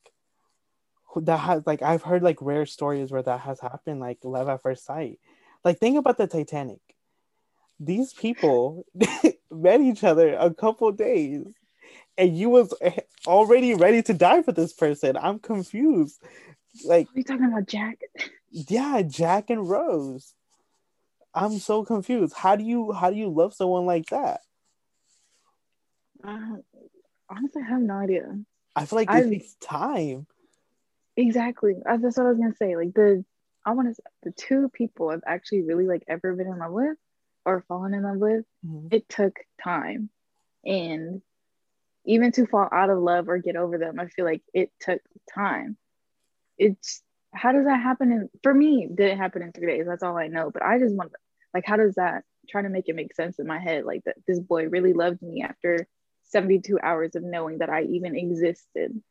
that 1.21 1.37
has 1.37 1.65
like 1.65 1.81
I've 1.81 2.03
heard 2.03 2.23
like 2.23 2.37
rare 2.41 2.65
stories 2.65 3.11
where 3.11 3.23
that 3.23 3.41
has 3.41 3.59
happened, 3.59 3.99
like 3.99 4.19
love 4.23 4.49
at 4.49 4.61
first 4.61 4.85
sight. 4.85 5.19
Like 5.63 5.79
think 5.79 5.97
about 5.97 6.17
the 6.17 6.27
Titanic. 6.27 6.79
These 7.79 8.13
people 8.13 8.85
met 9.51 9.81
each 9.81 10.03
other 10.03 10.35
a 10.35 10.53
couple 10.53 10.91
days 10.91 11.45
and 12.17 12.37
you 12.37 12.49
was 12.49 12.73
already 13.27 13.73
ready 13.73 14.01
to 14.03 14.13
die 14.13 14.41
for 14.41 14.51
this 14.53 14.71
person. 14.73 15.17
I'm 15.17 15.39
confused. 15.39 16.21
Like, 16.85 17.07
Are 17.07 17.11
you 17.17 17.23
talking 17.23 17.45
about 17.45 17.67
Jack? 17.67 17.99
yeah, 18.51 19.01
Jack 19.01 19.49
and 19.49 19.67
Rose. 19.69 20.33
I'm 21.33 21.57
so 21.59 21.83
confused. 21.83 22.33
How 22.33 22.55
do 22.55 22.63
you 22.63 22.93
how 22.93 23.09
do 23.09 23.17
you 23.17 23.29
love 23.29 23.53
someone 23.53 23.85
like 23.85 24.05
that? 24.07 24.39
Uh, 26.23 26.57
honestly, 27.29 27.61
I 27.65 27.69
have 27.69 27.81
no 27.81 27.95
idea. 27.95 28.39
I 28.75 28.85
feel 28.85 28.97
like 28.97 29.09
it 29.09 29.13
I've- 29.13 29.29
takes 29.29 29.55
time. 29.55 30.27
Exactly. 31.17 31.75
That's 31.85 32.17
what 32.17 32.25
I 32.25 32.29
was 32.29 32.37
gonna 32.37 32.55
say. 32.55 32.75
Like 32.75 32.93
the, 32.93 33.23
I 33.65 33.71
want 33.71 33.95
to. 33.95 34.01
The 34.23 34.31
two 34.31 34.69
people 34.69 35.09
I've 35.09 35.23
actually 35.25 35.63
really 35.63 35.87
like 35.87 36.03
ever 36.07 36.35
been 36.35 36.47
in 36.47 36.59
love 36.59 36.71
with, 36.71 36.97
or 37.45 37.63
fallen 37.67 37.93
in 37.93 38.03
love 38.03 38.17
with, 38.17 38.45
Mhm. 38.65 38.93
it 38.93 39.07
took 39.09 39.37
time, 39.63 40.09
and 40.65 41.21
even 42.05 42.31
to 42.33 42.45
fall 42.45 42.67
out 42.71 42.89
of 42.89 42.99
love 42.99 43.29
or 43.29 43.39
get 43.39 43.55
over 43.55 43.77
them, 43.77 43.99
I 43.99 44.07
feel 44.07 44.25
like 44.25 44.43
it 44.53 44.71
took 44.79 45.01
time. 45.33 45.77
It's 46.57 47.01
how 47.33 47.51
does 47.51 47.65
that 47.65 47.81
happen? 47.81 48.11
In 48.11 48.29
for 48.43 48.53
me, 48.53 48.87
didn't 48.93 49.17
happen 49.17 49.41
in 49.41 49.51
three 49.51 49.67
days. 49.67 49.85
That's 49.87 50.03
all 50.03 50.17
I 50.17 50.27
know. 50.27 50.51
But 50.51 50.63
I 50.63 50.79
just 50.79 50.95
want, 50.95 51.11
like, 51.53 51.65
how 51.65 51.77
does 51.77 51.95
that? 51.95 52.23
Try 52.47 52.61
to 52.61 52.69
make 52.69 52.87
it 52.87 52.95
make 52.95 53.15
sense 53.15 53.39
in 53.39 53.47
my 53.47 53.59
head. 53.59 53.85
Like 53.85 54.03
that, 54.03 54.17
this 54.27 54.39
boy 54.39 54.67
really 54.67 54.93
loved 54.93 55.21
me 55.21 55.41
after 55.41 55.87
seventy-two 56.23 56.79
hours 56.81 57.15
of 57.15 57.23
knowing 57.23 57.57
that 57.59 57.69
I 57.69 57.83
even 57.83 58.15
existed. 58.15 59.01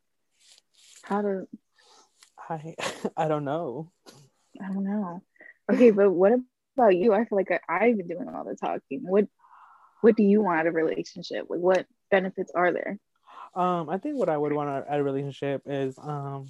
How 1.03 1.23
to? 1.23 1.49
I 2.49 2.75
I 3.17 3.29
don't 3.29 3.45
know. 3.45 3.91
I 4.61 4.69
don't 4.69 4.85
know. 4.85 5.23
Okay, 5.73 5.91
but 5.91 6.11
what 6.11 6.33
about 6.77 6.97
you? 6.97 7.13
I 7.13 7.25
feel 7.25 7.37
like 7.37 7.51
I, 7.51 7.61
I've 7.69 7.97
been 7.97 8.09
doing 8.09 8.29
all 8.29 8.45
the 8.45 8.55
talking. 8.55 9.01
What 9.03 9.27
what 10.01 10.17
do 10.17 10.23
you 10.23 10.43
want 10.43 10.61
out 10.61 10.67
of 10.67 10.75
a 10.75 10.77
relationship? 10.77 11.47
Like 11.49 11.61
what 11.61 11.87
benefits 12.11 12.53
are 12.55 12.73
there? 12.73 12.99
Um, 13.55 13.89
I 13.89 13.99
think 13.99 14.19
what 14.19 14.29
I 14.29 14.37
would 14.37 14.53
want 14.53 14.69
out 14.69 14.87
of 14.87 15.01
a 15.01 15.03
relationship 15.03 15.63
is 15.67 15.97
um 15.99 16.49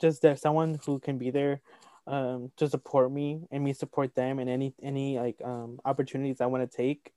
just 0.00 0.22
that 0.22 0.38
someone 0.38 0.78
who 0.84 0.98
can 0.98 1.18
be 1.18 1.30
there 1.30 1.60
um 2.06 2.50
to 2.56 2.68
support 2.68 3.12
me 3.12 3.42
and 3.50 3.62
me 3.62 3.72
support 3.72 4.14
them 4.14 4.38
in 4.38 4.48
any 4.48 4.74
any 4.82 5.18
like 5.18 5.40
um 5.44 5.78
opportunities 5.84 6.40
I 6.40 6.46
want 6.46 6.70
to 6.70 6.76
take. 6.76 7.12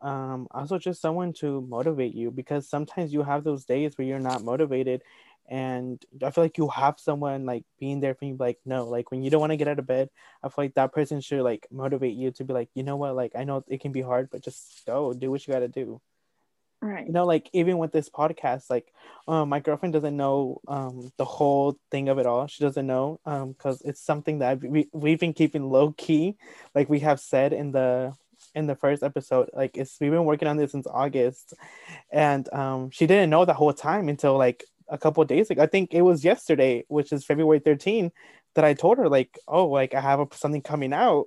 Um 0.00 0.46
also 0.50 0.78
just 0.78 1.02
someone 1.02 1.32
to 1.34 1.60
motivate 1.62 2.14
you 2.14 2.30
because 2.30 2.68
sometimes 2.68 3.12
you 3.12 3.22
have 3.22 3.44
those 3.44 3.64
days 3.64 3.96
where 3.96 4.06
you're 4.06 4.18
not 4.18 4.44
motivated 4.44 5.02
and 5.50 6.00
I 6.24 6.30
feel 6.30 6.44
like 6.44 6.56
you 6.58 6.68
have 6.68 7.00
someone 7.00 7.44
like 7.44 7.64
being 7.80 7.98
there 7.98 8.14
for 8.14 8.24
you 8.24 8.36
like 8.38 8.58
no 8.64 8.86
like 8.86 9.10
when 9.10 9.24
you 9.24 9.30
don't 9.30 9.40
want 9.40 9.50
to 9.50 9.56
get 9.56 9.66
out 9.66 9.80
of 9.80 9.86
bed 9.86 10.08
I 10.44 10.48
feel 10.48 10.64
like 10.64 10.74
that 10.74 10.92
person 10.92 11.20
should 11.20 11.42
like 11.42 11.66
motivate 11.72 12.14
you 12.16 12.30
to 12.32 12.44
be 12.44 12.54
like 12.54 12.70
you 12.74 12.84
know 12.84 12.96
what? 12.96 13.16
Like 13.16 13.32
I 13.36 13.44
know 13.44 13.64
it 13.66 13.80
can 13.80 13.90
be 13.90 14.00
hard 14.00 14.30
but 14.30 14.44
just 14.44 14.86
go 14.86 15.12
do 15.12 15.30
what 15.30 15.46
you 15.46 15.52
got 15.52 15.60
to 15.60 15.68
do. 15.68 16.00
Right. 16.82 17.06
you 17.06 17.12
know 17.12 17.26
like 17.26 17.50
even 17.52 17.76
with 17.76 17.92
this 17.92 18.08
podcast 18.08 18.70
like 18.70 18.90
um 19.28 19.50
my 19.50 19.60
girlfriend 19.60 19.92
doesn't 19.92 20.16
know 20.16 20.62
um 20.66 21.12
the 21.18 21.26
whole 21.26 21.76
thing 21.90 22.08
of 22.08 22.18
it 22.18 22.26
all. 22.26 22.46
She 22.46 22.62
doesn't 22.62 22.86
know 22.86 23.18
um 23.26 23.52
because 23.52 23.82
it's 23.82 24.00
something 24.00 24.38
that 24.38 24.62
we, 24.62 24.88
we've 24.92 25.20
been 25.20 25.34
keeping 25.34 25.68
low 25.68 25.92
key 25.92 26.36
like 26.74 26.88
we 26.88 27.00
have 27.00 27.20
said 27.20 27.52
in 27.52 27.72
the 27.72 28.14
in 28.54 28.66
the 28.66 28.76
first 28.76 29.02
episode. 29.02 29.50
Like 29.52 29.76
it's 29.76 29.98
we've 30.00 30.10
been 30.10 30.24
working 30.24 30.48
on 30.48 30.56
this 30.56 30.72
since 30.72 30.86
august 30.86 31.54
and 32.10 32.48
um 32.54 32.90
she 32.90 33.06
didn't 33.06 33.30
know 33.30 33.44
the 33.44 33.52
whole 33.54 33.74
time 33.74 34.08
until 34.08 34.38
like 34.38 34.64
a 34.90 34.98
couple 34.98 35.24
days 35.24 35.50
ago. 35.50 35.62
I 35.62 35.66
think 35.66 35.94
it 35.94 36.02
was 36.02 36.24
yesterday 36.24 36.84
which 36.88 37.12
is 37.12 37.24
february 37.24 37.60
13 37.60 38.10
that 38.54 38.64
i 38.64 38.74
told 38.74 38.98
her 38.98 39.08
like 39.08 39.38
oh 39.46 39.68
like 39.68 39.94
i 39.94 40.00
have 40.00 40.20
a, 40.20 40.26
something 40.32 40.62
coming 40.62 40.92
out 40.92 41.26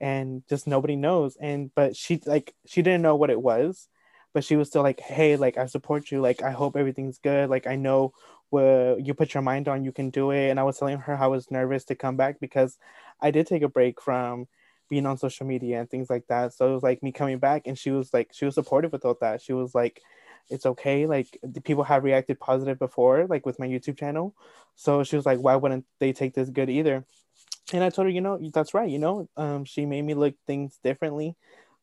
and 0.00 0.42
just 0.48 0.66
nobody 0.66 0.96
knows. 0.96 1.36
And 1.36 1.70
but 1.74 1.94
she 1.96 2.20
like 2.24 2.54
she 2.66 2.82
didn't 2.82 3.02
know 3.02 3.16
what 3.16 3.30
it 3.30 3.40
was 3.40 3.88
but 4.32 4.44
she 4.44 4.56
was 4.56 4.68
still 4.68 4.82
like 4.82 5.00
hey 5.00 5.36
like 5.36 5.58
i 5.58 5.66
support 5.66 6.10
you. 6.10 6.20
Like 6.20 6.42
i 6.42 6.50
hope 6.50 6.76
everything's 6.76 7.18
good. 7.18 7.50
Like 7.50 7.66
i 7.66 7.76
know 7.76 8.12
what 8.48 9.04
you 9.04 9.14
put 9.14 9.34
your 9.34 9.42
mind 9.42 9.68
on 9.68 9.84
you 9.84 9.92
can 9.92 10.10
do 10.10 10.30
it. 10.30 10.48
And 10.48 10.58
i 10.58 10.62
was 10.62 10.78
telling 10.78 10.98
her 10.98 11.16
how 11.16 11.26
i 11.26 11.28
was 11.28 11.50
nervous 11.50 11.84
to 11.86 11.94
come 11.94 12.16
back 12.16 12.40
because 12.40 12.78
i 13.20 13.30
did 13.30 13.46
take 13.46 13.62
a 13.62 13.68
break 13.68 14.00
from 14.00 14.46
being 14.88 15.06
on 15.06 15.18
social 15.18 15.46
media 15.46 15.78
and 15.78 15.88
things 15.88 16.10
like 16.10 16.26
that. 16.28 16.52
So 16.52 16.68
it 16.68 16.74
was 16.74 16.82
like 16.82 17.00
me 17.02 17.12
coming 17.12 17.38
back 17.38 17.66
and 17.66 17.78
she 17.78 17.92
was 17.92 18.12
like 18.12 18.30
she 18.32 18.44
was 18.44 18.54
supportive 18.54 18.92
with 18.92 19.04
all 19.04 19.16
that. 19.20 19.40
She 19.40 19.52
was 19.52 19.74
like 19.74 20.02
it's 20.48 20.66
okay 20.66 21.06
like 21.06 21.38
the 21.42 21.60
people 21.60 21.84
have 21.84 22.04
reacted 22.04 22.40
positive 22.40 22.78
before 22.78 23.26
like 23.26 23.44
with 23.46 23.58
my 23.58 23.66
youtube 23.66 23.98
channel 23.98 24.34
so 24.76 25.04
she 25.04 25.16
was 25.16 25.26
like 25.26 25.38
why 25.38 25.56
wouldn't 25.56 25.84
they 25.98 26.12
take 26.12 26.34
this 26.34 26.50
good 26.50 26.70
either 26.70 27.04
and 27.72 27.84
i 27.84 27.90
told 27.90 28.06
her 28.06 28.10
you 28.10 28.20
know 28.20 28.38
that's 28.52 28.74
right 28.74 28.90
you 28.90 28.98
know 28.98 29.28
um 29.36 29.64
she 29.64 29.86
made 29.86 30.02
me 30.02 30.14
look 30.14 30.34
things 30.46 30.78
differently 30.82 31.36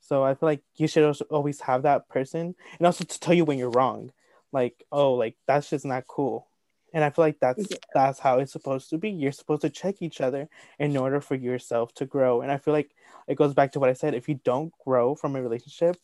so 0.07 0.23
I 0.23 0.35
feel 0.35 0.47
like 0.47 0.61
you 0.75 0.87
should 0.87 1.03
also 1.03 1.25
always 1.25 1.59
have 1.61 1.83
that 1.83 2.07
person 2.07 2.55
and 2.77 2.85
also 2.85 3.03
to 3.03 3.19
tell 3.19 3.33
you 3.33 3.45
when 3.45 3.57
you're 3.57 3.69
wrong. 3.69 4.11
Like, 4.53 4.83
oh, 4.91 5.13
like 5.13 5.35
that's 5.47 5.69
just 5.69 5.85
not 5.85 6.07
cool. 6.07 6.47
And 6.93 7.03
I 7.03 7.09
feel 7.09 7.25
like 7.25 7.39
that's 7.41 7.67
Yeah. 7.69 7.77
that's 7.93 8.19
how 8.19 8.39
it's 8.39 8.53
supposed 8.53 8.89
to 8.91 8.97
be. 8.97 9.09
You're 9.09 9.33
supposed 9.33 9.61
to 9.63 9.69
check 9.69 10.01
each 10.01 10.21
other 10.21 10.47
in 10.79 10.95
order 10.95 11.19
for 11.19 11.35
yourself 11.35 11.93
to 11.95 12.05
grow. 12.05 12.41
And 12.41 12.51
I 12.51 12.57
feel 12.57 12.73
like 12.73 12.95
it 13.27 13.35
goes 13.35 13.53
back 13.53 13.73
to 13.73 13.79
what 13.79 13.89
I 13.89 13.93
said. 13.93 14.13
If 14.13 14.29
you 14.29 14.35
don't 14.43 14.71
grow 14.85 15.13
from 15.13 15.35
a 15.35 15.41
relationship, 15.41 15.97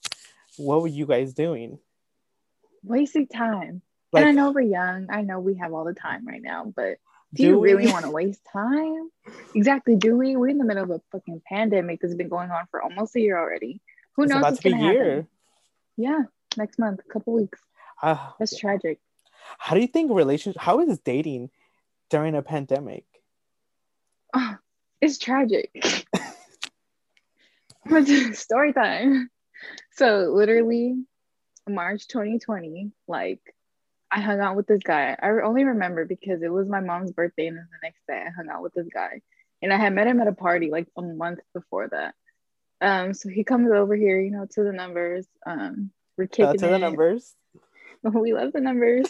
what 0.57 0.81
were 0.81 0.89
you 0.89 1.05
guys 1.05 1.33
doing? 1.33 1.79
Wasting 2.83 3.27
time. 3.27 3.81
Like, 4.11 4.25
and 4.25 4.29
I 4.29 4.31
know 4.41 4.51
we're 4.51 4.61
young. 4.61 5.07
I 5.09 5.21
know 5.21 5.39
we 5.39 5.55
have 5.55 5.73
all 5.73 5.85
the 5.85 5.93
time 5.93 6.27
right 6.27 6.41
now, 6.41 6.71
but 6.75 6.97
do, 7.33 7.43
do 7.43 7.43
you 7.43 7.59
really 7.59 7.87
want 7.91 8.05
to 8.05 8.11
waste 8.11 8.41
time? 8.51 9.09
Exactly. 9.55 9.95
Do 9.95 10.15
we? 10.17 10.35
We're 10.35 10.49
in 10.49 10.57
the 10.59 10.65
middle 10.65 10.83
of 10.83 10.91
a 10.91 11.01
fucking 11.11 11.41
pandemic 11.47 11.99
that's 12.01 12.13
been 12.13 12.29
going 12.29 12.51
on 12.51 12.65
for 12.69 12.81
almost 12.81 13.15
a 13.15 13.21
year 13.21 13.37
already. 13.37 13.81
Who 14.15 14.23
it's 14.23 14.31
knows 14.31 14.39
about 14.39 14.55
to 14.57 14.61
be 14.61 14.69
a 14.69 14.71
gonna 14.73 14.83
happen? 14.83 15.01
year. 15.01 15.27
Yeah, 15.97 16.23
next 16.57 16.77
month, 16.77 16.99
a 17.07 17.11
couple 17.11 17.33
weeks. 17.33 17.59
Ah, 18.01 18.35
That's 18.37 18.57
tragic. 18.57 18.99
how 19.57 19.75
do 19.75 19.81
you 19.81 19.87
think 19.87 20.11
relationship? 20.11 20.61
How 20.61 20.79
is 20.81 20.99
dating 20.99 21.49
during 22.09 22.35
a 22.35 22.41
pandemic? 22.41 23.05
Oh, 24.33 24.55
it's 25.01 25.17
tragic. 25.17 26.05
Story 28.33 28.73
time. 28.73 29.29
So 29.91 30.31
literally, 30.33 31.03
March 31.67 32.07
2020, 32.07 32.91
like 33.07 33.41
I 34.11 34.19
hung 34.21 34.39
out 34.39 34.55
with 34.55 34.67
this 34.67 34.81
guy. 34.83 35.15
I 35.21 35.29
only 35.43 35.63
remember 35.63 36.05
because 36.05 36.41
it 36.43 36.51
was 36.51 36.67
my 36.67 36.81
mom's 36.81 37.11
birthday, 37.11 37.47
and 37.47 37.57
then 37.57 37.67
the 37.71 37.87
next 37.87 38.05
day 38.07 38.23
I 38.25 38.29
hung 38.29 38.49
out 38.49 38.61
with 38.61 38.73
this 38.73 38.87
guy, 38.93 39.21
and 39.61 39.73
I 39.73 39.77
had 39.77 39.93
met 39.93 40.07
him 40.07 40.21
at 40.21 40.27
a 40.27 40.33
party 40.33 40.69
like 40.69 40.87
a 40.97 41.01
month 41.01 41.39
before 41.53 41.87
that. 41.89 42.15
Um, 42.81 43.13
so 43.13 43.29
he 43.29 43.43
comes 43.43 43.71
over 43.71 43.95
here, 43.95 44.19
you 44.19 44.31
know, 44.31 44.45
to 44.51 44.63
the 44.63 44.73
numbers. 44.73 45.25
Um, 45.45 45.91
we're 46.17 46.25
out 46.25 46.31
kicking 46.31 46.59
to 46.59 46.67
the 46.67 46.79
numbers. 46.79 47.33
we 48.03 48.33
love 48.33 48.51
the 48.51 48.59
numbers. 48.59 49.07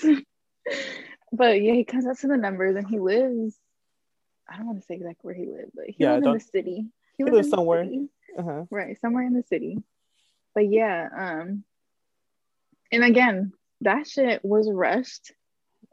but 1.32 1.62
yeah, 1.62 1.74
he 1.74 1.84
comes 1.84 2.06
out 2.06 2.20
to 2.20 2.28
the 2.28 2.38
numbers 2.38 2.76
and 2.76 2.88
he 2.88 3.00
lives. 3.00 3.58
I 4.48 4.58
don't 4.58 4.68
want 4.68 4.80
to 4.80 4.86
say 4.86 4.96
exactly 4.96 5.20
where 5.22 5.36
he 5.36 5.48
lived, 5.48 5.72
but 5.74 5.86
he 5.88 6.04
Yeah, 6.04 6.16
lives 6.16 6.28
in 6.28 6.34
the 6.34 6.40
city. 6.40 6.86
he 7.18 7.24
lives 7.24 7.36
lives 7.38 7.50
somewhere. 7.50 7.90
Uh-huh. 8.38 8.66
Right, 8.70 9.00
somewhere 9.00 9.24
in 9.24 9.34
the 9.34 9.44
city. 9.44 9.80
But 10.54 10.70
yeah, 10.70 11.10
um, 11.18 11.64
and 12.94 13.04
again, 13.04 13.54
that 13.82 14.08
shit 14.08 14.46
was 14.46 14.70
rushed. 14.72 15.34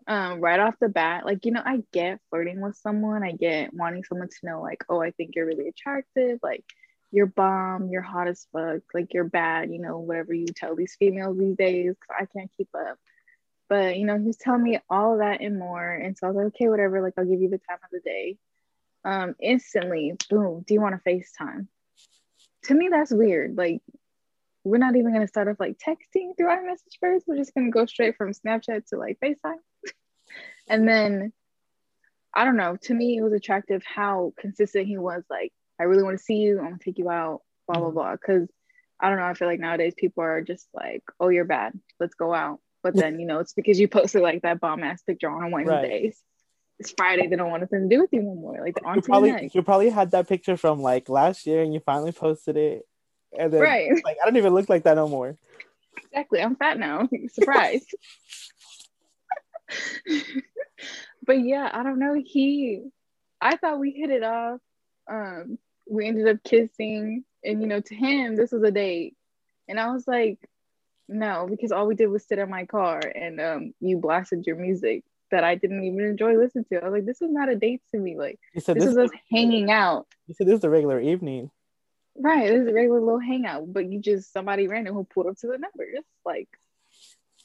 Um, 0.07 0.41
right 0.41 0.59
off 0.59 0.75
the 0.81 0.89
bat, 0.89 1.25
like 1.25 1.45
you 1.45 1.53
know, 1.53 1.63
I 1.65 1.83
get 1.93 2.21
flirting 2.31 2.61
with 2.61 2.77
someone, 2.77 3.23
I 3.23 3.33
get 3.33 3.73
wanting 3.73 4.03
someone 4.05 4.29
to 4.29 4.47
know, 4.47 4.61
like, 4.61 4.85
oh, 4.89 5.01
I 5.01 5.13
think 5.13 5.35
you're 5.35 5.47
really 5.47 5.69
attractive, 5.69 6.41
like 6.43 6.65
you're 7.13 7.27
bomb, 7.27 7.89
you're 7.91 8.03
hot 8.03 8.29
as 8.29 8.47
fuck, 8.53 8.83
like 8.95 9.15
you're 9.15 9.25
bad, 9.25 9.71
you 9.71 9.79
know, 9.79 9.99
whatever 9.99 10.33
you 10.35 10.47
tell 10.47 10.75
these 10.75 10.97
females 10.99 11.39
these 11.39 11.57
days, 11.57 11.95
I 12.11 12.27
can't 12.27 12.51
keep 12.57 12.69
up. 12.75 12.99
But 13.69 13.99
you 13.99 14.05
know, 14.05 14.19
he 14.19 14.27
was 14.27 14.37
telling 14.37 14.63
me 14.63 14.81
all 14.89 15.19
that 15.19 15.41
and 15.43 15.59
more, 15.59 15.91
and 15.93 16.17
so 16.17 16.27
I 16.27 16.31
was 16.31 16.37
like, 16.37 16.47
okay, 16.47 16.69
whatever, 16.69 17.03
like 17.03 17.15
I'll 17.17 17.25
give 17.25 17.41
you 17.41 17.51
the 17.51 17.59
time 17.59 17.79
of 17.83 17.91
the 17.93 18.01
day. 18.01 18.37
Um, 19.05 19.35
instantly, 19.41 20.15
boom, 20.29 20.65
do 20.67 20.75
you 20.75 20.81
want 20.81 21.01
to 21.03 21.11
FaceTime? 21.11 21.69
To 22.65 22.75
me, 22.75 22.89
that's 22.91 23.13
weird. 23.13 23.57
Like, 23.57 23.81
we're 24.71 24.79
not 24.79 24.95
even 24.97 25.13
gonna 25.13 25.27
start 25.29 25.49
off 25.49 25.59
like 25.59 25.79
texting 25.79 26.37
through 26.37 26.47
iMessage 26.47 26.99
first. 27.01 27.27
We're 27.27 27.37
just 27.37 27.55
gonna 27.55 27.71
go 27.71 27.87
straight 27.87 28.17
from 28.17 28.33
Snapchat 28.33 28.87
to 28.89 28.97
like 28.97 29.19
FaceTime. 29.23 29.57
and 30.69 30.87
then 30.89 31.33
I 32.33 32.45
don't 32.45 32.57
know, 32.57 32.77
to 32.83 32.95
me 32.95 33.19
it 33.19 33.23
was 33.23 33.33
attractive 33.33 33.83
how 33.85 34.33
consistent 34.39 34.87
he 34.87 34.97
was, 34.97 35.25
like, 35.29 35.53
I 35.81 35.85
really 35.85 36.05
want 36.05 36.17
to 36.19 36.23
see 36.25 36.37
you, 36.37 36.59
I'm 36.59 36.65
gonna 36.67 36.79
take 36.79 36.99
you 36.99 37.11
out, 37.11 37.43
blah 37.67 37.79
blah 37.81 37.91
Mhm. 37.91 37.95
blah. 37.95 38.17
Cause 38.17 38.49
I 39.01 39.09
don't 39.09 39.19
know, 39.19 39.25
I 39.25 39.35
feel 39.35 39.49
like 39.49 39.61
nowadays 39.61 39.95
people 39.97 40.23
are 40.23 40.41
just 40.43 40.69
like, 40.73 41.03
Oh, 41.19 41.29
you're 41.29 41.45
bad, 41.45 41.73
let's 41.99 42.15
go 42.15 42.33
out. 42.33 42.61
But 42.83 42.95
then, 42.95 43.19
you 43.19 43.27
know, 43.27 43.41
it's 43.41 43.53
because 43.55 43.79
you 43.81 43.89
posted 43.89 44.23
like 44.23 44.43
that 44.43 44.61
bomb 44.61 44.83
ass 44.85 45.03
picture 45.03 45.29
on 45.31 45.51
Wednesdays. 45.51 46.19
it's 46.79 46.93
Friday. 46.97 47.27
They 47.27 47.37
don't 47.37 47.51
want 47.51 47.63
nothing 47.63 47.89
to 47.89 47.95
do 47.95 48.01
with 48.01 48.11
you 48.13 48.23
no 48.23 48.35
more. 48.35 48.59
Like 48.61 48.79
on 48.87 48.97
You 48.97 49.03
probably 49.03 49.51
you 49.53 49.63
probably 49.63 49.91
had 49.91 50.13
that 50.13 50.29
picture 50.29 50.57
from 50.57 50.81
like 50.81 51.09
last 51.11 51.47
year, 51.47 51.63
and 51.63 51.75
you 51.75 51.81
finally 51.81 52.13
posted 52.13 52.57
it, 52.57 52.87
and 53.41 53.53
then 53.53 53.61
Right. 53.61 53.91
like 54.05 54.17
I 54.23 54.27
don't 54.27 54.37
even 54.37 54.55
look 54.55 54.69
like 54.69 54.85
that 54.85 54.97
no 54.97 55.09
more. 55.09 55.37
Exactly. 56.13 56.43
I'm 56.43 56.57
fat 56.57 56.79
now. 56.79 57.09
Surprise. 57.33 57.87
but 61.27 61.41
yeah, 61.41 61.71
I 61.73 61.83
don't 61.83 61.99
know. 61.99 62.15
He, 62.25 62.83
I 63.41 63.57
thought 63.57 63.79
we 63.79 63.93
hit 63.93 64.11
it 64.11 64.23
off. 64.23 64.61
Um, 65.11 65.59
we 65.89 66.07
ended 66.07 66.29
up 66.29 66.43
kissing, 66.45 67.25
and 67.45 67.61
you 67.61 67.67
know, 67.67 67.81
to 67.81 67.95
him, 67.95 68.37
this 68.37 68.53
was 68.53 68.63
a 68.63 68.71
date, 68.71 69.17
and 69.69 69.81
I 69.81 69.91
was 69.93 70.07
like, 70.07 70.39
no, 71.09 71.49
because 71.51 71.73
all 71.73 71.87
we 71.87 71.97
did 71.97 72.07
was 72.07 72.25
sit 72.25 72.39
in 72.39 72.51
my 72.51 72.67
car, 72.67 73.01
and 73.01 73.41
um, 73.41 73.75
you 73.81 73.99
blasted 73.99 74.47
your 74.47 74.57
music 74.57 75.03
that 75.31 75.45
I 75.45 75.55
didn't 75.55 75.83
even 75.85 76.01
enjoy 76.01 76.37
listening 76.37 76.65
to. 76.73 76.81
I 76.81 76.85
was 76.85 76.93
like, 76.93 77.07
this 77.07 77.23
is 77.23 77.31
not 77.31 77.49
a 77.49 77.57
date 77.57 77.83
to 77.93 77.99
me. 77.99 78.17
Like, 78.17 78.39
this 78.55 78.67
this. 78.67 78.85
is 78.85 78.97
us 78.97 79.11
hanging 79.31 79.71
out. 79.71 80.07
You 80.27 80.35
said 80.35 80.47
this 80.47 80.59
is 80.59 80.65
a 80.65 80.71
regular 80.71 81.01
evening. 81.01 81.51
Right, 82.23 82.49
this 82.49 82.61
is 82.63 82.69
a 82.69 82.73
regular 82.75 83.01
little 83.01 83.19
hangout, 83.19 83.73
but 83.73 83.91
you 83.91 83.99
just 83.99 84.31
somebody 84.31 84.69
random 84.69 84.95
who 84.95 85.05
pulled 85.05 85.27
up 85.27 85.39
to 85.39 85.47
the 85.47 85.57
numbers, 85.57 86.05
like, 86.25 86.49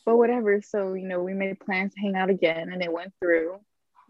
but 0.06 0.18
whatever. 0.18 0.62
So 0.62 0.94
you 0.96 1.08
know, 1.08 1.24
we 1.24 1.34
made 1.34 1.60
plans 1.62 1.94
to 1.94 2.02
hang 2.02 2.16
out 2.18 2.30
again, 2.30 2.70
and 2.72 2.84
it 2.84 2.92
went 2.92 3.14
through. 3.22 3.60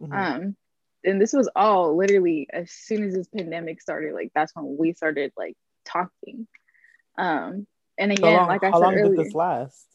Mhm. 0.02 0.12
Um, 0.14 0.56
and 1.04 1.22
this 1.22 1.34
was 1.34 1.48
all 1.56 1.96
literally 1.96 2.48
as 2.52 2.72
soon 2.72 3.04
as 3.04 3.14
this 3.14 3.28
pandemic 3.28 3.80
started. 3.80 4.14
Like 4.16 4.32
that's 4.34 4.56
when 4.56 4.76
we 4.78 4.94
started 4.94 5.32
like 5.38 5.56
talking. 5.86 6.48
Um, 7.16 7.68
and 7.98 8.12
how 8.12 8.16
again, 8.16 8.38
long, 8.38 8.48
like 8.48 8.64
I 8.64 8.72
how 8.72 8.80
said 8.80 8.86
long 8.86 8.96
earlier, 8.96 9.16
did 9.18 9.26
this 9.28 9.36
last? 9.36 9.86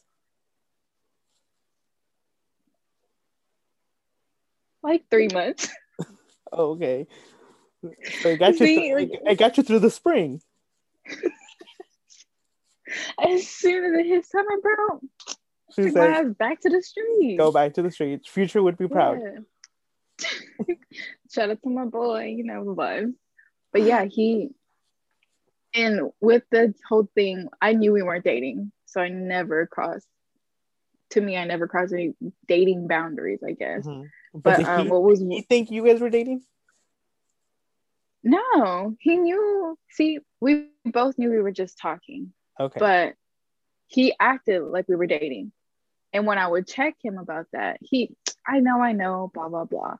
like 4.83 5.03
three 5.11 5.27
months. 5.27 5.69
Oh, 6.51 6.71
okay. 6.71 7.07
So 8.21 8.29
it 8.29 8.39
got 8.39 8.59
you. 8.59 8.65
See, 8.65 8.95
like- 8.95 9.09
it 9.11 9.37
got 9.37 9.57
you 9.57 9.63
through 9.63 9.79
the 9.79 9.91
spring. 9.91 10.41
as 13.23 13.47
soon 13.47 13.85
as 13.85 13.99
it 13.99 14.05
hit 14.07 14.25
summer, 14.25 14.57
bro, 14.61 15.01
She 15.75 15.89
said, 15.89 16.37
back 16.37 16.61
to 16.61 16.69
the 16.69 16.81
street. 16.81 17.37
"Go 17.37 17.51
back 17.51 17.73
to 17.75 17.81
the 17.81 17.91
streets. 17.91 18.27
Future 18.27 18.61
would 18.61 18.77
be 18.77 18.87
proud." 18.87 19.19
Yeah. 19.21 19.39
Shout 21.31 21.49
out 21.49 21.61
to 21.63 21.69
my 21.69 21.85
boy, 21.85 22.33
you 22.37 22.43
know, 22.43 22.73
but 22.75 23.05
but 23.71 23.83
yeah, 23.83 24.05
he 24.05 24.49
and 25.73 26.11
with 26.19 26.43
the 26.51 26.73
whole 26.87 27.09
thing, 27.15 27.47
I 27.61 27.73
knew 27.73 27.93
we 27.93 28.03
weren't 28.03 28.25
dating, 28.25 28.71
so 28.85 29.01
I 29.01 29.09
never 29.09 29.67
crossed. 29.67 30.07
To 31.11 31.21
me, 31.21 31.37
I 31.37 31.45
never 31.45 31.67
crossed 31.67 31.93
any 31.93 32.13
dating 32.47 32.87
boundaries. 32.87 33.39
I 33.45 33.53
guess, 33.53 33.85
Mhm. 33.85 34.09
but 34.33 34.57
did 34.57 34.65
um, 34.65 34.85
he, 34.85 34.91
what 34.91 35.03
was 35.03 35.19
he 35.19 35.41
think 35.41 35.71
you 35.71 35.85
guys 35.85 36.01
were 36.01 36.09
dating? 36.09 36.43
no? 38.23 38.95
He 38.99 39.17
knew. 39.17 39.77
See, 39.89 40.19
we 40.41 40.67
both 40.85 41.17
knew 41.17 41.29
we 41.29 41.41
were 41.41 41.51
just 41.51 41.77
talking, 41.77 42.33
Okay. 42.59 42.79
but 42.79 43.13
he 43.87 44.13
acted 44.19 44.63
like 44.63 44.87
we 44.87 44.95
were 44.95 45.07
dating. 45.07 45.51
And 46.13 46.25
when 46.25 46.37
I 46.37 46.47
would 46.47 46.67
check 46.67 46.95
him 47.01 47.17
about 47.17 47.45
that, 47.53 47.77
he, 47.81 48.15
I 48.45 48.59
know, 48.59 48.81
I 48.81 48.91
know, 48.91 49.31
blah, 49.33 49.47
blah, 49.47 49.65
blah. 49.65 49.95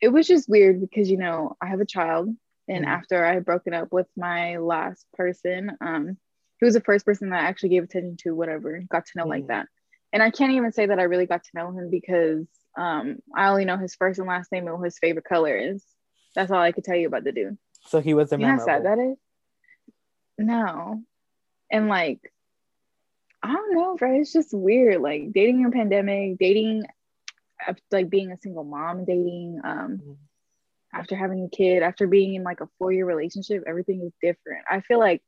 It 0.00 0.08
was 0.08 0.26
just 0.26 0.48
weird 0.48 0.80
because, 0.80 1.08
you 1.10 1.18
know, 1.18 1.56
I 1.60 1.66
have 1.66 1.80
a 1.80 1.86
child. 1.86 2.34
And 2.68 2.84
Mhm. 2.84 2.88
after 2.88 3.24
I 3.24 3.34
had 3.34 3.44
broken 3.44 3.74
up 3.74 3.92
with 3.92 4.08
my 4.16 4.56
last 4.56 5.06
person, 5.12 5.76
um, 5.80 6.16
he 6.58 6.64
was 6.64 6.74
the 6.74 6.80
first 6.80 7.04
person 7.04 7.30
that 7.30 7.42
I 7.44 7.46
actually 7.46 7.70
gave 7.70 7.84
attention 7.84 8.16
to, 8.20 8.34
whatever, 8.34 8.82
got 8.88 9.06
to 9.06 9.18
know 9.18 9.26
like 9.26 9.44
Mhm. 9.44 9.48
that. 9.48 9.68
And 10.12 10.22
I 10.22 10.30
can't 10.30 10.52
even 10.52 10.72
say 10.72 10.86
that 10.86 10.98
I 10.98 11.04
really 11.04 11.26
got 11.26 11.42
to 11.44 11.50
know 11.54 11.70
him 11.70 11.90
because 11.90 12.46
um, 12.76 13.18
I 13.36 13.48
only 13.48 13.64
know 13.64 13.76
his 13.76 13.94
first 13.94 14.18
and 14.18 14.28
last 14.28 14.50
name 14.52 14.66
and 14.66 14.76
what 14.78 14.84
his 14.84 14.98
favorite 14.98 15.24
color 15.24 15.56
is. 15.56 15.84
That's 16.34 16.50
all 16.50 16.60
I 16.60 16.72
could 16.72 16.84
tell 16.84 16.96
you 16.96 17.06
about 17.08 17.24
the 17.24 17.32
dude. 17.32 17.58
so 17.86 18.00
he 18.00 18.14
wasn't 18.14 18.40
You 18.40 18.46
know 18.46 18.52
how 18.58 18.64
sad 18.64 18.84
that 18.84 18.98
is? 18.98 19.18
No. 20.46 21.02
And 21.70 21.88
like, 21.88 22.20
I 23.42 23.52
don't 23.52 23.74
know, 23.74 23.96
bro. 23.96 24.20
It's 24.20 24.32
just 24.32 24.52
weird. 24.54 25.00
Like 25.00 25.32
dating 25.32 25.60
in 25.60 25.66
a 25.66 25.70
pandemic, 25.70 26.38
dating 26.38 26.84
like 27.90 28.10
being 28.10 28.32
a 28.32 28.38
single 28.38 28.64
mom 28.64 29.04
dating, 29.04 29.60
um, 29.64 29.98
Mhm. 29.98 30.16
after 30.92 31.14
having 31.16 31.44
a 31.44 31.48
kid, 31.48 31.82
after 31.82 32.06
being 32.06 32.34
in 32.34 32.42
like 32.42 32.60
a 32.60 32.68
four-year 32.78 33.06
relationship, 33.06 33.64
everything 33.66 34.02
is 34.02 34.12
different. 34.20 34.64
I 34.68 34.80
feel 34.80 34.98
like 34.98 35.22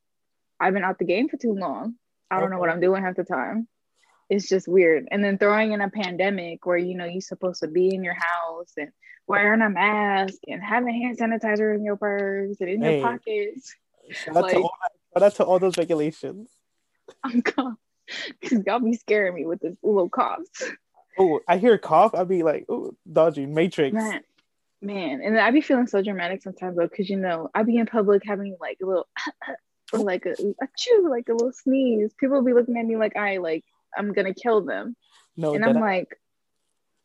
I've 0.59 0.73
been 0.73 0.83
out 0.83 0.99
the 0.99 1.05
game 1.05 1.27
for 1.29 1.37
too 1.37 1.53
long. 1.53 1.95
I 2.29 2.39
don't 2.39 2.49
know 2.49 2.59
what 2.59 2.69
I'm 2.69 2.79
doing 2.81 3.03
half 3.03 3.15
the 3.15 3.23
time. 3.23 3.67
It's 4.29 4.49
just 4.49 4.67
weird. 4.67 5.07
And 5.11 5.23
then 5.23 5.37
throwing 5.37 5.71
in 5.73 5.81
a 5.81 5.89
pandemic 5.89 6.65
where 6.65 6.77
you 6.77 6.95
know 6.95 7.05
you're 7.05 7.21
supposed 7.21 7.61
to 7.61 7.67
be 7.67 7.93
in 7.93 8.03
your 8.03 8.15
house 8.15 8.73
and 8.77 8.91
wearing 9.27 9.61
a 9.61 9.69
mask 9.69 10.35
and 10.47 10.61
having 10.63 11.01
hand 11.01 11.17
sanitizer 11.19 11.75
in 11.75 11.83
your 11.83 11.95
purse 11.97 12.59
and 12.59 12.69
in 12.69 12.81
Hey. 12.81 12.99
your 12.99 13.07
pockets. 13.09 13.75
Shout 14.11 14.35
out, 14.37 14.49
to 14.49 14.55
like- 14.59 14.63
all, 14.63 14.73
shout 15.15 15.23
out 15.23 15.35
to 15.35 15.43
all 15.45 15.59
those 15.59 15.77
regulations. 15.77 16.49
I'm 17.23 17.41
gone. 17.41 17.77
Cause 18.43 18.61
y'all 18.67 18.79
be 18.79 18.93
scaring 18.93 19.33
me 19.33 19.45
with 19.45 19.61
this 19.61 19.75
little 19.81 20.09
coughs. 20.09 20.63
Oh, 21.17 21.39
I 21.47 21.57
hear 21.57 21.73
a 21.73 21.79
cough. 21.79 22.13
I'd 22.13 22.27
be 22.27 22.43
like, 22.43 22.65
"Oh, 22.69 22.93
dodgy 23.11 23.45
Matrix." 23.45 23.93
Man, 23.93 24.21
man. 24.81 25.21
And 25.23 25.39
I'd 25.39 25.53
be 25.53 25.61
feeling 25.61 25.87
so 25.87 26.01
dramatic 26.03 26.43
sometimes 26.43 26.77
though, 26.77 26.87
because 26.87 27.09
you 27.09 27.17
know, 27.17 27.49
I 27.55 27.63
be 27.63 27.77
in 27.77 27.85
public 27.85 28.23
having 28.25 28.57
like 28.59 28.77
a 28.83 28.85
little 28.85 29.07
or 29.93 29.99
like 29.99 30.25
a, 30.25 30.31
a 30.33 30.67
chew, 30.77 31.07
like 31.09 31.29
a 31.29 31.33
little 31.33 31.53
sneeze. 31.53 32.13
People 32.19 32.43
be 32.43 32.53
looking 32.53 32.77
at 32.77 32.85
me 32.85 32.97
like 32.97 33.15
I 33.15 33.37
like 33.37 33.63
I'm 33.97 34.13
gonna 34.13 34.33
kill 34.33 34.61
them. 34.61 34.95
No, 35.37 35.55
and 35.55 35.65
I'm 35.65 35.77
I- 35.77 35.97
like, 35.97 36.19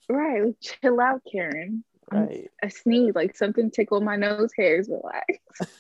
right, 0.09 0.55
chill 0.61 1.01
out, 1.01 1.23
Karen. 1.31 1.85
Right. 2.11 2.51
A 2.63 2.69
sneeze, 2.71 3.15
like 3.15 3.37
something 3.37 3.71
tickled 3.71 4.03
my 4.03 4.17
nose 4.17 4.51
hairs, 4.57 4.91
relax. 4.91 5.73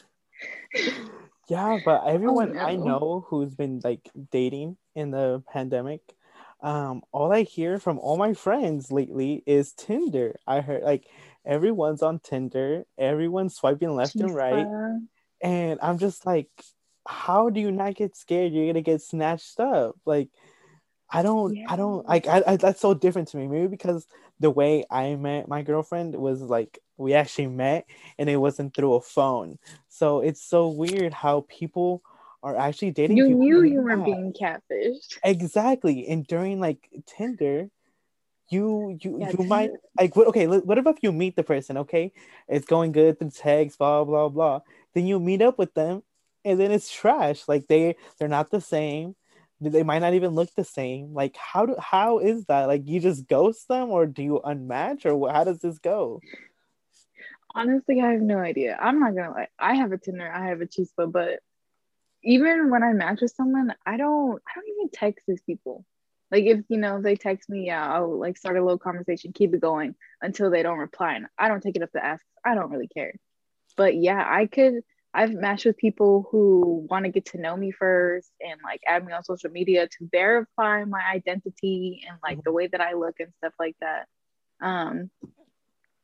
Yeah, 1.50 1.78
but 1.84 2.04
everyone 2.06 2.54
I 2.62 2.72
Oh, 2.74 2.76
no. 2.76 2.84
know 2.86 3.26
who's 3.28 3.54
been 3.54 3.80
like 3.84 4.08
dating 4.30 4.76
in 4.94 5.10
the 5.10 5.42
pandemic, 5.52 6.00
um, 6.62 7.02
all 7.12 7.32
I 7.32 7.42
hear 7.42 7.78
from 7.78 7.98
all 7.98 8.16
my 8.16 8.34
friends 8.34 8.92
lately 8.92 9.42
is 9.46 9.72
Tinder. 9.72 10.36
I 10.46 10.60
heard 10.60 10.82
like 10.82 11.06
everyone's 11.44 12.02
on 12.02 12.20
Tinder, 12.20 12.84
everyone's 12.98 13.56
swiping 13.56 13.94
left 13.96 14.20
and 14.20 14.34
right, 14.34 14.66
and 15.42 15.80
I'm 15.82 15.98
just 15.98 16.26
like, 16.26 16.50
how 17.08 17.50
do 17.50 17.60
you 17.60 17.72
not 17.72 17.96
get 17.96 18.16
scared? 18.16 18.52
You're 18.52 18.66
gonna 18.68 18.82
get 18.82 19.02
snatched 19.02 19.60
up. 19.60 19.96
Like, 20.06 20.30
I 21.12 21.22
don't, 21.22 21.58
I 21.66 21.76
don't 21.76 22.06
like. 22.06 22.28
I, 22.28 22.42
I 22.46 22.56
that's 22.56 22.80
so 22.80 22.94
different 22.94 23.28
to 23.28 23.36
me. 23.36 23.48
Maybe 23.48 23.66
because 23.66 24.06
the 24.38 24.50
way 24.50 24.84
I 24.90 25.16
met 25.16 25.48
my 25.48 25.62
girlfriend 25.62 26.14
was 26.14 26.40
like 26.42 26.78
we 27.00 27.14
actually 27.14 27.48
met, 27.48 27.86
and 28.18 28.28
it 28.28 28.36
wasn't 28.36 28.74
through 28.74 28.94
a 28.94 29.00
phone. 29.00 29.58
So 29.88 30.20
it's 30.20 30.42
so 30.42 30.68
weird 30.68 31.12
how 31.12 31.46
people 31.48 32.02
are 32.42 32.56
actually 32.56 32.92
dating. 32.92 33.16
You 33.16 33.30
knew 33.30 33.62
you 33.62 33.82
were 33.82 33.96
being 33.96 34.32
catfished. 34.32 35.18
exactly, 35.24 36.06
and 36.08 36.26
during 36.26 36.60
like 36.60 36.88
Tinder. 37.06 37.68
You 38.52 38.98
you 39.00 39.18
Yeah, 39.20 39.30
you 39.30 39.44
might 39.44 39.70
like 39.96 40.16
what 40.16 40.26
okay 40.26 40.48
what 40.48 40.76
if 40.76 40.84
you 41.02 41.12
meet 41.12 41.36
the 41.36 41.44
person 41.44 41.78
okay 41.78 42.10
it's 42.48 42.66
going 42.66 42.90
good 42.90 43.16
through 43.16 43.30
text 43.30 43.78
blah 43.78 44.02
blah 44.02 44.28
blah 44.28 44.58
then 44.92 45.06
you 45.06 45.20
meet 45.20 45.40
up 45.40 45.56
with 45.56 45.72
them 45.74 46.02
and 46.44 46.58
then 46.58 46.72
it's 46.72 46.90
trash 46.90 47.46
like 47.46 47.68
they 47.68 47.94
they're 48.18 48.26
not 48.26 48.50
the 48.50 48.60
same 48.60 49.14
they 49.60 49.82
might 49.82 49.98
not 49.98 50.14
even 50.14 50.34
look 50.34 50.52
the 50.54 50.64
same 50.64 51.12
like 51.12 51.36
how 51.36 51.66
do 51.66 51.76
how 51.78 52.18
is 52.18 52.44
that 52.46 52.66
like 52.66 52.82
you 52.86 52.98
just 52.98 53.28
ghost 53.28 53.68
them 53.68 53.90
or 53.90 54.06
do 54.06 54.22
you 54.22 54.40
unmatch 54.44 55.04
or 55.04 55.30
how 55.30 55.44
does 55.44 55.60
this 55.60 55.78
go 55.78 56.20
Honestly, 57.54 58.00
I 58.00 58.12
have 58.12 58.20
no 58.22 58.38
idea. 58.38 58.76
I'm 58.80 59.00
not 59.00 59.14
gonna 59.16 59.32
lie. 59.32 59.48
I 59.58 59.74
have 59.76 59.92
a 59.92 59.98
Tinder, 59.98 60.30
I 60.32 60.48
have 60.48 60.60
a 60.60 60.66
Chispa, 60.66 61.10
but 61.10 61.40
even 62.22 62.70
when 62.70 62.82
I 62.82 62.92
match 62.92 63.20
with 63.22 63.32
someone, 63.32 63.74
I 63.86 63.96
don't 63.96 64.42
I 64.48 64.52
don't 64.54 64.68
even 64.68 64.90
text 64.90 65.24
these 65.26 65.42
people. 65.42 65.84
Like 66.30 66.44
if 66.44 66.60
you 66.68 66.78
know 66.78 67.02
they 67.02 67.16
text 67.16 67.48
me, 67.50 67.66
yeah, 67.66 67.86
I'll 67.86 68.18
like 68.18 68.36
start 68.38 68.56
a 68.56 68.62
little 68.62 68.78
conversation, 68.78 69.32
keep 69.32 69.54
it 69.54 69.60
going 69.60 69.94
until 70.22 70.50
they 70.50 70.62
don't 70.62 70.78
reply. 70.78 71.14
And 71.14 71.26
I 71.38 71.48
don't 71.48 71.62
take 71.62 71.76
it 71.76 71.82
up 71.82 71.92
to 71.92 72.04
ask. 72.04 72.24
I 72.44 72.54
don't 72.54 72.70
really 72.70 72.88
care. 72.88 73.14
But 73.76 73.96
yeah, 73.96 74.24
I 74.26 74.46
could 74.46 74.82
I've 75.14 75.32
matched 75.32 75.66
with 75.66 75.76
people 75.78 76.28
who 76.30 76.86
want 76.90 77.04
to 77.04 77.10
get 77.10 77.26
to 77.26 77.40
know 77.40 77.56
me 77.56 77.72
first 77.72 78.30
and 78.40 78.60
like 78.64 78.80
add 78.86 79.04
me 79.06 79.12
on 79.12 79.24
social 79.24 79.50
media 79.50 79.88
to 79.88 80.08
verify 80.12 80.84
my 80.84 81.02
identity 81.12 82.04
and 82.08 82.18
like 82.22 82.44
the 82.44 82.52
way 82.52 82.68
that 82.68 82.80
I 82.80 82.94
look 82.94 83.20
and 83.20 83.32
stuff 83.38 83.54
like 83.58 83.76
that. 83.80 84.06
Um 84.60 85.10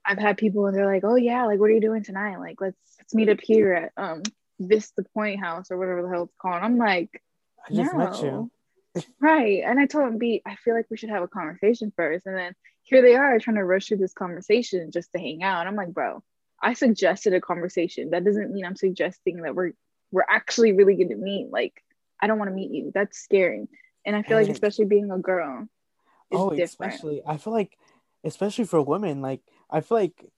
I've 0.07 0.19
had 0.19 0.37
people 0.37 0.67
and 0.67 0.77
they're 0.77 0.87
like, 0.87 1.05
"Oh 1.05 1.17
yeah, 1.17 1.47
like 1.47 1.59
what 1.59 1.71
are 1.71 1.75
you 1.75 1.81
doing 1.81 2.03
tonight? 2.03 2.39
Like 2.39 2.61
let's 2.61 2.79
let's 2.99 3.15
meet 3.15 3.29
up 3.29 3.41
here 3.43 3.73
at 3.73 3.93
um 3.97 4.23
this 4.59 4.91
the 4.97 5.05
Point 5.15 5.41
House 5.41 5.71
or 5.71 5.79
whatever 5.79 6.03
the 6.03 6.09
hell 6.09 6.25
it's 6.25 6.37
called." 6.41 6.63
I'm 6.63 6.79
like, 6.79 7.23
i 7.69 7.75
just 7.75 7.95
met 7.95 8.23
you 8.23 8.51
right. 9.21 9.63
And 9.65 9.79
I 9.79 9.87
told 9.87 10.07
him, 10.07 10.19
"Be 10.19 10.43
I 10.47 10.57
feel 10.57 10.75
like 10.75 10.87
we 10.91 10.97
should 10.97 11.11
have 11.11 11.23
a 11.23 11.29
conversation 11.29 11.93
first. 11.97 12.27
And 12.27 12.37
then 12.37 12.55
here 12.83 13.03
they 13.03 13.17
are 13.17 13.39
trying 13.39 13.57
to 13.57 13.65
rush 13.65 13.89
through 13.89 13.99
this 13.99 14.15
conversation 14.15 14.91
just 14.91 15.13
to 15.13 15.19
hang 15.19 15.43
out. 15.43 15.61
And 15.61 15.69
I'm 15.69 15.77
like, 15.77 15.93
"Bro, 15.93 16.23
I 16.63 16.75
suggested 16.75 17.35
a 17.35 17.41
conversation. 17.41 18.11
That 18.11 18.25
doesn't 18.25 18.53
mean 18.53 18.65
I'm 18.65 18.77
suggesting 18.77 19.43
that 19.43 19.55
we're 19.55 19.73
we're 20.13 20.27
actually 20.29 20.73
really 20.73 20.95
going 20.95 21.09
to 21.09 21.17
meet. 21.17 21.51
Like, 21.51 21.83
I 22.21 22.27
don't 22.27 22.39
want 22.39 22.51
to 22.51 22.55
meet 22.55 22.71
you. 22.71 22.93
That's 22.95 23.19
scary." 23.19 23.69
And 24.05 24.15
I 24.15 24.23
feel 24.23 24.37
like, 24.37 24.49
especially 24.49 24.85
being 24.85 25.11
a 25.11 25.19
girl, 25.19 25.67
oh 26.33 26.51
different. 26.51 26.71
especially 26.71 27.23
i 27.27 27.37
feel 27.37 27.53
like 27.53 27.77
especially 28.25 28.65
for 28.65 28.81
women 28.83 29.21
like 29.21 29.41
i 29.71 29.81
feel 29.81 29.99
like 29.99 30.31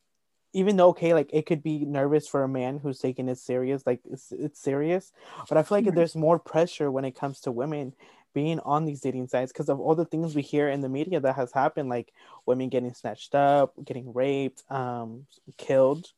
even 0.54 0.76
though 0.76 0.88
okay, 0.90 1.14
like 1.14 1.30
it 1.32 1.46
could 1.46 1.62
be 1.62 1.84
nervous 1.84 2.26
for 2.28 2.42
a 2.42 2.48
man 2.48 2.78
who's 2.78 2.98
taking 3.00 3.28
it 3.28 3.38
serious, 3.38 3.86
like 3.86 4.00
it's 4.04 4.32
it's 4.32 4.60
serious, 4.60 5.12
but 5.48 5.58
I 5.58 5.62
feel 5.62 5.78
like 5.78 5.84
Mhm. 5.84 5.94
there's 5.94 6.16
more 6.16 6.38
pressure 6.38 6.90
when 6.90 7.04
it 7.04 7.12
comes 7.16 7.40
to 7.42 7.52
women 7.52 7.94
being 8.34 8.60
on 8.60 8.84
these 8.86 9.00
dating 9.00 9.28
sites 9.28 9.52
because 9.52 9.68
of 9.68 9.80
all 9.80 9.94
the 9.94 10.06
things 10.06 10.34
we 10.34 10.42
hear 10.42 10.68
in 10.68 10.80
the 10.80 10.88
media 10.88 11.20
that 11.20 11.36
has 11.36 11.52
happened, 11.52 11.88
like 11.90 12.12
women 12.46 12.68
getting 12.70 12.94
snatched 12.94 13.34
up, 13.34 13.74
getting 13.84 14.12
raped, 14.14 14.64
um, 14.70 15.26
killed. 15.58 16.12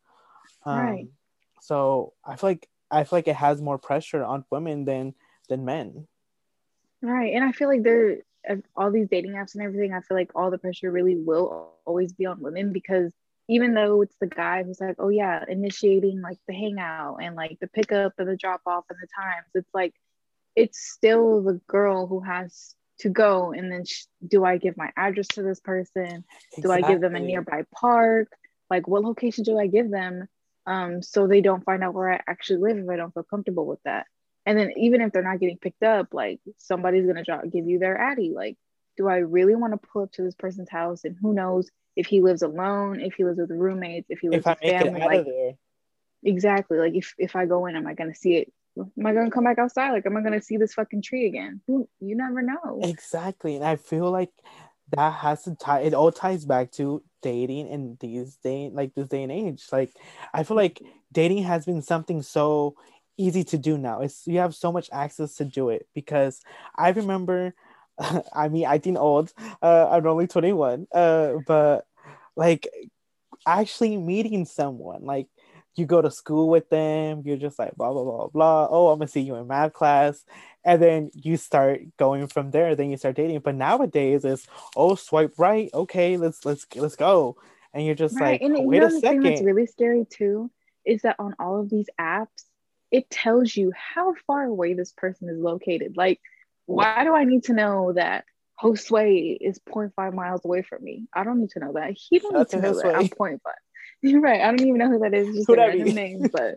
Um, 0.65 0.79
Right. 0.79 1.09
So 1.61 2.15
I 2.25 2.37
feel 2.37 2.51
like 2.51 2.69
I 2.91 3.05
feel 3.05 3.19
like 3.19 3.29
it 3.29 3.37
has 3.37 3.63
more 3.63 3.79
pressure 3.79 4.25
on 4.25 4.45
women 4.51 4.85
than 4.85 5.15
than 5.49 5.65
men. 5.65 6.09
Right. 7.03 7.35
And 7.35 7.45
I 7.45 7.53
feel 7.53 7.69
like 7.69 7.83
there 7.83 8.19
all 8.77 8.91
these 8.91 9.09
dating 9.09 9.33
apps 9.33 9.55
and 9.55 9.63
everything, 9.63 9.93
I 9.93 10.01
feel 10.01 10.17
like 10.17 10.31
all 10.35 10.51
the 10.51 10.59
pressure 10.59 10.91
really 10.91 11.17
will 11.17 11.77
always 11.87 12.13
be 12.13 12.27
on 12.27 12.41
women 12.41 12.73
because 12.73 13.13
even 13.49 13.75
though 13.75 14.03
it's 14.03 14.17
the 14.21 14.27
guy 14.27 14.63
who's 14.63 14.81
like, 14.81 14.97
oh 14.99 15.09
yeah, 15.09 15.45
initiating 15.49 16.21
like 16.21 16.39
the 16.47 16.55
hangout 16.55 17.19
and 17.23 17.37
like 17.37 17.59
the 17.61 17.69
pickup 17.69 18.15
and 18.19 18.29
the 18.29 18.37
drop 18.37 18.61
off 18.67 18.85
and 18.89 18.99
the 19.01 19.09
times, 19.15 19.47
it's 19.55 19.75
like 19.75 19.95
it's 20.57 20.79
still 20.79 21.43
the 21.43 21.61
girl 21.67 22.07
who 22.07 22.21
has 22.21 22.75
to 23.01 23.09
go 23.09 23.53
and 23.53 23.71
then 23.73 23.85
sh- 23.85 24.05
do 24.27 24.45
I 24.45 24.59
give 24.59 24.77
my 24.77 24.91
address 24.97 25.27
to 25.29 25.43
this 25.43 25.61
person? 25.61 26.25
Do 26.61 26.71
I 26.71 26.83
give 26.83 27.01
them 27.01 27.15
a 27.15 27.21
nearby 27.21 27.65
park? 27.75 28.29
Like 28.71 28.87
what 28.87 29.03
location 29.03 29.45
do 29.45 29.59
I 29.59 29.67
give 29.67 29.91
them? 29.91 30.29
Um, 30.67 31.03
so 31.03 31.27
they 31.27 31.41
don't 31.41 31.65
find 31.65 31.83
out 31.83 31.95
where 31.95 32.13
I 32.13 32.21
actually 32.29 32.59
live 32.61 32.79
if 32.79 32.89
I 32.89 32.97
don't 32.97 33.13
feel 33.13 33.25
comfortable 33.25 33.67
with 33.67 33.83
that. 33.85 34.07
And 34.47 34.59
then 34.59 34.73
even 34.77 35.01
if 35.01 35.13
they're 35.13 35.23
not 35.23 35.41
getting 35.41 35.59
picked 35.59 35.83
up, 35.83 36.09
like 36.13 36.41
somebody's 36.59 37.07
gonna 37.07 37.25
draw, 37.25 37.43
give 37.43 37.67
you 37.67 37.79
their 37.79 37.99
addy. 37.99 38.33
Like, 38.35 38.57
do 38.97 39.09
I 39.09 39.19
really 39.19 39.55
want 39.55 39.73
to 39.73 39.89
pull 39.93 40.03
up 40.03 40.13
to 40.13 40.23
this 40.23 40.35
person's 40.35 40.71
house? 40.71 41.05
And 41.05 41.17
who 41.21 41.35
knows 41.35 41.71
if 41.97 42.07
he 42.07 42.21
lives 42.21 42.43
alone, 42.43 43.01
if 43.01 43.15
he 43.15 43.25
lives 43.25 43.39
with 43.39 43.51
roommates, 43.51 44.11
if 44.11 44.21
he 44.21 44.29
lives 44.29 44.47
If 44.47 44.59
with 44.63 44.77
family? 44.77 45.01
Like 45.01 45.27
exactly. 46.23 46.79
Like 46.79 46.95
if 46.95 47.15
if 47.19 47.37
I 47.37 47.47
go 47.47 47.67
in, 47.67 47.77
am 47.77 47.87
I 47.87 47.95
gonna 47.95 48.15
see 48.15 48.37
it? 48.37 48.53
Am 48.79 49.07
I 49.07 49.13
gonna 49.13 49.31
come 49.31 49.45
back 49.45 49.59
outside? 49.59 49.91
Like, 49.91 50.07
am 50.07 50.17
I 50.17 50.23
gonna 50.23 50.41
see 50.41 50.57
this 50.57 50.75
fucking 50.75 51.03
tree 51.03 51.27
again? 51.27 51.61
Who 51.67 51.89
you 52.01 52.17
never 52.17 52.43
know. 52.43 52.81
exactly, 52.83 53.57
and 53.57 53.65
I 53.65 53.77
feel 53.77 54.11
like 54.11 54.31
that 54.93 55.13
has 55.15 55.45
to 55.45 55.55
tie. 55.55 55.81
It 55.81 55.95
all 55.95 56.13
ties 56.13 56.45
back 56.45 56.73
to 56.73 57.03
dating 57.23 57.69
in 57.69 57.97
these 58.01 58.37
day, 58.37 58.71
like 58.73 58.95
this 58.95 59.09
day 59.09 59.23
and 59.23 59.33
age. 59.33 59.67
Like 59.73 59.93
I 60.33 60.45
feel 60.45 60.57
like 60.57 60.81
dating 61.13 61.43
has 61.45 61.67
been 61.67 61.83
something 61.83 62.23
so 62.23 62.77
easy 63.21 63.45
to 63.45 63.59
do 63.59 63.79
now. 63.79 64.01
It's 64.01 64.27
you 64.27 64.39
have 64.39 64.55
so 64.55 64.73
much 64.73 64.89
access 64.93 65.37
to 65.37 65.45
do 65.45 65.71
it 65.71 65.87
because 65.95 66.41
I 66.77 66.91
remember. 66.91 67.55
I 68.35 68.49
mean, 68.49 68.67
I 68.67 68.79
think 68.79 68.99
old. 68.99 69.33
Uh, 69.63 69.89
I'm 69.91 70.07
only 70.07 70.27
21. 70.27 70.87
Uh, 70.93 71.35
but 71.47 71.85
like 72.37 72.69
actually 73.47 73.97
meeting 73.97 74.45
someone, 74.47 75.05
like 75.05 75.27
you 75.77 75.87
go 75.87 76.01
to 76.03 76.11
school 76.11 76.49
with 76.49 76.69
them, 76.71 77.23
you're 77.25 77.37
just 77.37 77.59
like 77.59 77.75
blah 77.77 77.93
blah 77.93 78.05
blah 78.05 78.29
blah. 78.29 78.69
Oh, 78.71 78.89
I'm 78.89 78.99
gonna 78.99 79.09
see 79.09 79.21
you 79.21 79.37
in 79.37 79.47
math 79.47 79.73
class, 79.73 80.25
and 80.65 80.81
then 80.83 81.11
you 81.15 81.37
start 81.37 81.81
going 81.99 82.27
from 82.27 82.51
there. 82.51 82.75
Then 82.75 82.91
you 82.91 82.97
start 82.97 83.17
dating. 83.17 83.41
But 83.41 83.55
nowadays, 83.55 84.25
it's 84.25 84.47
oh 84.77 84.95
swipe 84.95 85.35
right. 85.39 85.71
Okay, 85.73 86.17
let's 86.17 86.45
let's 86.45 86.67
let's 86.77 86.97
go. 86.97 87.37
And 87.73 87.85
you're 87.87 87.95
just 87.95 88.21
Right. 88.21 88.41
like, 88.41 88.43
And 88.43 88.57
you 88.57 88.67
wait 88.67 88.83
know 88.83 88.87
a 88.89 88.91
the 88.91 89.01
thing 89.01 89.23
that's 89.23 89.41
really 89.43 89.67
scary 89.67 90.07
too 90.11 90.51
is 90.85 91.03
that 91.03 91.17
on 91.19 91.35
all 91.39 91.61
of 91.61 91.71
these 91.71 91.89
apps, 92.01 92.45
it 92.91 93.09
tells 93.11 93.55
you 93.57 93.73
how 93.77 94.15
far 94.27 94.45
away 94.45 94.75
this 94.75 94.93
person 94.93 95.29
is 95.29 95.39
located. 95.39 95.97
Like, 95.97 96.21
why 96.67 97.05
do 97.05 97.15
I 97.15 97.25
need 97.25 97.45
to 97.45 97.53
know 97.53 97.93
that 97.93 98.25
Josue 98.61 99.37
is 99.41 99.61
0.5 99.69 100.15
miles 100.15 100.45
away 100.45 100.63
from 100.63 100.83
me? 100.83 101.07
I 101.13 101.25
don't 101.25 101.41
need 101.41 101.51
to 101.51 101.61
know 101.61 101.73
that. 101.75 101.93
He 101.93 102.19
don't 102.19 102.33
Shout 102.33 102.39
need 102.39 102.49
to 102.49 102.61
know 102.61 102.75
that 102.75 102.95
I'm 102.95 103.05
Josue. 103.05 103.17
0.5. 103.17 103.39
You're 104.03 104.21
right. 104.21 104.41
I 104.41 104.47
don't 104.47 104.61
even 104.61 104.79
know 104.79 104.89
who 104.91 104.99
that 105.01 105.15
is. 105.15 105.35
Just 105.35 105.47
Who 105.49 105.55
a 105.55 105.57
random 105.59 105.89
be? 105.89 105.93
name, 105.93 106.23
but 106.33 106.57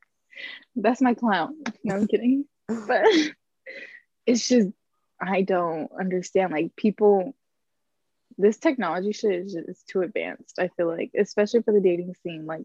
that's 0.76 1.00
my 1.00 1.14
clown. 1.14 1.54
No, 1.84 1.94
I'm 1.94 2.06
kidding. 2.06 2.44
But 2.68 3.06
it's 4.26 4.46
just 4.46 4.68
I 5.20 5.42
don't 5.42 5.90
understand. 5.98 6.52
Like 6.52 6.76
people 6.76 7.34
this 8.38 8.58
technology 8.58 9.12
shit 9.12 9.32
is 9.32 9.52
just 9.54 9.86
too 9.88 10.02
advanced. 10.02 10.58
I 10.58 10.68
feel 10.68 10.86
like, 10.88 11.10
especially 11.18 11.62
for 11.62 11.72
the 11.72 11.80
dating 11.80 12.14
scene, 12.22 12.46
like, 12.46 12.64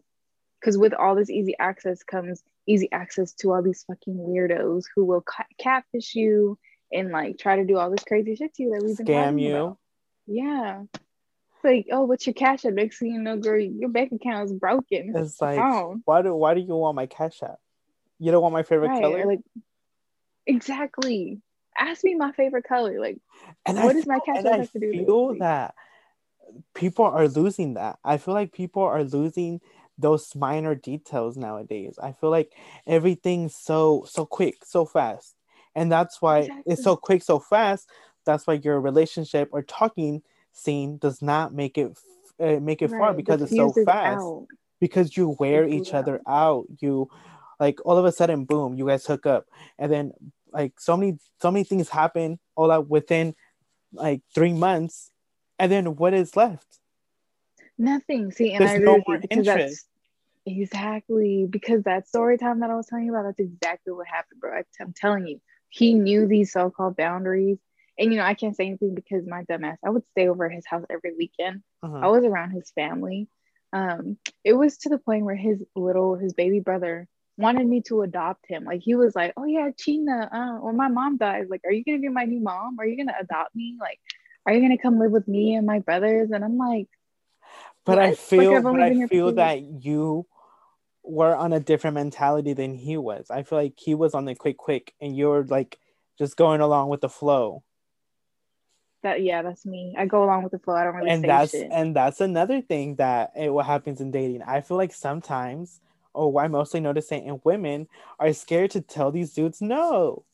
because 0.66 0.76
with 0.76 0.94
all 0.94 1.14
this 1.14 1.30
easy 1.30 1.54
access 1.60 2.02
comes 2.02 2.42
easy 2.66 2.90
access 2.90 3.32
to 3.32 3.52
all 3.52 3.62
these 3.62 3.84
fucking 3.86 4.16
weirdos 4.16 4.82
who 4.96 5.04
will 5.04 5.20
ca- 5.20 5.46
catfish 5.58 6.16
you 6.16 6.58
and 6.92 7.12
like 7.12 7.38
try 7.38 7.54
to 7.54 7.64
do 7.64 7.78
all 7.78 7.88
this 7.88 8.02
crazy 8.02 8.34
shit 8.34 8.52
to 8.54 8.64
you 8.64 8.70
that 8.72 8.82
we've 8.84 8.96
been 8.96 9.06
Scam 9.06 9.40
you. 9.40 9.56
about. 9.58 9.78
Yeah, 10.26 10.82
it's 10.92 11.62
like, 11.62 11.86
oh, 11.92 12.02
what's 12.02 12.26
your 12.26 12.34
cash 12.34 12.64
app? 12.64 12.72
Next 12.72 12.98
thing 12.98 13.12
you 13.12 13.20
know, 13.20 13.36
girl, 13.36 13.60
your 13.60 13.90
bank 13.90 14.10
account 14.10 14.46
is 14.46 14.52
broken. 14.54 15.12
It's 15.14 15.40
like, 15.40 15.60
found. 15.60 16.02
why 16.04 16.22
do 16.22 16.34
why 16.34 16.54
do 16.54 16.60
you 16.60 16.74
want 16.74 16.96
my 16.96 17.06
cash 17.06 17.44
app? 17.44 17.60
You 18.18 18.32
don't 18.32 18.42
want 18.42 18.52
my 18.52 18.64
favorite 18.64 18.88
right? 18.88 19.02
color? 19.02 19.24
Like, 19.24 19.42
exactly. 20.48 21.40
Ask 21.78 22.02
me 22.02 22.16
my 22.16 22.32
favorite 22.32 22.64
color. 22.64 22.98
Like, 22.98 23.18
and 23.64 23.76
what 23.76 23.90
I 23.90 23.92
does 23.92 24.06
my 24.08 24.18
cash 24.18 24.38
app 24.38 24.46
I 24.46 24.56
have 24.56 24.72
to 24.72 24.80
do 24.80 25.06
feel 25.06 25.36
that 25.38 25.76
people 26.74 27.04
are 27.04 27.28
losing 27.28 27.74
that. 27.74 27.98
I 28.04 28.18
feel 28.18 28.34
like 28.34 28.52
people 28.52 28.82
are 28.82 29.04
losing 29.04 29.60
those 29.98 30.34
minor 30.34 30.74
details 30.74 31.36
nowadays. 31.36 31.98
I 32.02 32.12
feel 32.12 32.30
like 32.30 32.52
everything's 32.86 33.56
so 33.56 34.04
so 34.08 34.26
quick, 34.26 34.64
so 34.64 34.84
fast. 34.84 35.34
And 35.74 35.92
that's 35.92 36.22
why 36.22 36.48
it's 36.66 36.82
so 36.82 36.96
quick, 36.96 37.22
so 37.22 37.38
fast. 37.38 37.88
That's 38.24 38.46
why 38.46 38.54
your 38.54 38.80
relationship 38.80 39.50
or 39.52 39.62
talking 39.62 40.22
scene 40.52 40.98
does 40.98 41.20
not 41.22 41.54
make 41.54 41.78
it 41.78 41.96
uh, 42.40 42.60
make 42.60 42.82
it 42.82 42.90
far 42.90 43.08
Right, 43.08 43.16
because 43.16 43.42
it's 43.42 43.56
so 43.56 43.72
fast. 43.84 44.20
out. 44.20 44.46
Because 44.78 45.16
you 45.16 45.36
wear 45.38 45.66
each 45.66 45.94
other 45.94 46.20
out. 46.28 46.66
You 46.80 47.08
like 47.58 47.78
all 47.86 47.96
of 47.96 48.04
a 48.04 48.12
sudden, 48.12 48.44
boom, 48.44 48.74
you 48.74 48.86
guys 48.86 49.06
hook 49.06 49.24
up, 49.24 49.46
and 49.78 49.90
then 49.90 50.12
like 50.52 50.78
so 50.78 50.96
many 50.96 51.18
so 51.40 51.50
many 51.50 51.64
things 51.64 51.88
happen 51.88 52.38
all 52.54 52.70
out 52.70 52.88
within 52.88 53.34
like 53.92 54.22
three 54.34 54.52
months, 54.52 55.10
and 55.58 55.72
then 55.72 55.96
what 55.96 56.12
is 56.12 56.36
left? 56.36 56.78
Nothing. 57.78 58.32
See, 58.32 58.52
and 58.52 58.64
I 58.64 58.68
There's 58.68 58.82
agree 58.82 58.86
no 58.86 59.04
more 59.06 59.18
because 59.18 59.46
interest. 59.46 59.56
that's 59.56 59.86
exactly 60.46 61.46
because 61.48 61.82
that 61.82 62.08
story 62.08 62.38
time 62.38 62.60
that 62.60 62.70
I 62.70 62.74
was 62.74 62.86
telling 62.86 63.04
you 63.04 63.14
about, 63.14 63.24
that's 63.24 63.40
exactly 63.40 63.92
what 63.92 64.06
happened, 64.06 64.40
bro. 64.40 64.58
I, 64.58 64.62
am 64.82 64.94
telling 64.94 65.26
you, 65.26 65.40
he 65.68 65.94
knew 65.94 66.26
these 66.26 66.52
so-called 66.52 66.96
boundaries. 66.96 67.58
And 67.98 68.12
you 68.12 68.18
know, 68.18 68.24
I 68.24 68.34
can't 68.34 68.54
say 68.54 68.66
anything 68.66 68.94
because 68.94 69.26
my 69.26 69.44
dumbass, 69.44 69.76
I 69.84 69.90
would 69.90 70.06
stay 70.10 70.28
over 70.28 70.46
at 70.46 70.52
his 70.52 70.66
house 70.66 70.84
every 70.90 71.14
weekend. 71.16 71.62
Uh-huh. 71.82 71.98
I 72.02 72.08
was 72.08 72.24
around 72.24 72.50
his 72.50 72.70
family. 72.74 73.28
Um, 73.72 74.18
it 74.44 74.52
was 74.52 74.78
to 74.78 74.88
the 74.88 74.98
point 74.98 75.24
where 75.24 75.36
his 75.36 75.62
little, 75.74 76.16
his 76.16 76.34
baby 76.34 76.60
brother 76.60 77.08
wanted 77.38 77.66
me 77.66 77.82
to 77.82 78.02
adopt 78.02 78.46
him. 78.48 78.64
Like 78.64 78.80
he 78.82 78.94
was 78.94 79.14
like, 79.14 79.32
"Oh 79.36 79.44
yeah, 79.44 79.70
China, 79.76 80.28
uh, 80.32 80.64
when 80.64 80.76
my 80.76 80.88
mom 80.88 81.16
dies, 81.16 81.46
like, 81.50 81.62
are 81.64 81.72
you 81.72 81.84
gonna 81.84 81.98
be 81.98 82.08
my 82.08 82.24
new 82.24 82.40
mom? 82.40 82.78
Are 82.78 82.86
you 82.86 82.96
gonna 82.96 83.16
adopt 83.20 83.54
me? 83.54 83.76
Like, 83.80 83.98
are 84.46 84.52
you 84.54 84.60
gonna 84.60 84.78
come 84.78 84.98
live 84.98 85.12
with 85.12 85.28
me 85.28 85.54
and 85.54 85.66
my 85.66 85.80
brothers?" 85.80 86.30
And 86.30 86.44
I'm 86.44 86.56
like, 86.56 86.88
but 87.86 87.98
I 87.98 88.02
What? 88.02 88.10
Like, 88.10 88.18
feel, 88.18 88.56
I've 88.56 88.62
but 88.64 88.82
I 88.82 89.06
feel 89.06 89.32
that 89.32 89.62
you 89.62 90.26
were 91.02 91.34
on 91.34 91.52
a 91.52 91.60
different 91.60 91.94
mentality 91.94 92.52
than 92.52 92.74
he 92.74 92.96
was. 92.96 93.30
I 93.30 93.44
feel 93.44 93.58
like 93.58 93.74
he 93.78 93.94
was 93.94 94.12
on 94.12 94.24
the 94.24 94.34
quick, 94.34 94.58
quick, 94.58 94.92
and 95.00 95.16
you're 95.16 95.44
like 95.44 95.78
just 96.18 96.36
going 96.36 96.60
along 96.60 96.88
with 96.88 97.00
the 97.00 97.08
flow. 97.08 97.62
that 99.02 99.22
yeah, 99.22 99.42
that's 99.42 99.64
me. 99.64 99.94
I 99.96 100.06
go 100.06 100.24
along 100.24 100.42
with 100.42 100.52
the 100.52 100.58
flow. 100.58 100.74
I 100.74 100.84
don't 100.84 100.96
really 100.96 101.10
and 101.10 101.24
that's 101.24 101.52
shit. 101.52 101.68
and 101.70 101.94
that's 101.94 102.20
another 102.20 102.60
thing 102.60 102.96
that 102.96 103.32
it, 103.36 103.50
what 103.50 103.66
happens 103.66 104.00
in 104.00 104.10
dating. 104.10 104.42
I 104.42 104.60
feel 104.60 104.76
like 104.76 104.92
sometimes, 104.92 105.80
or 106.12 106.42
I 106.42 106.48
mostly 106.48 106.80
notice 106.80 107.12
it 107.12 107.22
in 107.22 107.40
women, 107.44 107.86
are 108.18 108.32
scared 108.32 108.72
to 108.72 108.80
tell 108.80 109.12
these 109.12 109.32
dudes 109.32 109.62
no. 109.62 110.24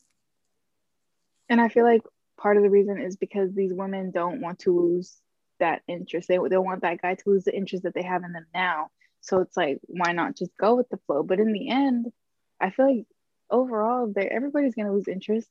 And 1.49 1.61
I 1.61 1.69
feel 1.69 1.83
like 1.83 2.01
part 2.37 2.57
of 2.57 2.63
the 2.63 2.69
reason 2.69 2.99
is 2.99 3.15
because 3.15 3.53
these 3.53 3.73
women 3.73 4.09
don't 4.09 4.41
want 4.41 4.59
to 4.59 4.75
lose 4.75 5.17
that 5.63 5.81
interest. 5.87 6.27
They, 6.27 6.37
they 6.49 6.57
want 6.57 6.81
that 6.81 7.01
guy 7.01 7.15
to 7.15 7.29
lose 7.29 7.45
the 7.45 7.55
interest 7.55 7.83
that 7.83 7.93
they 7.95 8.03
have 8.03 8.23
in 8.23 8.33
them 8.33 8.45
now. 8.53 8.89
So 9.21 9.39
it's 9.39 9.55
like, 9.57 9.79
why 9.87 10.11
not 10.11 10.35
just 10.35 10.51
go 10.59 10.75
with 10.75 10.89
the 10.89 10.99
flow? 11.07 11.23
But 11.23 11.39
in 11.39 11.53
the 11.53 11.69
end, 11.69 12.07
I 12.59 12.69
feel 12.69 12.93
like 12.93 13.05
overall, 13.49 14.11
they 14.13 14.27
everybody's 14.27 14.75
gonna 14.75 14.93
lose 14.93 15.07
interest. 15.07 15.47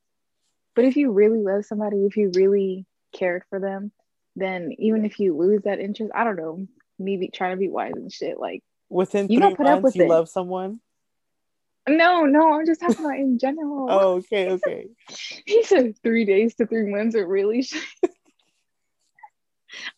But 0.74 0.84
if 0.84 0.96
you 0.96 1.10
really 1.10 1.40
love 1.42 1.64
somebody, 1.64 2.04
if 2.06 2.16
you 2.16 2.30
really 2.34 2.86
cared 3.12 3.42
for 3.50 3.58
them, 3.60 3.92
then 4.36 4.72
even 4.78 5.04
if 5.04 5.18
you 5.18 5.36
lose 5.36 5.62
that 5.64 5.80
interest, 5.80 6.12
I 6.14 6.24
don't 6.24 6.36
know, 6.36 6.66
maybe 6.98 7.28
trying 7.28 7.52
to 7.52 7.58
be 7.58 7.68
wise 7.68 7.92
and 7.94 8.12
shit. 8.12 8.38
Like, 8.38 8.62
Within 8.88 9.28
You 9.28 9.38
three 9.38 9.40
don't 9.40 9.56
put 9.56 9.66
up 9.66 9.82
with 9.82 9.96
you 9.96 10.04
it. 10.04 10.08
love 10.08 10.28
someone. 10.28 10.80
no, 11.88 12.24
no, 12.26 12.52
I'm 12.52 12.66
just 12.66 12.80
talking 12.80 13.04
about 13.04 13.16
in 13.18 13.38
general. 13.38 13.86
Oh, 13.90 14.12
okay, 14.16 14.50
okay. 14.50 14.88
He 15.46 15.62
said 15.64 15.94
three 16.02 16.24
days 16.24 16.54
to 16.56 16.66
three 16.66 16.90
months 16.90 17.16
are 17.16 17.26
really. 17.26 17.66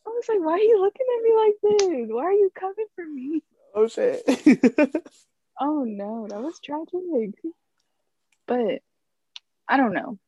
I 0.07 0.11
was 0.11 0.25
like, 0.29 0.41
why 0.41 0.53
are 0.53 0.59
you 0.59 0.81
looking 0.81 1.07
at 1.17 1.23
me 1.23 1.35
like 1.37 1.55
this? 1.63 2.09
Why 2.15 2.25
are 2.25 2.33
you 2.33 2.51
coming 2.55 2.87
for 2.95 3.05
me? 3.07 3.43
oh 3.75 3.89
shit. 3.89 4.23
Oh 5.61 5.85
no, 5.85 6.27
that 6.29 6.43
was 6.43 6.59
tragic. 6.61 7.35
But 8.47 8.83
I 9.69 9.77
don't 9.77 9.95
know. 9.95 10.19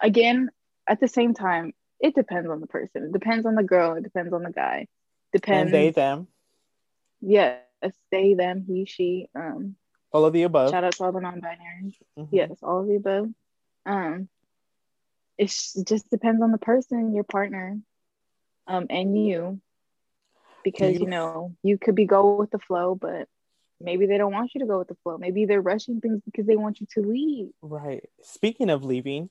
Again, 0.00 0.50
at 0.86 1.00
the 1.00 1.08
same 1.08 1.34
time, 1.34 1.74
it 2.00 2.14
depends 2.14 2.48
on 2.48 2.60
the 2.60 2.66
person. 2.66 3.04
It 3.04 3.12
depends 3.12 3.46
on 3.46 3.56
the 3.56 3.64
girl. 3.64 3.96
It 3.96 4.04
depends 4.04 4.32
on 4.32 4.42
the 4.42 4.52
guy. 4.52 4.86
Depends. 5.32 5.66
and 5.66 5.74
they 5.74 5.90
them. 5.90 6.28
yes, 7.20 7.60
they, 8.10 8.34
them, 8.34 8.64
he, 8.66 8.86
she. 8.86 9.28
Um, 9.34 9.74
all 10.12 10.24
of 10.24 10.32
the 10.32 10.44
above. 10.44 10.70
Shout 10.70 10.84
out 10.84 10.92
to 10.92 11.04
all 11.04 11.12
the 11.12 11.20
non-binary. 11.20 11.98
Mm-hmm. 12.18 12.34
Yes, 12.34 12.52
all 12.62 12.80
of 12.80 12.86
the 12.86 12.94
above. 12.94 13.28
Um, 13.84 14.28
it 15.36 15.48
just 15.48 16.08
depends 16.10 16.42
on 16.42 16.52
the 16.52 16.58
person, 16.58 17.14
your 17.14 17.24
partner, 17.24 17.78
um, 18.68 18.86
and 18.90 19.26
you, 19.26 19.60
because 20.62 21.00
you, 21.00 21.06
know 21.06 21.56
you 21.62 21.78
could 21.78 21.94
be 21.94 22.04
go 22.04 22.36
with 22.36 22.50
the 22.50 22.58
flow, 22.58 22.94
but 22.94 23.26
maybe 23.80 24.06
they 24.06 24.18
don't 24.18 24.32
want 24.32 24.54
you 24.54 24.60
to 24.60 24.66
go 24.66 24.78
with 24.78 24.88
the 24.88 24.96
flow. 25.02 25.16
Maybe 25.18 25.46
they're 25.46 25.62
rushing 25.62 26.00
things 26.00 26.20
because 26.24 26.46
they 26.46 26.56
want 26.56 26.80
you 26.80 26.86
to 26.94 27.00
leave. 27.00 27.48
Right. 27.62 28.04
Speaking 28.22 28.70
of 28.70 28.84
leaving, 28.84 29.30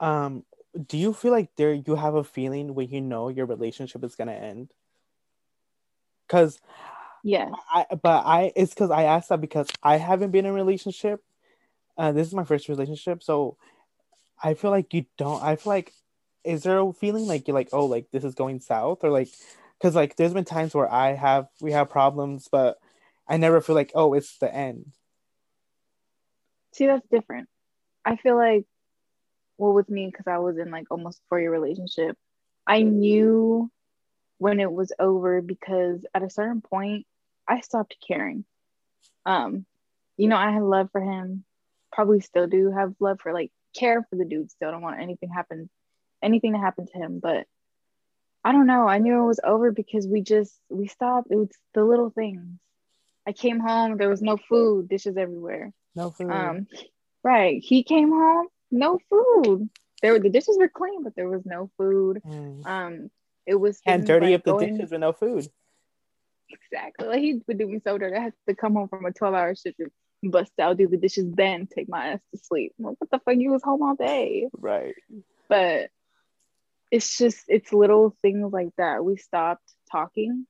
um, 0.00 0.44
do 0.86 0.96
you 0.96 1.12
feel 1.12 1.32
like 1.32 1.50
there 1.56 1.72
you 1.72 1.96
have 1.96 2.14
a 2.14 2.24
feeling 2.24 2.74
when 2.74 2.88
you 2.90 3.00
know 3.00 3.28
your 3.28 3.46
relationship 3.46 4.04
is 4.04 4.14
gonna 4.14 4.32
end? 4.32 4.70
Cause 6.28 6.60
yeah, 7.24 7.50
I 7.72 7.86
but 7.90 8.24
I 8.24 8.52
it's 8.54 8.72
because 8.72 8.90
I 8.90 9.04
asked 9.04 9.30
that 9.30 9.40
because 9.40 9.68
I 9.82 9.96
haven't 9.96 10.30
been 10.30 10.44
in 10.44 10.52
a 10.52 10.54
relationship. 10.54 11.22
Uh, 11.98 12.12
this 12.12 12.28
is 12.28 12.34
my 12.34 12.44
first 12.44 12.68
relationship, 12.68 13.22
so 13.22 13.56
I 14.42 14.54
feel 14.54 14.70
like 14.70 14.92
you 14.92 15.06
don't. 15.16 15.42
I 15.42 15.56
feel 15.56 15.72
like 15.72 15.92
is 16.46 16.62
there 16.62 16.78
a 16.78 16.92
feeling 16.92 17.26
like 17.26 17.46
you're 17.46 17.54
like 17.54 17.70
oh 17.72 17.86
like 17.86 18.10
this 18.12 18.24
is 18.24 18.34
going 18.34 18.60
south 18.60 19.02
or 19.02 19.10
like 19.10 19.28
because 19.78 19.94
like 19.94 20.16
there's 20.16 20.32
been 20.32 20.44
times 20.44 20.74
where 20.74 20.90
I 20.90 21.14
have 21.14 21.48
we 21.60 21.72
have 21.72 21.90
problems, 21.90 22.48
but 22.50 22.78
I 23.28 23.36
never 23.36 23.60
feel 23.60 23.74
like 23.74 23.92
oh 23.94 24.14
it's 24.14 24.38
the 24.38 24.52
end. 24.52 24.92
See, 26.72 26.86
that's 26.86 27.06
different. 27.08 27.48
I 28.04 28.16
feel 28.16 28.36
like 28.36 28.64
well 29.58 29.72
with 29.72 29.88
me 29.88 30.06
because 30.06 30.26
I 30.26 30.38
was 30.38 30.58
in 30.58 30.70
like 30.70 30.86
almost 30.90 31.20
four 31.28 31.40
year 31.40 31.50
relationship. 31.50 32.16
I 32.66 32.82
knew 32.82 33.70
when 34.38 34.60
it 34.60 34.70
was 34.70 34.92
over 34.98 35.40
because 35.40 36.04
at 36.14 36.22
a 36.22 36.30
certain 36.30 36.60
point 36.60 37.06
I 37.48 37.60
stopped 37.60 37.96
caring. 38.06 38.44
Um, 39.24 39.66
you 40.16 40.28
know, 40.28 40.36
I 40.36 40.50
had 40.52 40.62
love 40.62 40.90
for 40.92 41.00
him, 41.00 41.44
probably 41.92 42.20
still 42.20 42.46
do 42.46 42.70
have 42.70 42.94
love 43.00 43.20
for 43.20 43.32
like 43.32 43.50
care 43.76 44.06
for 44.08 44.16
the 44.16 44.24
dude 44.24 44.50
still. 44.50 44.70
don't 44.70 44.82
want 44.82 45.00
anything 45.00 45.30
happen 45.30 45.68
anything 46.26 46.52
to 46.52 46.58
happen 46.58 46.86
to 46.86 46.98
him. 46.98 47.20
But 47.20 47.46
I 48.44 48.52
don't 48.52 48.66
know. 48.66 48.86
I 48.86 48.98
knew 48.98 49.22
it 49.22 49.26
was 49.26 49.40
over 49.42 49.72
because 49.72 50.06
we 50.06 50.20
just 50.20 50.54
we 50.68 50.88
stopped. 50.88 51.28
It 51.30 51.36
was 51.36 51.48
the 51.74 51.84
little 51.84 52.10
things. 52.10 52.58
I 53.26 53.32
came 53.32 53.58
home, 53.58 53.96
there 53.96 54.08
was 54.08 54.22
no 54.22 54.36
food, 54.36 54.88
dishes 54.88 55.16
everywhere. 55.16 55.72
No 55.96 56.10
food. 56.10 56.30
Um, 56.30 56.66
right. 57.24 57.60
He 57.60 57.82
came 57.82 58.10
home, 58.10 58.46
no 58.70 59.00
food. 59.10 59.68
There 60.00 60.12
were 60.12 60.20
the 60.20 60.30
dishes 60.30 60.56
were 60.58 60.68
clean, 60.68 61.02
but 61.02 61.16
there 61.16 61.28
was 61.28 61.44
no 61.44 61.70
food. 61.76 62.20
Mm. 62.24 62.66
Um, 62.66 63.10
it 63.46 63.56
was 63.56 63.80
and 63.84 64.06
dirty 64.06 64.26
like 64.26 64.34
up 64.36 64.44
the 64.44 64.66
dishes 64.66 64.90
with 64.90 65.00
no 65.00 65.12
food. 65.12 65.48
Exactly. 66.50 67.08
Like 67.08 67.20
he 67.20 67.40
would 67.48 67.58
do 67.58 67.66
me 67.66 67.80
so 67.82 67.98
dirty. 67.98 68.16
I 68.16 68.20
had 68.20 68.32
to 68.48 68.54
come 68.54 68.74
home 68.74 68.88
from 68.88 69.06
a 69.06 69.12
12 69.12 69.34
hour 69.34 69.54
shift 69.56 69.80
and 69.80 69.90
bust 70.30 70.52
out, 70.60 70.76
do 70.76 70.86
the 70.86 70.96
dishes, 70.96 71.26
then 71.32 71.66
take 71.66 71.88
my 71.88 72.08
ass 72.08 72.20
to 72.32 72.38
sleep. 72.38 72.74
Like, 72.78 72.96
what 72.98 73.10
the 73.10 73.18
fuck? 73.18 73.36
You 73.36 73.50
was 73.50 73.62
home 73.62 73.82
all 73.82 73.96
day. 73.96 74.48
Right. 74.52 74.94
But 75.48 75.90
it's 76.90 77.16
just 77.18 77.44
it's 77.48 77.72
little 77.72 78.16
things 78.22 78.52
like 78.52 78.70
that. 78.78 79.04
We 79.04 79.16
stopped 79.16 79.68
talking. 79.90 80.46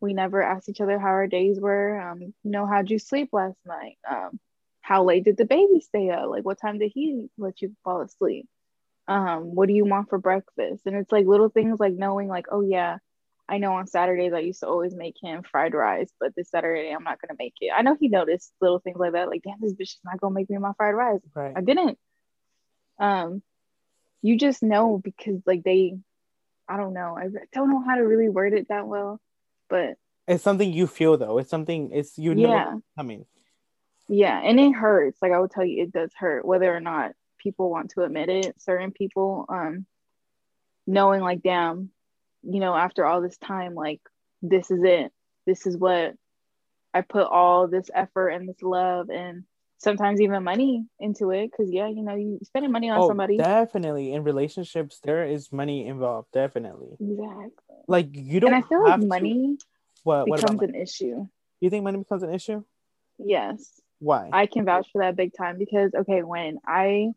We 0.00 0.14
never 0.14 0.42
asked 0.42 0.68
each 0.68 0.80
other 0.80 0.98
how 0.98 1.08
our 1.08 1.26
days 1.26 1.58
were. 1.58 2.00
Um, 2.00 2.20
you 2.20 2.34
know, 2.44 2.66
how'd 2.66 2.90
you 2.90 2.98
sleep 2.98 3.30
last 3.32 3.58
night? 3.66 3.98
Um, 4.08 4.38
how 4.80 5.04
late 5.04 5.24
did 5.24 5.36
the 5.36 5.44
baby 5.44 5.80
stay 5.80 6.10
up? 6.10 6.28
Like 6.28 6.44
what 6.44 6.60
time 6.60 6.78
did 6.78 6.92
he 6.94 7.28
let 7.36 7.60
you 7.60 7.74
fall 7.84 8.00
asleep? 8.02 8.46
Um, 9.06 9.54
what 9.54 9.68
do 9.68 9.74
you 9.74 9.84
want 9.84 10.10
for 10.10 10.18
breakfast? 10.18 10.82
And 10.86 10.96
it's 10.96 11.12
like 11.12 11.26
little 11.26 11.48
things 11.48 11.80
like 11.80 11.94
knowing 11.94 12.28
like, 12.28 12.46
oh 12.50 12.60
yeah, 12.60 12.98
I 13.48 13.58
know 13.58 13.72
on 13.74 13.86
Saturdays 13.86 14.34
I 14.34 14.40
used 14.40 14.60
to 14.60 14.68
always 14.68 14.94
make 14.94 15.16
him 15.20 15.42
fried 15.42 15.72
rice, 15.72 16.12
but 16.20 16.34
this 16.36 16.50
Saturday 16.50 16.90
I'm 16.90 17.04
not 17.04 17.18
gonna 17.20 17.36
make 17.38 17.54
it. 17.60 17.72
I 17.74 17.82
know 17.82 17.96
he 17.98 18.08
noticed 18.08 18.52
little 18.60 18.78
things 18.78 18.98
like 18.98 19.12
that, 19.12 19.28
like 19.28 19.42
damn, 19.42 19.60
this 19.60 19.72
bitch 19.72 19.94
is 19.94 20.00
not 20.04 20.20
gonna 20.20 20.34
make 20.34 20.50
me 20.50 20.58
my 20.58 20.72
fried 20.76 20.94
rice. 20.94 21.20
Right. 21.34 21.54
I 21.56 21.62
didn't. 21.62 21.98
Um, 22.98 23.42
you 24.22 24.36
just 24.36 24.62
know 24.62 25.00
because 25.02 25.40
like 25.46 25.62
they, 25.64 25.96
I 26.68 26.76
don't 26.76 26.94
know, 26.94 27.16
I 27.18 27.28
don't 27.52 27.70
know 27.70 27.82
how 27.82 27.96
to 27.96 28.02
really 28.02 28.28
word 28.28 28.52
it 28.52 28.68
that 28.68 28.86
well, 28.86 29.20
but 29.68 29.96
it's 30.26 30.44
something 30.44 30.72
you 30.72 30.86
feel 30.86 31.16
though. 31.16 31.38
It's 31.38 31.50
something 31.50 31.90
it's 31.92 32.18
you 32.18 32.34
know 32.34 32.48
yeah. 32.48 32.74
coming. 32.96 33.24
Yeah, 34.08 34.40
and 34.42 34.58
it 34.58 34.72
hurts. 34.72 35.20
Like 35.20 35.32
I 35.32 35.38
will 35.38 35.48
tell 35.48 35.64
you, 35.64 35.82
it 35.82 35.92
does 35.92 36.10
hurt 36.16 36.44
whether 36.44 36.74
or 36.74 36.80
not 36.80 37.12
people 37.38 37.70
want 37.70 37.90
to 37.90 38.02
admit 38.02 38.28
it. 38.28 38.60
Certain 38.60 38.90
people, 38.90 39.46
um, 39.48 39.86
knowing 40.86 41.20
like, 41.20 41.42
damn, 41.42 41.90
you 42.42 42.60
know, 42.60 42.74
after 42.74 43.04
all 43.04 43.20
this 43.20 43.38
time, 43.38 43.74
like 43.74 44.00
this 44.42 44.70
is 44.70 44.82
it. 44.82 45.12
This 45.46 45.66
is 45.66 45.76
what 45.76 46.14
I 46.92 47.00
put 47.02 47.26
all 47.26 47.68
this 47.68 47.90
effort 47.94 48.28
and 48.28 48.48
this 48.48 48.62
love 48.62 49.10
and 49.10 49.44
sometimes 49.78 50.20
even 50.20 50.42
money 50.44 50.84
into 51.00 51.30
it. 51.30 51.50
Cause 51.56 51.68
yeah, 51.70 51.88
you 51.88 52.02
know, 52.02 52.14
you 52.14 52.38
spending 52.44 52.70
money 52.70 52.90
on 52.90 53.00
oh, 53.00 53.08
somebody. 53.08 53.36
Definitely 53.36 54.12
in 54.12 54.24
relationships, 54.24 55.00
there 55.02 55.24
is 55.24 55.52
money 55.52 55.86
involved. 55.86 56.28
Definitely. 56.32 56.96
Exactly. 57.00 57.76
Like 57.86 58.08
you 58.12 58.40
don't. 58.40 58.52
And 58.52 58.64
I 58.64 58.68
feel 58.68 58.84
like 58.84 59.00
money 59.00 59.56
to... 59.58 59.66
what, 60.02 60.26
becomes 60.26 60.60
what 60.60 60.68
an 60.68 60.74
issue. 60.74 61.26
You 61.60 61.70
think 61.70 61.84
money 61.84 61.98
becomes 61.98 62.22
an 62.22 62.34
issue? 62.34 62.62
Yes. 63.18 63.80
Why? 64.00 64.28
I 64.32 64.46
can 64.46 64.64
vouch 64.64 64.88
for 64.92 65.02
that 65.02 65.16
big 65.16 65.32
time 65.36 65.58
because 65.58 65.92
okay, 65.94 66.22
when 66.22 66.58
I 66.66 67.08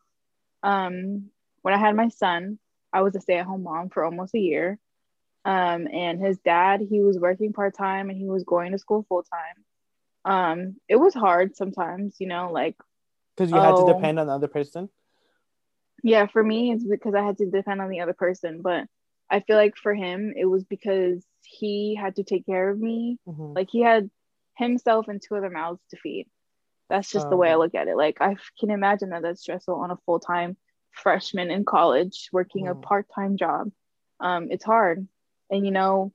um 0.63 1.29
when 1.61 1.73
I 1.73 1.77
had 1.77 1.95
my 1.95 2.09
son, 2.09 2.57
I 2.93 3.01
was 3.01 3.15
a 3.15 3.21
stay-at-home 3.21 3.63
mom 3.63 3.89
for 3.89 4.03
almost 4.03 4.33
a 4.33 4.39
year. 4.39 4.79
Um, 5.43 5.87
and 5.87 6.19
his 6.19 6.37
dad, 6.39 6.81
he 6.87 7.01
was 7.01 7.17
working 7.17 7.53
part-time 7.53 8.09
and 8.09 8.17
he 8.17 8.27
was 8.27 8.43
going 8.43 8.73
to 8.73 8.77
school 8.77 9.05
full-time. 9.07 9.63
Um, 10.23 10.75
it 10.87 10.97
was 10.97 11.13
hard 11.13 11.55
sometimes, 11.55 12.17
you 12.19 12.27
know, 12.27 12.51
like 12.51 12.75
because 13.35 13.51
you 13.51 13.57
oh, 13.57 13.61
had 13.61 13.71
to 13.71 13.91
oh 13.91 13.93
depend 13.93 14.19
on 14.19 14.27
the 14.27 14.33
other 14.33 14.47
person. 14.47 14.89
Yeah, 16.03 16.27
for 16.27 16.43
me, 16.43 16.71
it's 16.71 16.83
because 16.83 17.13
I 17.13 17.23
had 17.23 17.37
to 17.37 17.49
depend 17.49 17.81
on 17.81 17.89
the 17.89 18.01
other 18.01 18.13
person, 18.13 18.61
but 18.61 18.85
I 19.29 19.39
feel 19.39 19.55
like 19.55 19.77
for 19.77 19.93
him, 19.93 20.33
it 20.35 20.45
was 20.45 20.63
because 20.63 21.23
he 21.43 21.95
had 21.95 22.15
to 22.15 22.23
take 22.23 22.45
care 22.45 22.69
of 22.69 22.79
me. 22.79 23.17
Mm-hmm. 23.27 23.53
Like 23.53 23.69
he 23.71 23.81
had 23.81 24.09
himself 24.57 25.07
and 25.07 25.21
two 25.21 25.35
other 25.35 25.49
mouths 25.49 25.81
to 25.91 25.97
feed. 25.97 26.27
That's 26.89 27.09
just 27.09 27.25
um, 27.25 27.29
the 27.29 27.37
way 27.37 27.49
I 27.49 27.53
um, 27.53 27.59
look 27.59 27.75
at 27.75 27.87
it. 27.87 27.95
Like 27.95 28.17
I 28.19 28.35
can 28.59 28.69
imagine 28.69 29.09
that 29.09 29.21
that's 29.21 29.41
stressful 29.41 29.75
on 29.75 29.91
a 29.91 29.97
full 30.05 30.19
time 30.19 30.57
freshman 30.91 31.49
in 31.49 31.63
college 31.63 32.29
working 32.33 32.65
mm. 32.65 32.71
a 32.71 32.75
part 32.75 33.07
time 33.15 33.37
job. 33.37 33.71
Um, 34.19 34.49
it's 34.51 34.65
hard, 34.65 35.07
and 35.49 35.65
you 35.65 35.71
know, 35.71 36.11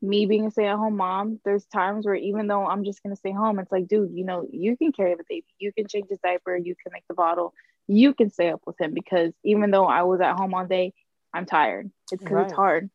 me 0.00 0.26
being 0.26 0.46
a 0.46 0.50
stay 0.50 0.66
at 0.66 0.76
home 0.76 0.96
mom, 0.96 1.40
there's 1.44 1.64
times 1.66 2.06
where 2.06 2.14
even 2.14 2.46
though 2.46 2.66
I'm 2.66 2.84
just 2.84 3.02
gonna 3.02 3.16
stay 3.16 3.32
home, 3.32 3.58
it's 3.58 3.72
like, 3.72 3.88
dude, 3.88 4.12
you 4.14 4.24
know, 4.24 4.46
you 4.50 4.76
can 4.76 4.92
carry 4.92 5.14
the 5.14 5.24
baby, 5.28 5.46
you 5.58 5.72
can 5.72 5.88
change 5.88 6.08
his 6.08 6.20
diaper, 6.20 6.56
you 6.56 6.74
can 6.74 6.92
make 6.92 7.04
the 7.08 7.14
bottle, 7.14 7.52
you 7.86 8.14
can 8.14 8.30
stay 8.30 8.50
up 8.50 8.62
with 8.66 8.80
him 8.80 8.94
because 8.94 9.32
even 9.44 9.70
though 9.70 9.86
I 9.86 10.02
was 10.02 10.20
at 10.20 10.36
home 10.36 10.54
all 10.54 10.66
day, 10.66 10.92
I'm 11.32 11.46
tired. 11.46 11.90
It's 12.12 12.22
because 12.22 12.34
right. 12.34 12.46
it's 12.46 12.54
hard, 12.54 12.90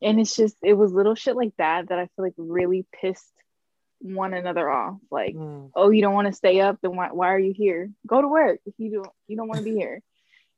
and 0.00 0.20
it's 0.20 0.36
just 0.36 0.56
it 0.62 0.74
was 0.74 0.92
little 0.92 1.14
shit 1.14 1.36
like 1.36 1.52
that 1.58 1.88
that 1.88 1.98
I 1.98 2.06
feel 2.14 2.24
like 2.24 2.34
really 2.36 2.86
pissed 3.00 3.32
one 4.00 4.32
another 4.32 4.70
off. 4.70 4.96
Like, 5.10 5.34
mm. 5.34 5.70
oh, 5.74 5.90
you 5.90 6.02
don't 6.02 6.14
want 6.14 6.28
to 6.28 6.32
stay 6.32 6.60
up, 6.60 6.78
then 6.80 6.94
why, 6.94 7.08
why 7.12 7.28
are 7.32 7.38
you 7.38 7.52
here? 7.52 7.90
Go 8.06 8.20
to 8.20 8.28
work 8.28 8.60
if 8.64 8.74
you 8.78 8.90
don't 8.90 9.10
you 9.26 9.36
don't 9.36 9.48
want 9.48 9.58
to 9.58 9.64
be 9.64 9.76
here. 9.76 10.02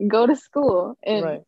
Go 0.06 0.26
to 0.26 0.36
school 0.36 0.96
and 1.02 1.24
right. 1.24 1.42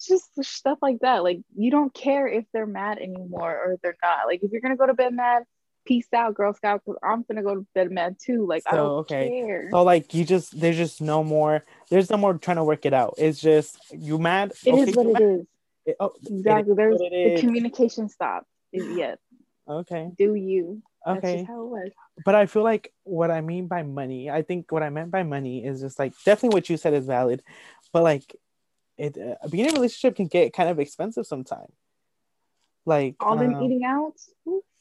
Just 0.00 0.42
stuff 0.42 0.78
like 0.82 1.00
that. 1.00 1.22
Like 1.22 1.40
you 1.56 1.70
don't 1.70 1.92
care 1.92 2.26
if 2.26 2.44
they're 2.52 2.66
mad 2.66 2.98
anymore 2.98 3.50
or 3.50 3.76
they're 3.82 3.96
not. 4.02 4.26
Like 4.26 4.42
if 4.42 4.52
you're 4.52 4.60
gonna 4.60 4.76
go 4.76 4.86
to 4.86 4.94
bed 4.94 5.14
mad, 5.14 5.44
peace 5.84 6.06
out, 6.14 6.34
Girl 6.34 6.52
Scout, 6.54 6.82
because 6.84 6.98
I'm 7.02 7.24
gonna 7.28 7.42
go 7.42 7.54
to 7.56 7.66
bed 7.74 7.90
mad 7.90 8.16
too. 8.20 8.46
Like 8.46 8.62
so, 8.62 8.70
I 8.70 8.76
don't 8.76 8.90
okay. 9.00 9.28
care. 9.28 9.68
So 9.70 9.82
like 9.82 10.14
you 10.14 10.24
just 10.24 10.58
there's 10.58 10.76
just 10.76 11.00
no 11.00 11.24
more 11.24 11.64
there's 11.90 12.10
no 12.10 12.16
more 12.16 12.34
trying 12.34 12.56
to 12.56 12.64
work 12.64 12.86
it 12.86 12.94
out. 12.94 13.14
It's 13.18 13.40
just 13.40 13.78
you 13.92 14.18
mad. 14.18 14.52
It 14.64 14.72
okay, 14.72 14.82
is 14.90 14.96
what 14.96 15.06
it 15.06 15.22
is. 15.22 15.46
It, 15.86 15.96
oh, 16.00 16.12
exactly. 16.26 16.74
There's 16.74 16.98
the 16.98 17.36
communication 17.40 18.08
stop. 18.08 18.46
Yes. 18.72 19.18
Okay. 19.68 20.10
Do 20.16 20.34
you? 20.34 20.82
Okay. 21.06 21.44
how 21.44 21.62
it 21.62 21.68
was. 21.68 21.90
But 22.24 22.34
I 22.34 22.46
feel 22.46 22.62
like 22.62 22.92
what 23.02 23.30
I 23.30 23.40
mean 23.40 23.66
by 23.66 23.82
money, 23.82 24.30
I 24.30 24.42
think 24.42 24.72
what 24.72 24.82
I 24.82 24.90
meant 24.90 25.10
by 25.10 25.22
money 25.22 25.64
is 25.64 25.80
just 25.80 25.98
like 25.98 26.14
definitely 26.24 26.54
what 26.54 26.70
you 26.70 26.76
said 26.76 26.94
is 26.94 27.06
valid, 27.06 27.42
but 27.92 28.02
like 28.02 28.34
it 28.98 29.18
uh, 29.18 29.48
being 29.48 29.64
in 29.64 29.70
a 29.70 29.74
relationship 29.74 30.16
can 30.16 30.26
get 30.26 30.52
kind 30.52 30.68
of 30.68 30.78
expensive 30.78 31.26
sometimes. 31.26 31.72
Like 32.86 33.16
all 33.20 33.36
them 33.36 33.54
um, 33.54 33.62
eating 33.62 33.84
out. 33.84 34.14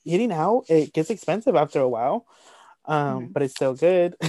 Eating 0.05 0.31
out, 0.31 0.65
it 0.67 0.93
gets 0.93 1.09
expensive 1.09 1.55
after 1.55 1.79
a 1.79 1.87
while, 1.87 2.25
um, 2.85 2.97
mm-hmm. 2.97 3.31
but 3.31 3.43
it's 3.43 3.53
still 3.53 3.73
good. 3.73 4.15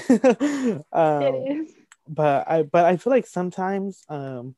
um, 0.92 1.22
it 1.22 1.58
is. 1.58 1.72
But 2.06 2.48
I 2.48 2.62
but 2.62 2.84
I 2.84 2.96
feel 2.96 3.12
like 3.12 3.26
sometimes 3.26 4.04
um 4.08 4.54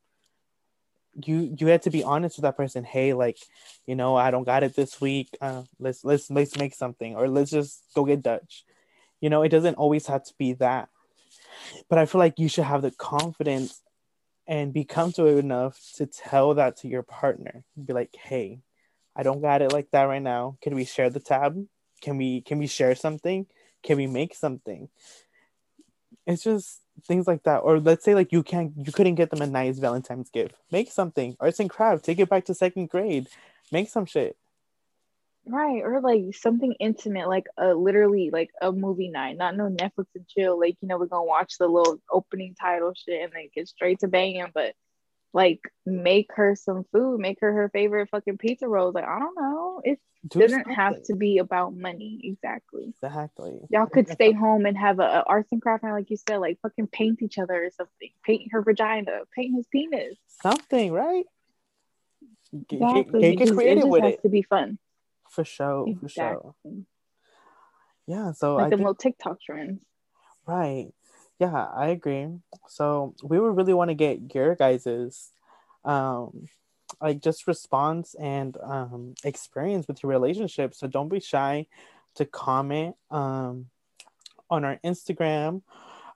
you 1.24 1.55
you 1.59 1.66
had 1.68 1.83
to 1.83 1.91
be 1.91 2.05
honest 2.05 2.37
with 2.37 2.43
that 2.43 2.57
person 2.57 2.85
hey 2.85 3.14
like 3.14 3.39
you 3.87 3.95
know 3.95 4.16
i 4.16 4.31
don't 4.31 4.45
got 4.45 4.62
it 4.62 4.77
this 4.77 5.01
week 5.01 5.29
uh, 5.41 5.62
let's 5.79 6.05
let's 6.05 6.31
let's 6.31 6.59
make 6.59 6.74
something 6.74 7.16
or 7.16 7.29
let's 7.29 7.51
just 7.51 7.83
go 7.95 8.05
get 8.05 8.22
dutch 8.22 8.64
you 9.20 9.31
know 9.31 9.43
it 9.43 9.49
doesn't 9.49 9.77
always 9.77 10.07
have 10.07 10.24
to 10.24 10.35
be 10.39 10.53
that 10.53 10.89
but 11.89 11.99
i 11.99 12.07
feel 12.07 12.18
like 12.18 12.39
you 12.39 12.49
should 12.49 12.64
have 12.64 12.83
the 12.83 12.91
confidence 12.91 13.81
and 14.47 14.72
be 14.72 14.84
comfortable 14.84 15.38
enough 15.38 15.80
to 15.97 16.07
tell 16.07 16.55
that 16.55 16.78
to 16.78 16.88
your 16.88 17.03
partner. 17.03 17.64
Be 17.82 17.92
like 17.92 18.14
hey 18.16 18.61
i 19.16 19.22
don't 19.22 19.40
got 19.40 19.62
it 19.62 19.72
like 19.72 19.90
that 19.92 20.05
right 20.05 20.22
now. 20.22 20.59
Can 20.61 20.74
we 20.74 20.84
share 20.84 21.09
the 21.09 21.20
tab? 21.20 21.57
Can 22.03 22.18
we 22.18 22.42
can 22.42 22.59
we 22.59 22.66
share 22.66 22.94
something? 22.94 23.47
Can 23.82 23.97
we 23.97 24.07
make 24.07 24.34
something? 24.34 24.88
It's 26.26 26.42
just 26.42 26.80
things 27.07 27.26
like 27.26 27.44
that. 27.44 27.59
Or 27.59 27.80
let's 27.80 28.05
say 28.05 28.14
like 28.14 28.30
you 28.32 28.42
can't 28.42 28.72
you 28.76 28.92
couldn't 28.92 29.14
get 29.14 29.30
them 29.30 29.40
a 29.40 29.47
nice 29.47 29.78
valentine's 29.78 30.28
gift. 30.28 30.55
Make 30.70 30.92
something. 30.92 31.36
Arts 31.40 31.61
and 31.61 31.70
craft 31.70 32.05
take 32.05 32.18
it 32.18 32.28
back 32.28 32.44
to 32.47 32.55
second 32.55 32.90
grade. 32.90 33.28
Make 33.72 33.88
some 33.88 34.05
shit 34.05 34.36
right 35.47 35.82
or 35.82 36.01
like 36.01 36.22
something 36.34 36.72
intimate 36.80 37.28
like 37.28 37.47
a 37.57 37.68
literally 37.74 38.30
like 38.32 38.51
a 38.61 38.72
movie 38.72 39.09
night 39.09 39.36
not 39.36 39.57
no 39.57 39.68
netflix 39.68 40.07
and 40.14 40.26
chill 40.28 40.59
like 40.59 40.76
you 40.80 40.88
know 40.88 40.99
we're 40.99 41.07
gonna 41.07 41.24
watch 41.24 41.57
the 41.59 41.66
little 41.68 41.99
opening 42.11 42.55
title 42.61 42.92
shit 42.94 43.22
and 43.22 43.32
then 43.32 43.49
get 43.55 43.68
straight 43.68 44.01
to 44.01 44.09
banging 44.09 44.47
but 44.53 44.74
like 45.32 45.61
make 45.84 46.30
her 46.34 46.57
some 46.57 46.84
food 46.92 47.20
make 47.20 47.38
her 47.40 47.53
her 47.53 47.68
favorite 47.68 48.09
fucking 48.11 48.38
pizza 48.38 48.66
rolls 48.66 48.94
like 48.94 49.05
i 49.05 49.18
don't 49.18 49.36
know 49.38 49.80
it 49.84 50.01
Do 50.26 50.40
doesn't 50.40 50.59
something. 50.59 50.74
have 50.74 51.03
to 51.05 51.14
be 51.14 51.38
about 51.38 51.76
money 51.76 52.20
exactly. 52.24 52.94
Exactly. 53.03 53.61
Y'all 53.70 53.86
could 53.86 54.09
stay 54.09 54.32
home 54.32 54.66
and 54.66 54.76
have 54.76 54.99
a, 54.99 55.03
a 55.03 55.24
arts 55.26 55.53
and 55.53 55.62
craft 55.62 55.84
night 55.84 55.92
like 55.92 56.11
you 56.11 56.16
said 56.16 56.38
like 56.38 56.59
fucking 56.62 56.88
paint 56.88 57.22
each 57.22 57.38
other 57.38 57.64
or 57.64 57.70
something 57.70 58.11
paint 58.24 58.51
her 58.51 58.62
vagina 58.62 59.20
paint 59.36 59.55
his 59.55 59.66
penis. 59.68 60.16
Something 60.42 60.90
right? 60.92 61.26
Exactly. 62.53 63.20
get, 63.20 63.38
get 63.47 63.55
creative 63.55 63.84
it 63.84 63.88
with 63.88 64.05
it. 64.05 64.22
to 64.22 64.28
be 64.28 64.42
fun 64.42 64.78
for 65.37 65.45
sure 65.45 65.87
exactly. 65.87 66.01
for 66.01 66.55
sure. 66.62 66.82
Yeah 68.07 68.32
so 68.32 68.57
like 68.57 68.66
I 68.66 68.70
the 68.70 68.76
think, 68.76 68.80
little 68.80 68.95
tiktok 68.95 69.39
trends. 69.41 69.80
Right. 70.47 70.89
Yeah 71.39 71.66
i 71.76 71.89
agree. 71.89 72.28
So 72.68 73.14
we 73.22 73.39
would 73.39 73.57
really 73.57 73.74
want 73.74 73.91
to 73.91 73.95
get 73.95 74.34
your 74.34 74.55
guys's 74.55 75.30
um 75.84 76.49
like 77.01 77.20
just 77.20 77.47
response 77.47 78.14
and 78.18 78.57
um 78.62 79.14
experience 79.24 79.87
with 79.87 80.03
your 80.03 80.11
relationship. 80.11 80.74
So 80.74 80.87
don't 80.87 81.09
be 81.09 81.20
shy 81.20 81.66
to 82.16 82.24
comment 82.24 82.97
um 83.11 83.66
on 84.49 84.64
our 84.64 84.78
instagram. 84.84 85.62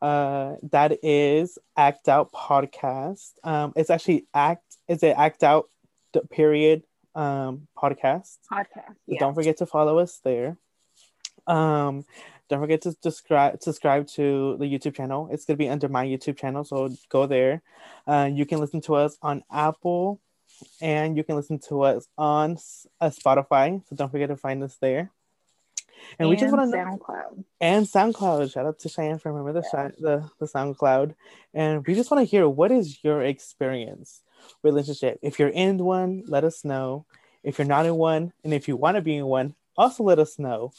Uh 0.01 0.55
that 0.71 0.99
is 1.05 1.59
act 1.77 2.09
out 2.09 2.33
podcast. 2.33 3.33
Um 3.45 3.73
it's 3.77 3.91
actually 3.91 4.27
act 4.33 4.79
is 4.89 5.03
it 5.03 5.15
act 5.17 5.45
out 5.45 5.67
period 6.31 6.83
um 7.15 7.67
podcast. 7.77 8.39
Podcast 8.53 8.97
yeah. 9.07 9.19
don't 9.19 9.35
forget 9.35 9.59
to 9.59 9.67
follow 9.67 9.99
us 9.99 10.21
there. 10.23 10.57
Um 11.47 12.05
don't 12.49 12.61
forget 12.61 12.83
to 12.83 12.95
subscribe 13.03 13.63
subscribe 13.63 14.07
to 14.09 14.57
the 14.59 14.65
youtube 14.65 14.95
channel. 14.95 15.29
It's 15.31 15.45
going 15.45 15.57
to 15.57 15.65
be 15.65 15.69
under 15.69 15.89
my 15.89 16.05
youtube 16.05 16.37
channel 16.37 16.65
so 16.65 16.91
go 17.09 17.27
there. 17.27 17.63
Uh, 18.07 18.29
you 18.33 18.45
can 18.45 18.59
listen 18.59 18.81
to 18.83 18.95
us 18.95 19.17
on 19.23 19.43
apple 19.51 20.21
and 20.81 21.17
you 21.17 21.25
can 21.25 21.37
listen 21.37 21.59
to 21.69 21.83
us 21.83 22.07
on 22.19 22.59
uh, 23.01 23.11
spotify 23.11 23.81
so 23.89 23.97
don't 23.97 24.11
forget 24.11 24.29
to 24.29 24.37
find 24.37 24.63
us 24.63 24.77
there. 24.81 25.11
And, 26.19 26.21
and 26.21 26.31
we 26.31 26.37
just 26.37 26.53
want 26.53 26.71
to 26.71 26.77
SoundCloud. 26.77 27.45
And 27.61 27.87
SoundCloud. 27.87 28.53
Shout 28.53 28.67
out 28.67 28.79
to 28.81 28.89
Cheyenne 28.89 29.19
for 29.19 29.33
remember 29.33 29.61
the, 29.61 29.67
yeah. 29.73 29.89
the 29.99 30.31
the 30.39 30.47
SoundCloud, 30.47 31.15
and 31.55 31.87
we 31.87 31.95
just 31.95 32.11
want 32.11 32.27
to 32.27 32.31
hear 32.31 32.49
what 32.49 32.71
is 32.71 33.03
your 33.05 33.23
experience 33.23 34.23
relationship. 34.63 35.19
If 35.23 35.39
you're 35.39 35.49
in 35.49 35.79
one, 35.79 36.25
let 36.27 36.45
us 36.45 36.65
know. 36.65 37.07
If 37.43 37.59
you're 37.59 37.67
not 37.67 37.87
in 37.87 37.95
one, 37.95 38.33
and 38.45 38.53
if 38.53 38.69
you 38.69 38.77
want 38.77 38.97
to 38.97 39.01
be 39.01 39.17
in 39.17 39.27
one, 39.27 39.55
also 39.77 40.05
let 40.05 40.19
us 40.19 40.39
know 40.39 40.73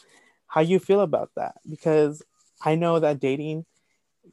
how 0.48 0.62
you 0.62 0.80
feel 0.80 1.02
about 1.02 1.32
that. 1.36 1.56
Because 1.70 2.22
I 2.64 2.76
know 2.76 3.00
that 3.00 3.20
dating 3.20 3.66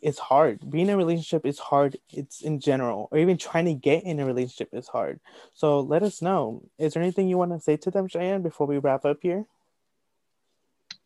is 0.03 0.19
hard. 0.19 0.71
Being 0.71 0.89
in 0.89 0.95
a 0.95 0.97
relationship 0.97 1.47
is 1.47 1.59
hard. 1.59 1.97
It's 2.11 2.43
in 2.43 2.61
general, 2.61 3.09
or 3.11 3.19
even 3.19 3.39
trying 3.39 3.65
to 3.65 3.75
get 3.75 4.05
in 4.05 4.21
a 4.21 4.27
relationship 4.27 4.69
is 4.73 4.89
hard. 4.89 5.21
So 5.55 5.81
let 5.81 6.03
us 6.03 6.21
know. 6.21 6.63
Is 6.79 6.95
there 6.95 7.03
anything 7.03 7.29
you 7.29 7.39
want 7.39 7.53
to 7.53 7.61
say 7.61 7.77
to 7.79 7.91
them, 7.91 8.09
Cheyenne, 8.09 8.43
before 8.43 8.67
we 8.67 8.79
wrap 8.79 9.05
up 9.05 9.19
here? 9.23 9.47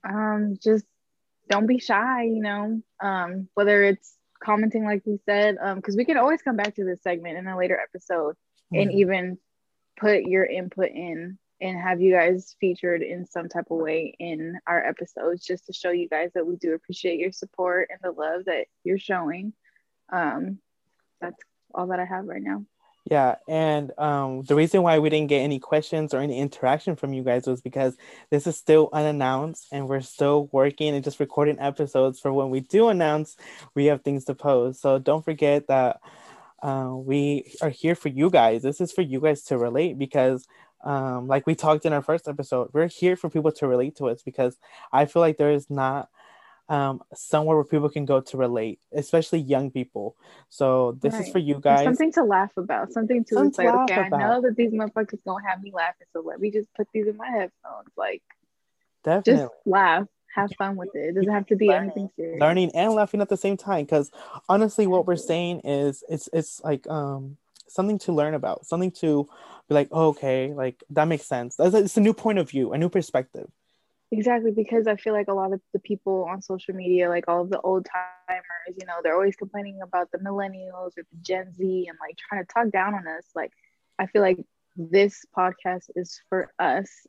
Um, 0.05 0.59
just 0.61 0.85
don't 1.49 1.67
be 1.67 1.79
shy. 1.79 2.25
You 2.25 2.43
know, 2.43 2.83
um, 3.01 3.49
whether 3.55 3.85
it's 3.85 4.17
commenting 4.43 4.85
like 4.85 5.03
we 5.05 5.19
said 5.27 5.57
because 5.77 5.95
um, 5.95 5.99
we 5.99 6.05
can 6.05 6.17
always 6.17 6.43
come 6.43 6.57
back 6.57 6.75
to 6.75 6.85
this 6.85 7.03
segment 7.03 7.39
in 7.39 7.47
a 7.47 7.57
later 7.57 7.79
episode 7.79 8.35
mm-hmm. 8.73 8.83
and 8.83 8.93
even 8.93 9.39
put 9.99 10.23
your 10.23 10.45
input 10.45 10.91
in 10.91 11.39
and 11.61 11.79
have 11.79 12.01
you 12.01 12.13
guys 12.13 12.57
featured 12.61 13.03
in 13.03 13.25
some 13.25 13.49
type 13.49 13.67
of 13.71 13.79
way 13.79 14.15
in 14.19 14.59
our 14.67 14.85
episodes 14.85 15.45
just 15.47 15.67
to 15.67 15.73
show 15.73 15.91
you 15.91 16.09
guys 16.09 16.31
that 16.35 16.47
we 16.47 16.57
do 16.57 16.75
appreciate 16.75 17.19
your 17.19 17.33
support 17.33 17.89
and 17.91 18.01
the 18.03 18.11
love 18.11 18.45
that 18.47 18.67
you're 18.85 18.99
showing 18.99 19.53
um, 20.13 20.59
that's 21.21 21.43
all 21.75 21.87
that 21.87 22.01
i 22.01 22.05
have 22.05 22.27
right 22.27 22.43
now 22.43 22.65
yeah, 23.05 23.35
and 23.49 23.91
um, 23.99 24.43
the 24.43 24.55
reason 24.55 24.83
why 24.83 25.01
we 25.01 25.11
didn't 25.11 25.29
get 25.29 25.41
any 25.41 25.59
questions 25.59 26.15
or 26.15 26.19
any 26.21 26.39
interaction 26.39 26.95
from 26.95 27.13
you 27.13 27.25
guys 27.25 27.47
was 27.49 27.61
because 27.61 27.97
this 28.31 28.47
is 28.47 28.57
still 28.57 28.89
unannounced 28.93 29.67
and 29.73 29.89
we're 29.89 30.01
still 30.03 30.49
working 30.53 30.95
and 30.95 31.03
just 31.03 31.19
recording 31.19 31.59
episodes 31.59 32.21
for 32.21 32.33
when 32.33 32.51
we 32.51 32.61
do 32.61 32.89
announce 32.89 33.37
we 33.75 33.87
have 33.87 34.03
things 34.03 34.25
to 34.27 34.35
post. 34.37 34.81
So 34.81 35.01
don't 35.01 35.25
forget 35.25 35.67
that 35.67 36.01
uh, 36.63 36.93
we 36.95 37.53
are 37.61 37.71
here 37.71 37.97
for 37.97 38.09
you 38.09 38.31
guys. 38.31 38.63
This 38.63 38.81
is 38.81 38.93
for 38.93 39.03
you 39.03 39.21
guys 39.21 39.43
to 39.45 39.59
relate 39.59 39.99
because, 39.99 40.47
um, 40.85 41.27
like 41.27 41.45
we 41.45 41.57
talked 41.57 41.85
in 41.85 41.93
our 41.93 42.03
first 42.03 42.29
episode, 42.29 42.71
we're 42.73 42.87
here 42.87 43.17
for 43.17 43.29
people 43.29 43.51
to 43.53 43.67
relate 43.67 43.97
to 43.97 44.09
us 44.09 44.23
because 44.23 44.57
I 44.93 45.07
feel 45.07 45.21
like 45.21 45.39
there 45.39 45.51
is 45.51 45.69
not 45.69 46.09
um, 46.69 47.03
somewhere 47.15 47.57
where 47.57 47.65
people 47.65 47.89
can 47.89 48.05
go 48.05 48.21
to 48.21 48.37
relate, 48.37 48.81
especially 48.93 49.41
young 49.41 49.71
people. 49.71 50.17
So 50.49 50.99
this 51.01 51.15
right. 51.15 51.27
is 51.27 51.33
for 51.33 51.39
you 51.39 51.61
guys. 51.61 51.85
something 51.85 52.13
to 52.13 52.25
laugh 52.25 52.53
about, 52.57 52.93
something 52.93 53.25
to, 53.25 53.35
something 53.35 53.67
like, 53.67 53.91
okay, 53.91 54.07
about. 54.07 54.21
I 54.21 54.29
know 54.29 54.43
that 54.43 54.57
these 54.57 54.73
motherfuckers 54.73 55.25
gonna 55.25 55.47
have 55.47 55.63
me 55.63 55.73
laughing, 55.73 56.07
so 56.13 56.21
let 56.21 56.41
me 56.41 56.51
just 56.51 56.73
put 56.75 56.89
these 56.95 57.07
in 57.07 57.17
my 57.17 57.29
headphones. 57.29 57.91
Like, 57.97 58.23
definitely, 59.05 59.43
just 59.45 59.53
laugh, 59.67 60.07
have 60.35 60.51
fun 60.57 60.77
with 60.77 60.95
it. 60.95 61.11
It 61.11 61.15
doesn't 61.15 61.33
have 61.33 61.47
to 61.49 61.57
be 61.57 61.67
learning, 61.67 61.91
anything 61.91 62.11
serious. 62.17 62.41
Learning 62.41 62.71
and 62.75 62.93
laughing 62.93 63.21
at 63.21 63.29
the 63.29 63.37
same 63.37 63.57
time, 63.57 63.85
because 63.85 64.11
honestly, 64.49 64.87
what 64.87 65.07
we're 65.07 65.17
saying 65.17 65.61
is 65.65 66.03
it's 66.09 66.29
it's 66.33 66.63
like 66.63 66.89
um 66.89 67.37
something 67.69 67.99
to 67.99 68.13
learn 68.13 68.35
about, 68.35 68.67
something 68.67 68.91
to 68.91 69.29
be 69.69 69.75
like, 69.75 69.89
oh, 69.93 70.09
okay, 70.09 70.53
like 70.55 70.83
that 70.91 71.09
makes 71.09 71.25
sense. 71.25 71.57
That's, 71.57 71.75
It's 71.75 71.97
a 71.97 72.01
new 72.01 72.15
point 72.15 72.39
of 72.39 72.49
view, 72.49 72.73
a 72.73 72.79
new 72.79 72.89
perspective. 72.89 73.49
Exactly, 74.13 74.53
because 74.53 74.87
I 74.87 74.97
feel 74.97 75.15
like 75.15 75.29
a 75.29 75.35
lot 75.35 75.53
of 75.55 75.61
the 75.73 75.81
people 75.81 76.27
on 76.31 76.43
social 76.43 76.75
media, 76.75 77.09
like 77.09 77.27
all 77.29 77.43
of 77.43 77.51
the 77.51 77.61
old 77.63 77.87
timers, 77.87 78.45
you 78.53 78.61
know, 78.61 78.75
they're 79.03 79.15
always 79.15 79.37
complaining 79.37 79.81
about 79.83 80.11
the 80.13 80.19
millennials 80.19 80.75
or 80.77 80.89
the 80.91 81.03
Gen 81.23 81.53
Z 81.53 81.87
and 81.89 81.99
like 82.01 82.17
trying 82.19 82.43
to 82.45 82.53
talk 82.53 82.71
down 82.71 82.95
on 82.95 83.09
us. 83.09 83.27
Like, 83.35 83.53
I 83.99 84.07
feel 84.07 84.23
like 84.23 84.45
this 84.77 85.25
podcast 85.37 85.91
is 85.97 86.21
for 86.29 86.53
us 86.59 87.07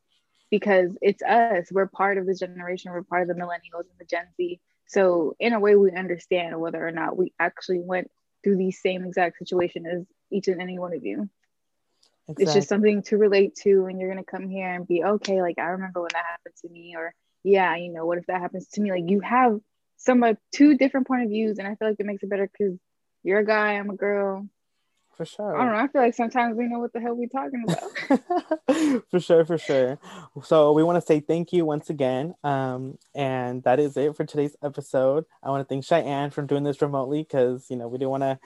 because 0.50 0.96
it's 1.02 1.22
us. 1.22 1.70
We're 1.70 1.86
part 1.86 2.18
of 2.18 2.26
the 2.26 2.34
generation, 2.34 2.92
we're 2.92 3.02
part 3.02 3.18
of 3.18 3.28
the 3.28 3.34
millennials 3.34 3.80
and 3.80 3.90
the 3.90 3.96
Gen 3.98 4.20
Z. 4.36 4.60
So, 4.86 5.34
in 5.38 5.52
a 5.52 5.60
way, 5.60 5.76
we 5.76 5.90
understand 5.92 6.58
whether 6.60 6.86
or 6.86 6.90
not 6.92 7.16
we 7.16 7.32
actually 7.38 7.80
went 7.80 8.10
through 8.42 8.56
the 8.56 8.70
same 8.70 9.04
exact 9.04 9.38
situation 9.38 9.86
as 9.86 10.06
each 10.30 10.48
and 10.48 10.60
any 10.60 10.78
one 10.78 10.94
of 10.94 11.04
you. 11.04 11.28
Exactly. 12.26 12.44
It's 12.44 12.54
just 12.54 12.68
something 12.68 13.02
to 13.04 13.18
relate 13.18 13.54
to, 13.62 13.86
and 13.86 14.00
you're 14.00 14.08
gonna 14.08 14.24
come 14.24 14.48
here 14.48 14.72
and 14.72 14.86
be 14.86 15.04
okay. 15.04 15.42
Like 15.42 15.58
I 15.58 15.66
remember 15.66 16.00
when 16.00 16.10
that 16.14 16.24
happened 16.24 16.54
to 16.62 16.68
me, 16.70 16.94
or 16.96 17.14
yeah, 17.42 17.76
you 17.76 17.92
know, 17.92 18.06
what 18.06 18.18
if 18.18 18.26
that 18.26 18.40
happens 18.40 18.68
to 18.68 18.80
me? 18.80 18.92
Like 18.92 19.10
you 19.10 19.20
have 19.20 19.60
some 19.98 20.22
of 20.22 20.38
two 20.52 20.76
different 20.76 21.06
point 21.06 21.24
of 21.24 21.28
views, 21.28 21.58
and 21.58 21.68
I 21.68 21.74
feel 21.74 21.88
like 21.88 22.00
it 22.00 22.06
makes 22.06 22.22
it 22.22 22.30
better 22.30 22.50
because 22.50 22.78
you're 23.22 23.40
a 23.40 23.44
guy, 23.44 23.72
I'm 23.72 23.90
a 23.90 23.96
girl. 23.96 24.48
For 25.16 25.24
sure. 25.24 25.56
I 25.56 25.64
don't 25.64 25.72
know. 25.72 25.78
I 25.78 25.88
feel 25.88 26.02
like 26.02 26.14
sometimes 26.14 26.56
we 26.56 26.66
know 26.66 26.80
what 26.80 26.92
the 26.92 27.00
hell 27.00 27.14
we're 27.14 27.28
talking 27.28 27.64
about. 27.68 29.02
for 29.10 29.20
sure, 29.20 29.44
for 29.44 29.58
sure. 29.58 29.98
So 30.42 30.72
we 30.72 30.82
want 30.82 30.96
to 30.96 31.06
say 31.06 31.20
thank 31.20 31.52
you 31.52 31.64
once 31.64 31.88
again. 31.88 32.34
Um, 32.42 32.98
and 33.14 33.62
that 33.62 33.78
is 33.78 33.96
it 33.96 34.16
for 34.16 34.24
today's 34.24 34.56
episode. 34.64 35.24
I 35.40 35.50
want 35.50 35.60
to 35.60 35.72
thank 35.72 35.84
Cheyenne 35.84 36.30
for 36.30 36.42
doing 36.42 36.64
this 36.64 36.82
remotely 36.82 37.22
because 37.22 37.66
you 37.70 37.76
know 37.76 37.86
we 37.86 37.98
didn't 37.98 38.10
want 38.10 38.24
to 38.24 38.40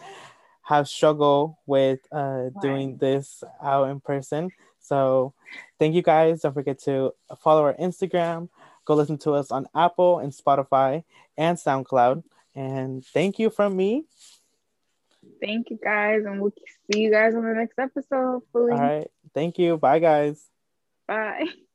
have 0.68 0.86
struggled 0.86 1.56
with 1.64 2.00
uh, 2.12 2.50
doing 2.60 2.98
this 2.98 3.42
out 3.62 3.88
in 3.88 4.00
person. 4.00 4.50
So 4.80 5.32
thank 5.78 5.94
you 5.94 6.02
guys. 6.02 6.42
Don't 6.42 6.52
forget 6.52 6.78
to 6.80 7.14
follow 7.40 7.62
our 7.62 7.74
Instagram. 7.74 8.50
Go 8.84 8.94
listen 8.94 9.16
to 9.18 9.32
us 9.32 9.50
on 9.50 9.66
Apple 9.74 10.18
and 10.18 10.30
Spotify 10.30 11.04
and 11.38 11.56
SoundCloud. 11.56 12.22
And 12.54 13.02
thank 13.02 13.38
you 13.38 13.48
from 13.48 13.76
me. 13.78 14.04
Thank 15.40 15.70
you 15.70 15.78
guys. 15.82 16.24
And 16.26 16.42
we'll 16.42 16.52
see 16.92 17.00
you 17.00 17.10
guys 17.10 17.34
on 17.34 17.44
the 17.44 17.54
next 17.54 17.78
episode. 17.78 18.42
Hopefully. 18.42 18.72
All 18.72 18.78
right. 18.78 19.10
Thank 19.32 19.58
you. 19.58 19.78
Bye 19.78 20.00
guys. 20.00 20.44
Bye. 21.06 21.46